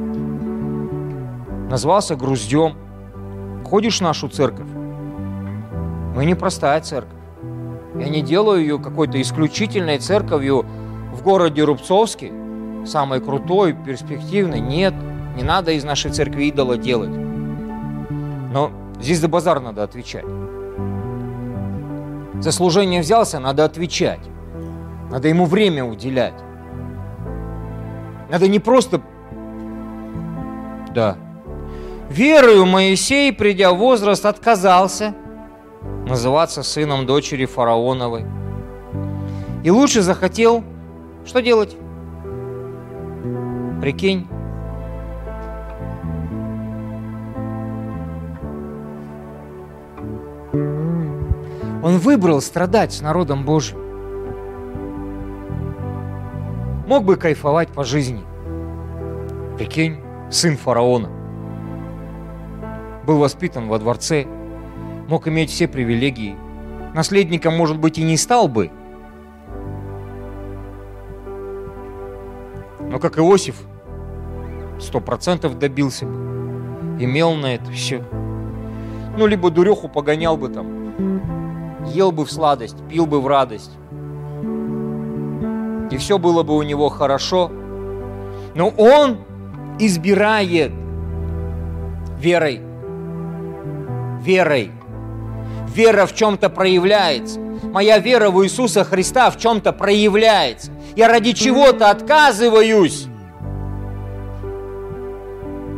Назвался 1.70 2.16
груздем. 2.16 2.74
Ходишь 3.64 3.98
в 3.98 4.02
нашу 4.02 4.28
церковь? 4.28 4.66
Мы 6.16 6.24
не 6.24 6.34
простая 6.34 6.80
церковь. 6.80 7.16
Я 7.94 8.08
не 8.08 8.22
делаю 8.22 8.60
ее 8.60 8.78
какой-то 8.78 9.20
исключительной 9.20 9.98
церковью 9.98 10.66
в 11.12 11.22
городе 11.22 11.62
Рубцовске, 11.62 12.32
самой 12.84 13.20
крутой, 13.20 13.72
перспективной. 13.72 14.60
Нет, 14.60 14.94
не 15.36 15.42
надо 15.42 15.72
из 15.72 15.84
нашей 15.84 16.10
церкви 16.10 16.44
идола 16.44 16.76
делать. 16.76 17.10
Но 17.10 18.72
здесь 19.00 19.20
за 19.20 19.28
базар 19.28 19.60
надо 19.60 19.84
отвечать. 19.84 20.24
За 22.40 22.52
служение 22.52 23.00
взялся, 23.00 23.38
надо 23.38 23.64
отвечать. 23.64 24.20
Надо 25.10 25.28
ему 25.28 25.44
время 25.44 25.84
уделять. 25.84 26.34
Надо 28.30 28.48
не 28.48 28.58
просто... 28.58 29.00
Да. 30.94 31.16
Верою 32.08 32.66
Моисей, 32.66 33.32
придя 33.32 33.72
в 33.72 33.78
возраст, 33.78 34.24
отказался 34.26 35.14
называться 36.06 36.62
сыном 36.62 37.06
дочери 37.06 37.46
фараоновой. 37.46 38.24
И 39.62 39.70
лучше 39.70 40.02
захотел 40.02 40.64
что 41.24 41.42
делать? 41.42 41.76
Прикинь. 43.80 44.26
Он 51.82 51.98
выбрал 51.98 52.40
страдать 52.40 52.92
с 52.92 53.00
народом 53.00 53.44
Божьим. 53.44 53.89
Мог 56.90 57.04
бы 57.04 57.14
кайфовать 57.14 57.68
по 57.68 57.84
жизни. 57.84 58.24
Прикинь, 59.56 59.98
сын 60.28 60.56
фараона. 60.56 61.08
Был 63.06 63.18
воспитан 63.18 63.68
во 63.68 63.78
дворце, 63.78 64.26
мог 65.06 65.28
иметь 65.28 65.50
все 65.50 65.68
привилегии. 65.68 66.34
Наследником, 66.92 67.56
может 67.56 67.78
быть, 67.78 67.98
и 67.98 68.02
не 68.02 68.16
стал 68.16 68.48
бы. 68.48 68.72
Но 72.80 72.98
как 72.98 73.20
Иосиф, 73.20 73.62
сто 74.80 75.00
процентов 75.00 75.60
добился 75.60 76.06
бы. 76.06 76.98
Имел 76.98 77.34
на 77.34 77.54
это 77.54 77.70
все. 77.70 78.04
Ну, 79.16 79.28
либо 79.28 79.52
дуреху 79.52 79.88
погонял 79.88 80.36
бы 80.36 80.48
там, 80.48 81.86
ел 81.86 82.10
бы 82.10 82.24
в 82.24 82.32
сладость, 82.32 82.78
пил 82.88 83.06
бы 83.06 83.20
в 83.20 83.28
радость. 83.28 83.78
И 85.90 85.96
все 85.96 86.18
было 86.18 86.42
бы 86.42 86.56
у 86.56 86.62
него 86.62 86.88
хорошо. 86.88 87.50
Но 88.54 88.68
он 88.68 89.18
избирает 89.78 90.72
верой. 92.18 92.60
Верой. 94.20 94.70
Вера 95.74 96.06
в 96.06 96.14
чем-то 96.14 96.50
проявляется. 96.50 97.40
Моя 97.40 97.98
вера 97.98 98.30
в 98.30 98.44
Иисуса 98.44 98.84
Христа 98.84 99.30
в 99.30 99.38
чем-то 99.38 99.72
проявляется. 99.72 100.72
Я 100.96 101.08
ради 101.08 101.32
чего-то 101.32 101.90
отказываюсь. 101.90 103.06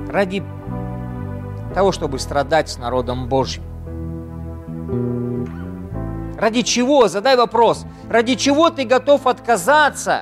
Ради 0.09 0.43
того, 1.75 1.93
чтобы 1.93 2.19
страдать 2.19 2.69
с 2.69 2.79
народом 2.79 3.29
Божьим. 3.29 3.63
Ради 6.39 6.63
чего? 6.63 7.09
Задай 7.09 7.37
вопрос. 7.37 7.85
Ради 8.13 8.35
чего 8.35 8.69
ты 8.69 8.85
готов 8.85 9.27
отказаться? 9.27 10.21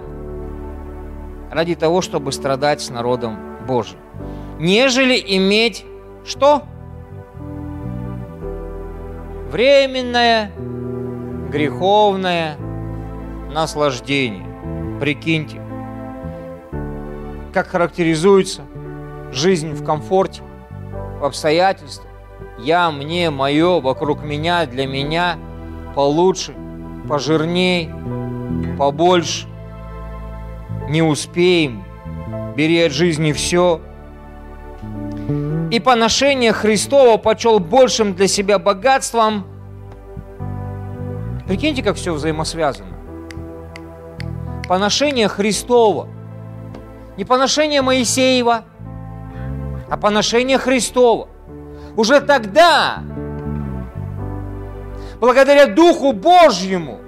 Ради 1.51 1.75
того, 1.75 2.03
чтобы 2.03 2.31
страдать 2.31 2.81
с 2.81 2.89
народом 2.89 3.37
Божьим. 3.67 3.99
Нежели 4.61 5.21
иметь 5.37 5.85
что? 6.25 6.63
Временное, 9.51 10.53
греховное 11.51 12.57
наслаждение. 13.53 14.47
Прикиньте, 15.01 15.61
как 17.53 17.67
характеризуется 17.67 18.63
жизнь 19.33 19.73
в 19.73 19.85
комфорте, 19.85 20.43
в 21.19 21.25
обстоятельствах. 21.25 22.07
Я, 22.61 22.93
мне, 22.93 23.31
мое, 23.31 23.81
вокруг 23.81 24.23
меня, 24.23 24.65
для 24.67 24.87
меня– 24.87 25.39
получше, 25.95 26.55
пожирней, 27.11 27.91
побольше. 28.79 29.49
Не 30.89 31.03
успеем. 31.03 31.85
Бери 32.57 32.81
от 32.85 32.93
жизни 32.93 33.33
все. 33.33 33.81
И 35.73 35.81
поношение 35.81 36.53
Христова 36.53 37.17
почел 37.17 37.59
большим 37.59 38.15
для 38.15 38.29
себя 38.29 38.61
богатством. 38.61 39.45
Прикиньте, 41.49 41.83
как 41.83 41.97
все 41.97 42.13
взаимосвязано. 42.13 42.97
Поношение 44.69 45.27
Христова. 45.27 46.09
Не 47.17 47.25
поношение 47.25 47.83
Моисеева, 47.83 48.63
а 49.91 49.97
поношение 49.97 50.59
Христова. 50.59 51.29
Уже 51.97 52.21
тогда 52.21 53.03
благодаря 55.21 55.67
Духу 55.67 56.13
Божьему. 56.13 56.99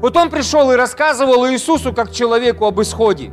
Вот 0.00 0.16
он 0.16 0.30
пришел 0.30 0.70
и 0.72 0.76
рассказывал 0.76 1.48
Иисусу 1.48 1.92
как 1.92 2.12
человеку 2.12 2.66
об 2.66 2.80
исходе. 2.80 3.32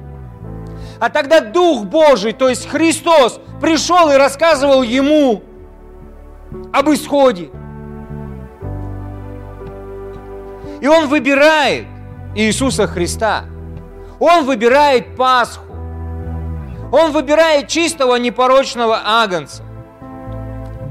А 1.00 1.10
тогда 1.10 1.40
Дух 1.40 1.86
Божий, 1.86 2.34
то 2.34 2.50
есть 2.50 2.68
Христос, 2.70 3.40
пришел 3.62 4.12
и 4.12 4.16
рассказывал 4.16 4.84
ему 4.84 5.44
об 6.74 6.90
исходе. 6.90 7.50
И 10.82 10.88
он 10.88 11.08
выбирает 11.08 11.86
Иисуса 12.36 12.88
Христа. 12.88 13.46
Он 14.20 14.46
выбирает 14.46 15.16
Пасху. 15.16 15.64
Он 16.92 17.12
выбирает 17.12 17.68
чистого 17.68 18.16
непорочного 18.16 19.02
агнца. 19.06 19.64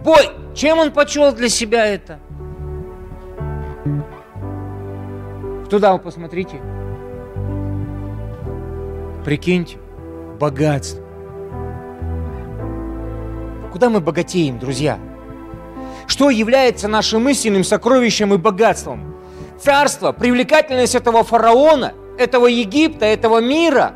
Бой, 0.05 0.31
чем 0.59 0.81
он 0.81 0.91
почел 0.91 1.33
для 1.33 1.49
себя 1.49 1.87
это? 1.87 2.19
Туда 5.71 5.93
вы 5.93 6.01
посмотрите. 6.01 6.61
Прикиньте, 9.25 9.79
богатство. 10.41 11.05
Куда 13.71 13.89
мы 13.89 14.01
богатеем, 14.01 14.59
друзья? 14.59 14.99
Что 16.09 16.29
является 16.29 16.89
нашим 16.89 17.29
истинным 17.29 17.63
сокровищем 17.63 18.35
и 18.35 18.37
богатством? 18.37 19.15
Царство, 19.63 20.11
привлекательность 20.11 20.97
этого 20.97 21.23
фараона, 21.23 21.93
этого 22.19 22.49
Египта, 22.49 23.05
этого 23.07 23.41
мира? 23.41 23.95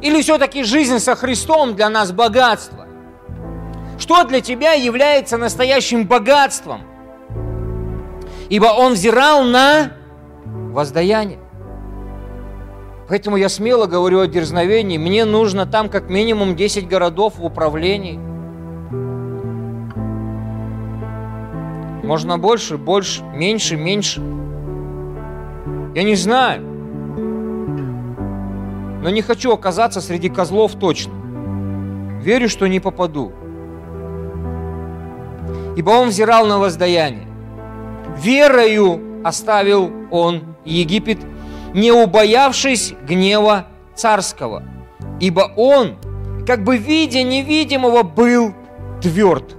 Или 0.00 0.22
все-таки 0.22 0.62
жизнь 0.62 1.00
со 1.00 1.16
Христом 1.16 1.74
для 1.74 1.88
нас 1.88 2.12
богатство? 2.12 2.86
Что 4.02 4.24
для 4.24 4.40
тебя 4.40 4.72
является 4.72 5.38
настоящим 5.38 6.08
богатством? 6.08 6.80
Ибо 8.48 8.66
он 8.66 8.94
взирал 8.94 9.44
на 9.44 9.92
воздаяние. 10.44 11.38
Поэтому 13.08 13.36
я 13.36 13.48
смело 13.48 13.86
говорю 13.86 14.18
о 14.18 14.26
дерзновении. 14.26 14.98
Мне 14.98 15.24
нужно 15.24 15.66
там 15.66 15.88
как 15.88 16.10
минимум 16.10 16.56
10 16.56 16.88
городов 16.88 17.38
в 17.38 17.44
управлении. 17.44 18.18
Можно 22.04 22.38
больше, 22.38 22.78
больше, 22.78 23.22
меньше, 23.22 23.76
меньше. 23.76 24.20
Я 25.94 26.02
не 26.02 26.16
знаю. 26.16 26.60
Но 29.00 29.10
не 29.10 29.22
хочу 29.22 29.52
оказаться 29.52 30.00
среди 30.00 30.28
козлов 30.28 30.72
точно. 30.74 31.12
Верю, 32.20 32.48
что 32.48 32.66
не 32.66 32.80
попаду 32.80 33.32
ибо 35.76 35.90
он 35.90 36.08
взирал 36.08 36.46
на 36.46 36.58
воздаяние. 36.58 37.26
Верою 38.18 39.00
оставил 39.24 39.90
он 40.10 40.42
Египет, 40.64 41.18
не 41.74 41.92
убоявшись 41.92 42.94
гнева 43.06 43.66
царского, 43.94 44.62
ибо 45.20 45.52
он, 45.56 45.96
как 46.46 46.62
бы 46.64 46.76
видя 46.76 47.22
невидимого, 47.22 48.02
был 48.02 48.54
тверд. 49.00 49.56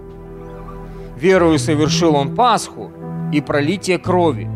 Верою 1.18 1.58
совершил 1.58 2.16
он 2.16 2.36
Пасху 2.36 2.92
и 3.32 3.42
пролитие 3.42 3.98
крови, 3.98 4.50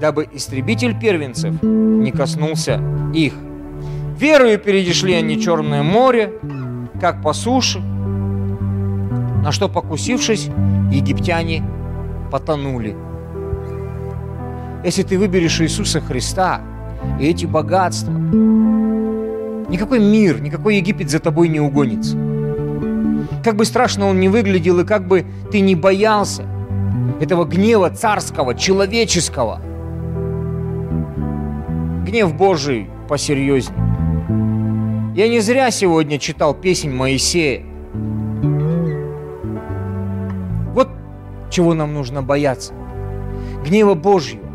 дабы 0.00 0.28
истребитель 0.32 0.98
первенцев 0.98 1.62
не 1.62 2.10
коснулся 2.12 2.80
их. 3.12 3.34
Верою 4.16 4.58
перешли 4.58 5.14
они 5.14 5.40
Черное 5.40 5.82
море, 5.82 6.34
как 7.00 7.22
по 7.22 7.32
суше, 7.32 7.82
на 9.42 9.52
что, 9.52 9.68
покусившись, 9.68 10.48
египтяне 10.90 11.62
потонули. 12.30 12.96
Если 14.84 15.02
ты 15.02 15.18
выберешь 15.18 15.60
Иисуса 15.60 16.00
Христа 16.00 16.60
и 17.18 17.26
эти 17.26 17.46
богатства, 17.46 18.12
никакой 19.70 20.00
мир, 20.00 20.40
никакой 20.40 20.76
Египет 20.76 21.10
за 21.10 21.18
тобой 21.20 21.48
не 21.48 21.60
угонится. 21.60 22.16
Как 23.44 23.56
бы 23.56 23.64
страшно 23.64 24.06
он 24.06 24.20
ни 24.20 24.28
выглядел, 24.28 24.80
и 24.80 24.84
как 24.84 25.06
бы 25.06 25.24
ты 25.50 25.60
не 25.60 25.74
боялся 25.74 26.44
этого 27.20 27.44
гнева 27.44 27.90
царского, 27.90 28.54
человеческого, 28.54 29.60
гнев 32.06 32.34
Божий 32.34 32.88
посерьезнее. 33.08 33.78
Я 35.14 35.28
не 35.28 35.40
зря 35.40 35.70
сегодня 35.70 36.18
читал 36.18 36.54
песнь 36.54 36.90
Моисея. 36.90 37.69
Чего 41.50 41.74
нам 41.74 41.92
нужно 41.94 42.22
бояться. 42.22 42.72
Гнева 43.64 43.94
Божьего. 43.94 44.48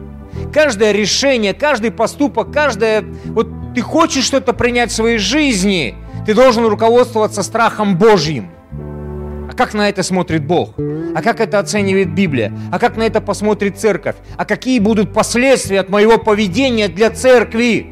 Каждое 0.54 0.92
решение, 0.92 1.54
каждый 1.54 1.92
поступок, 1.92 2.52
каждое... 2.52 3.04
Вот 3.26 3.48
ты 3.74 3.82
хочешь 3.82 4.24
что-то 4.24 4.54
принять 4.54 4.92
в 4.92 4.96
своей 4.96 5.18
жизни, 5.18 5.96
ты 6.26 6.34
должен 6.34 6.66
руководствоваться 6.66 7.44
страхом 7.44 7.98
Божьим. 7.98 8.50
А 8.72 9.54
как 9.56 9.74
на 9.74 9.90
это 9.90 10.02
смотрит 10.02 10.46
Бог? 10.46 10.74
А 11.16 11.22
как 11.22 11.40
это 11.40 11.60
оценивает 11.60 12.14
Библия? 12.14 12.52
А 12.72 12.80
как 12.80 12.98
на 12.98 13.04
это 13.04 13.22
посмотрит 13.22 13.78
церковь? 13.78 14.16
А 14.38 14.46
какие 14.46 14.80
будут 14.80 15.14
последствия 15.14 15.82
от 15.82 15.90
моего 15.90 16.18
поведения 16.18 16.88
для 16.88 17.10
церкви? 17.12 17.88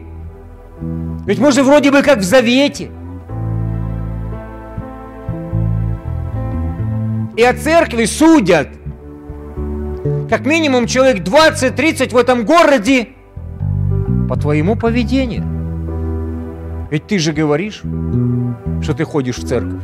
Ведь 1.25 1.39
мы 1.39 1.51
же 1.51 1.63
вроде 1.63 1.91
бы 1.91 2.01
как 2.01 2.19
в 2.19 2.23
завете. 2.23 2.91
И 7.37 7.43
о 7.43 7.53
церкви 7.53 8.05
судят. 8.05 8.69
Как 10.29 10.45
минимум 10.45 10.85
человек 10.85 11.23
20-30 11.23 12.09
в 12.13 12.17
этом 12.17 12.43
городе 12.43 13.09
по 14.27 14.35
твоему 14.35 14.75
поведению. 14.75 15.43
Ведь 16.91 17.07
ты 17.07 17.19
же 17.19 17.31
говоришь, 17.31 17.81
что 18.81 18.93
ты 18.93 19.05
ходишь 19.05 19.37
в 19.37 19.47
церковь. 19.47 19.81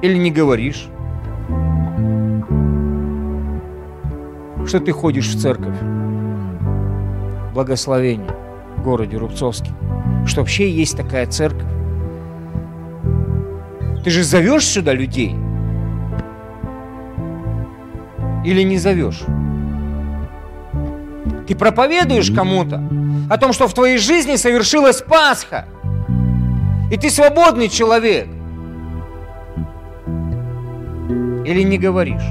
Или 0.00 0.16
не 0.16 0.30
говоришь, 0.30 0.88
что 4.66 4.80
ты 4.80 4.92
ходишь 4.92 5.28
в 5.28 5.40
церковь. 5.40 5.76
Благословение 7.52 8.30
в 8.76 8.82
городе 8.82 9.18
Рубцовске. 9.18 9.70
Что 10.26 10.40
вообще 10.40 10.70
есть 10.70 10.96
такая 10.96 11.26
церковь. 11.26 11.68
Ты 14.02 14.10
же 14.10 14.22
зовешь 14.22 14.64
сюда 14.64 14.94
людей? 14.94 15.34
Или 18.46 18.62
не 18.62 18.78
зовешь? 18.78 19.22
Ты 21.48 21.56
проповедуешь 21.56 22.30
кому-то 22.30 22.80
о 23.28 23.38
том, 23.38 23.52
что 23.52 23.66
в 23.66 23.74
твоей 23.74 23.98
жизни 23.98 24.36
совершилась 24.36 25.02
Пасха. 25.02 25.66
И 26.92 26.96
ты 26.96 27.10
свободный 27.10 27.68
человек. 27.68 28.28
Или 31.44 31.62
не 31.62 31.76
говоришь? 31.76 32.22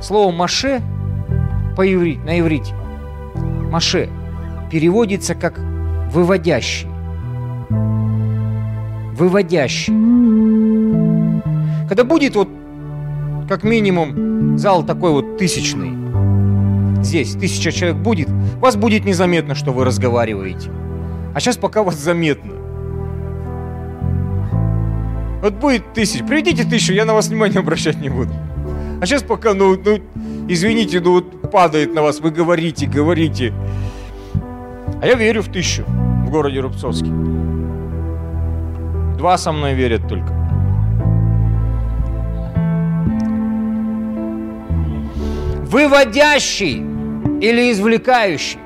Слово 0.00 0.32
«маше» 0.32 0.80
по 1.76 1.86
иврит, 1.86 2.24
на 2.24 2.40
иврите, 2.40 2.74
«маше» 3.70 4.08
переводится 4.70 5.34
как 5.34 5.58
«выводящий» 6.10 6.89
выводящий. 7.70 9.92
Когда 11.88 12.04
будет 12.04 12.36
вот 12.36 12.48
как 13.48 13.64
минимум 13.64 14.58
зал 14.58 14.84
такой 14.84 15.12
вот 15.12 15.38
тысячный, 15.38 17.02
здесь 17.02 17.34
тысяча 17.34 17.72
человек 17.72 17.98
будет, 17.98 18.28
вас 18.60 18.76
будет 18.76 19.04
незаметно, 19.04 19.54
что 19.54 19.72
вы 19.72 19.84
разговариваете. 19.84 20.70
А 21.34 21.40
сейчас 21.40 21.56
пока 21.56 21.82
вас 21.82 21.96
заметно. 21.96 22.52
Вот 25.42 25.54
будет 25.54 25.92
тысяч, 25.94 26.24
приведите 26.26 26.64
тысячу, 26.64 26.92
я 26.92 27.04
на 27.04 27.14
вас 27.14 27.28
внимания 27.28 27.58
обращать 27.58 28.00
не 28.00 28.08
буду. 28.08 28.32
А 29.00 29.06
сейчас 29.06 29.22
пока, 29.22 29.54
ну, 29.54 29.76
ну, 29.82 29.98
извините, 30.48 31.00
ну 31.00 31.12
вот 31.12 31.50
падает 31.50 31.94
на 31.94 32.02
вас, 32.02 32.20
вы 32.20 32.30
говорите, 32.30 32.86
говорите. 32.86 33.54
А 35.00 35.06
я 35.06 35.14
верю 35.14 35.42
в 35.42 35.48
тысячу 35.48 35.84
в 35.86 36.30
городе 36.30 36.60
Рубцовске. 36.60 37.10
Два 39.20 39.36
со 39.36 39.52
мной 39.52 39.74
верят 39.74 40.08
только. 40.08 40.32
Выводящий 45.66 46.78
или 47.42 47.70
извлекающий. 47.70 48.58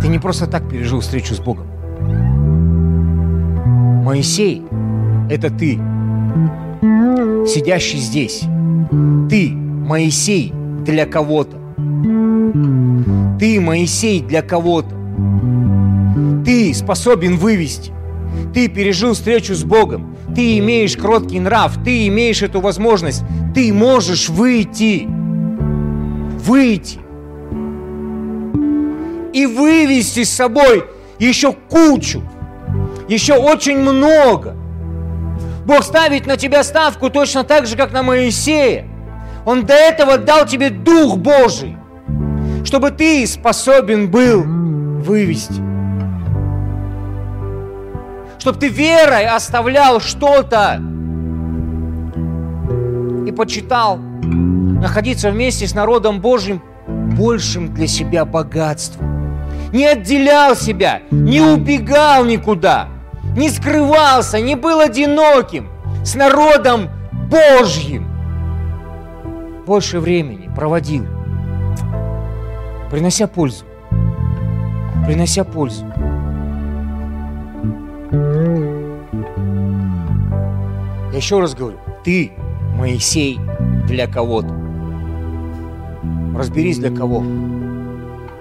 Ты 0.00 0.08
не 0.08 0.18
просто 0.18 0.46
так 0.46 0.66
пережил 0.70 1.00
встречу 1.00 1.34
с 1.34 1.38
Богом. 1.38 1.66
Моисей– 4.02 4.64
это 5.30 5.50
ты, 5.50 5.78
сидящий 7.46 7.98
здесь. 7.98 8.44
Ты, 9.28 9.50
Моисей, 9.52 10.54
для 10.86 11.04
кого-то. 11.04 11.58
Ты, 13.38 13.60
Моисей, 13.60 14.22
для 14.22 14.40
кого-то. 14.40 14.99
Ты 16.50 16.74
способен 16.74 17.36
вывести. 17.36 17.92
Ты 18.52 18.66
пережил 18.66 19.12
встречу 19.14 19.54
с 19.54 19.62
Богом. 19.62 20.16
Ты 20.34 20.58
имеешь 20.58 20.96
кроткий 20.96 21.38
нрав. 21.38 21.74
Ты 21.84 22.08
имеешь 22.08 22.42
эту 22.42 22.60
возможность. 22.60 23.22
Ты 23.54 23.72
можешь 23.72 24.28
выйти. 24.28 25.06
Выйти. 25.06 26.98
И 29.32 29.46
вывести 29.46 30.24
с 30.24 30.30
собой 30.30 30.86
еще 31.20 31.52
кучу. 31.52 32.20
Еще 33.08 33.34
очень 33.34 33.78
много. 33.78 34.56
Бог 35.66 35.84
ставит 35.84 36.26
на 36.26 36.36
тебя 36.36 36.64
ставку 36.64 37.10
точно 37.10 37.44
так 37.44 37.68
же, 37.68 37.76
как 37.76 37.92
на 37.92 38.02
Моисея. 38.02 38.88
Он 39.46 39.64
до 39.64 39.74
этого 39.74 40.18
дал 40.18 40.46
тебе 40.46 40.70
Дух 40.70 41.16
Божий, 41.16 41.76
чтобы 42.64 42.90
ты 42.90 43.24
способен 43.28 44.10
был 44.10 44.42
вывести 45.00 45.69
чтобы 48.40 48.58
ты 48.58 48.68
верой 48.68 49.26
оставлял 49.26 50.00
что-то 50.00 50.80
и 53.26 53.32
почитал 53.32 53.98
находиться 53.98 55.30
вместе 55.30 55.66
с 55.66 55.74
народом 55.74 56.20
Божьим 56.20 56.62
большим 56.88 57.74
для 57.74 57.86
себя 57.86 58.24
богатством. 58.24 59.38
Не 59.72 59.86
отделял 59.86 60.56
себя, 60.56 61.02
не 61.10 61.42
убегал 61.42 62.24
никуда, 62.24 62.88
не 63.36 63.50
скрывался, 63.50 64.40
не 64.40 64.56
был 64.56 64.80
одиноким, 64.80 65.68
с 66.02 66.14
народом 66.14 66.88
Божьим. 67.28 68.08
Больше 69.66 70.00
времени 70.00 70.50
проводил, 70.56 71.06
принося 72.90 73.26
пользу, 73.28 73.66
принося 75.06 75.44
пользу. 75.44 75.84
Я 78.12 78.18
еще 81.16 81.38
раз 81.38 81.54
говорю, 81.54 81.78
ты 82.02 82.32
Моисей 82.76 83.38
для 83.86 84.08
кого-то. 84.08 84.52
Разберись 86.36 86.78
для 86.78 86.90
кого. 86.90 87.22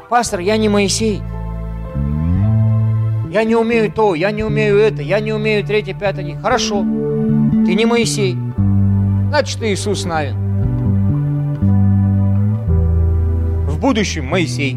Пастор, 0.10 0.40
я 0.40 0.58
не 0.58 0.70
Моисей. 0.70 1.22
Я 3.30 3.44
не 3.44 3.56
умею 3.56 3.92
то, 3.92 4.16
я 4.16 4.32
не 4.32 4.44
умею 4.44 4.78
это, 4.78 5.04
я 5.04 5.20
не 5.20 5.34
умею 5.34 5.64
третье, 5.64 5.94
пятое. 5.94 6.36
Хорошо, 6.42 6.82
ты 6.82 7.76
не 7.76 7.86
Моисей. 7.86 8.36
Значит, 9.30 9.60
ты 9.60 9.72
Иисус 9.72 10.04
Навин. 10.06 10.36
В 13.68 13.80
будущем 13.80 14.26
Моисей. 14.26 14.74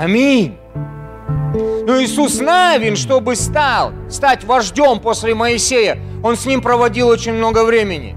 Аминь. 0.00 0.54
Но 1.86 2.02
Иисус 2.02 2.38
Навин, 2.40 2.96
чтобы 2.96 3.36
стал, 3.36 3.92
стать 4.08 4.44
вождем 4.44 5.00
после 5.00 5.34
Моисея, 5.34 5.98
он 6.22 6.36
с 6.36 6.46
ним 6.46 6.60
проводил 6.60 7.08
очень 7.08 7.32
много 7.32 7.64
времени. 7.64 8.16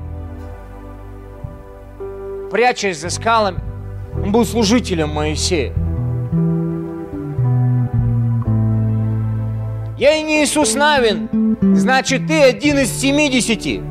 Прячась 2.52 3.00
за 3.00 3.10
скалами, 3.10 3.60
он 4.14 4.32
был 4.32 4.46
служителем 4.46 5.10
Моисея. 5.10 5.74
Я 9.98 10.16
и 10.18 10.24
не 10.24 10.44
Иисус 10.44 10.76
Навин, 10.76 11.58
значит, 11.76 12.28
ты 12.28 12.42
один 12.42 12.80
из 12.80 12.90
семидесяти. 12.92 13.82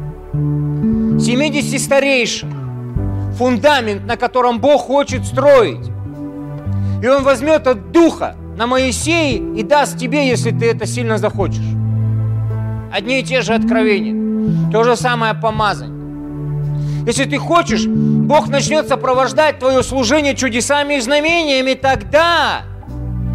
Семидесяти 1.19 1.79
старейших. 1.79 2.51
Фундамент, 3.39 4.05
на 4.05 4.17
котором 4.17 4.61
Бог 4.61 4.83
хочет 4.83 5.25
строить. 5.25 5.91
И 7.03 7.07
Он 7.07 7.25
возьмет 7.25 7.67
от 7.67 7.91
Духа, 7.93 8.37
на 8.63 8.69
Моисее 8.69 9.39
и 9.57 9.65
даст 9.65 9.99
тебе, 9.99 10.29
если 10.29 10.53
ты 10.53 10.71
это 10.71 10.87
сильно 10.87 11.19
захочешь. 11.19 11.65
Одни 12.93 13.19
и 13.19 13.25
те 13.25 13.41
же 13.41 13.55
откровения. 13.55 14.71
То 14.71 14.85
же 14.85 14.95
самое 14.95 15.35
помазание. 15.35 17.05
Если 17.05 17.25
ты 17.25 17.39
хочешь, 17.39 17.87
Бог 17.87 18.47
начнет 18.47 18.87
сопровождать 18.87 19.59
твое 19.59 19.83
служение 19.83 20.37
чудесами 20.37 20.95
и 20.95 21.01
знамениями, 21.01 21.75
тогда 21.75 22.63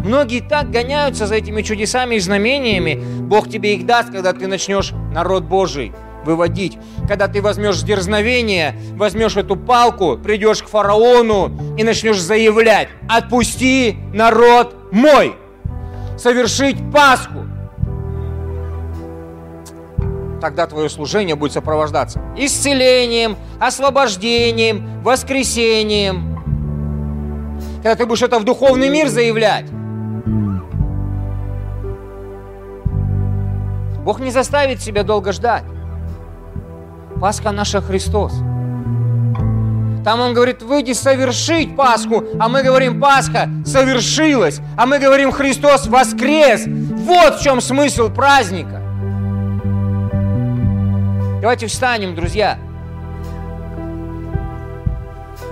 многие 0.02 0.40
так 0.40 0.70
гоняются 0.70 1.26
за 1.26 1.34
этими 1.34 1.60
чудесами 1.60 2.14
и 2.14 2.20
знамениями. 2.20 2.98
Бог 3.20 3.50
тебе 3.50 3.74
их 3.74 3.84
даст, 3.84 4.10
когда 4.10 4.32
ты 4.32 4.46
начнешь 4.46 4.92
народ 5.12 5.44
Божий 5.44 5.92
выводить. 6.24 6.78
Когда 7.06 7.28
ты 7.28 7.40
возьмешь 7.40 7.80
дерзновение, 7.82 8.74
возьмешь 8.94 9.36
эту 9.36 9.56
палку, 9.56 10.18
придешь 10.18 10.62
к 10.62 10.68
фараону 10.68 11.76
и 11.76 11.84
начнешь 11.84 12.20
заявлять, 12.20 12.88
отпусти 13.08 13.96
народ 14.12 14.76
мой, 14.92 15.36
совершить 16.16 16.76
Пасху. 16.92 17.44
Тогда 20.40 20.66
твое 20.66 20.88
служение 20.88 21.34
будет 21.34 21.52
сопровождаться 21.52 22.20
исцелением, 22.36 23.36
освобождением, 23.60 25.02
воскресением. 25.02 26.38
Когда 27.78 27.96
ты 27.96 28.06
будешь 28.06 28.22
это 28.22 28.38
в 28.38 28.44
духовный 28.44 28.88
мир 28.88 29.08
заявлять, 29.08 29.66
Бог 34.04 34.20
не 34.20 34.30
заставит 34.30 34.80
себя 34.80 35.02
долго 35.02 35.32
ждать. 35.32 35.64
Пасха 37.20 37.52
наша 37.52 37.80
Христос. 37.80 38.32
Там 40.04 40.20
он 40.20 40.32
говорит, 40.32 40.62
выйди 40.62 40.92
совершить 40.92 41.76
Пасху, 41.76 42.24
а 42.38 42.48
мы 42.48 42.62
говорим, 42.62 43.00
Пасха 43.00 43.50
совершилась, 43.66 44.60
а 44.76 44.86
мы 44.86 44.98
говорим, 44.98 45.32
Христос 45.32 45.86
воскрес. 45.86 46.64
Вот 46.66 47.40
в 47.40 47.42
чем 47.42 47.60
смысл 47.60 48.08
праздника. 48.08 48.80
Давайте 51.40 51.66
встанем, 51.66 52.14
друзья. 52.14 52.58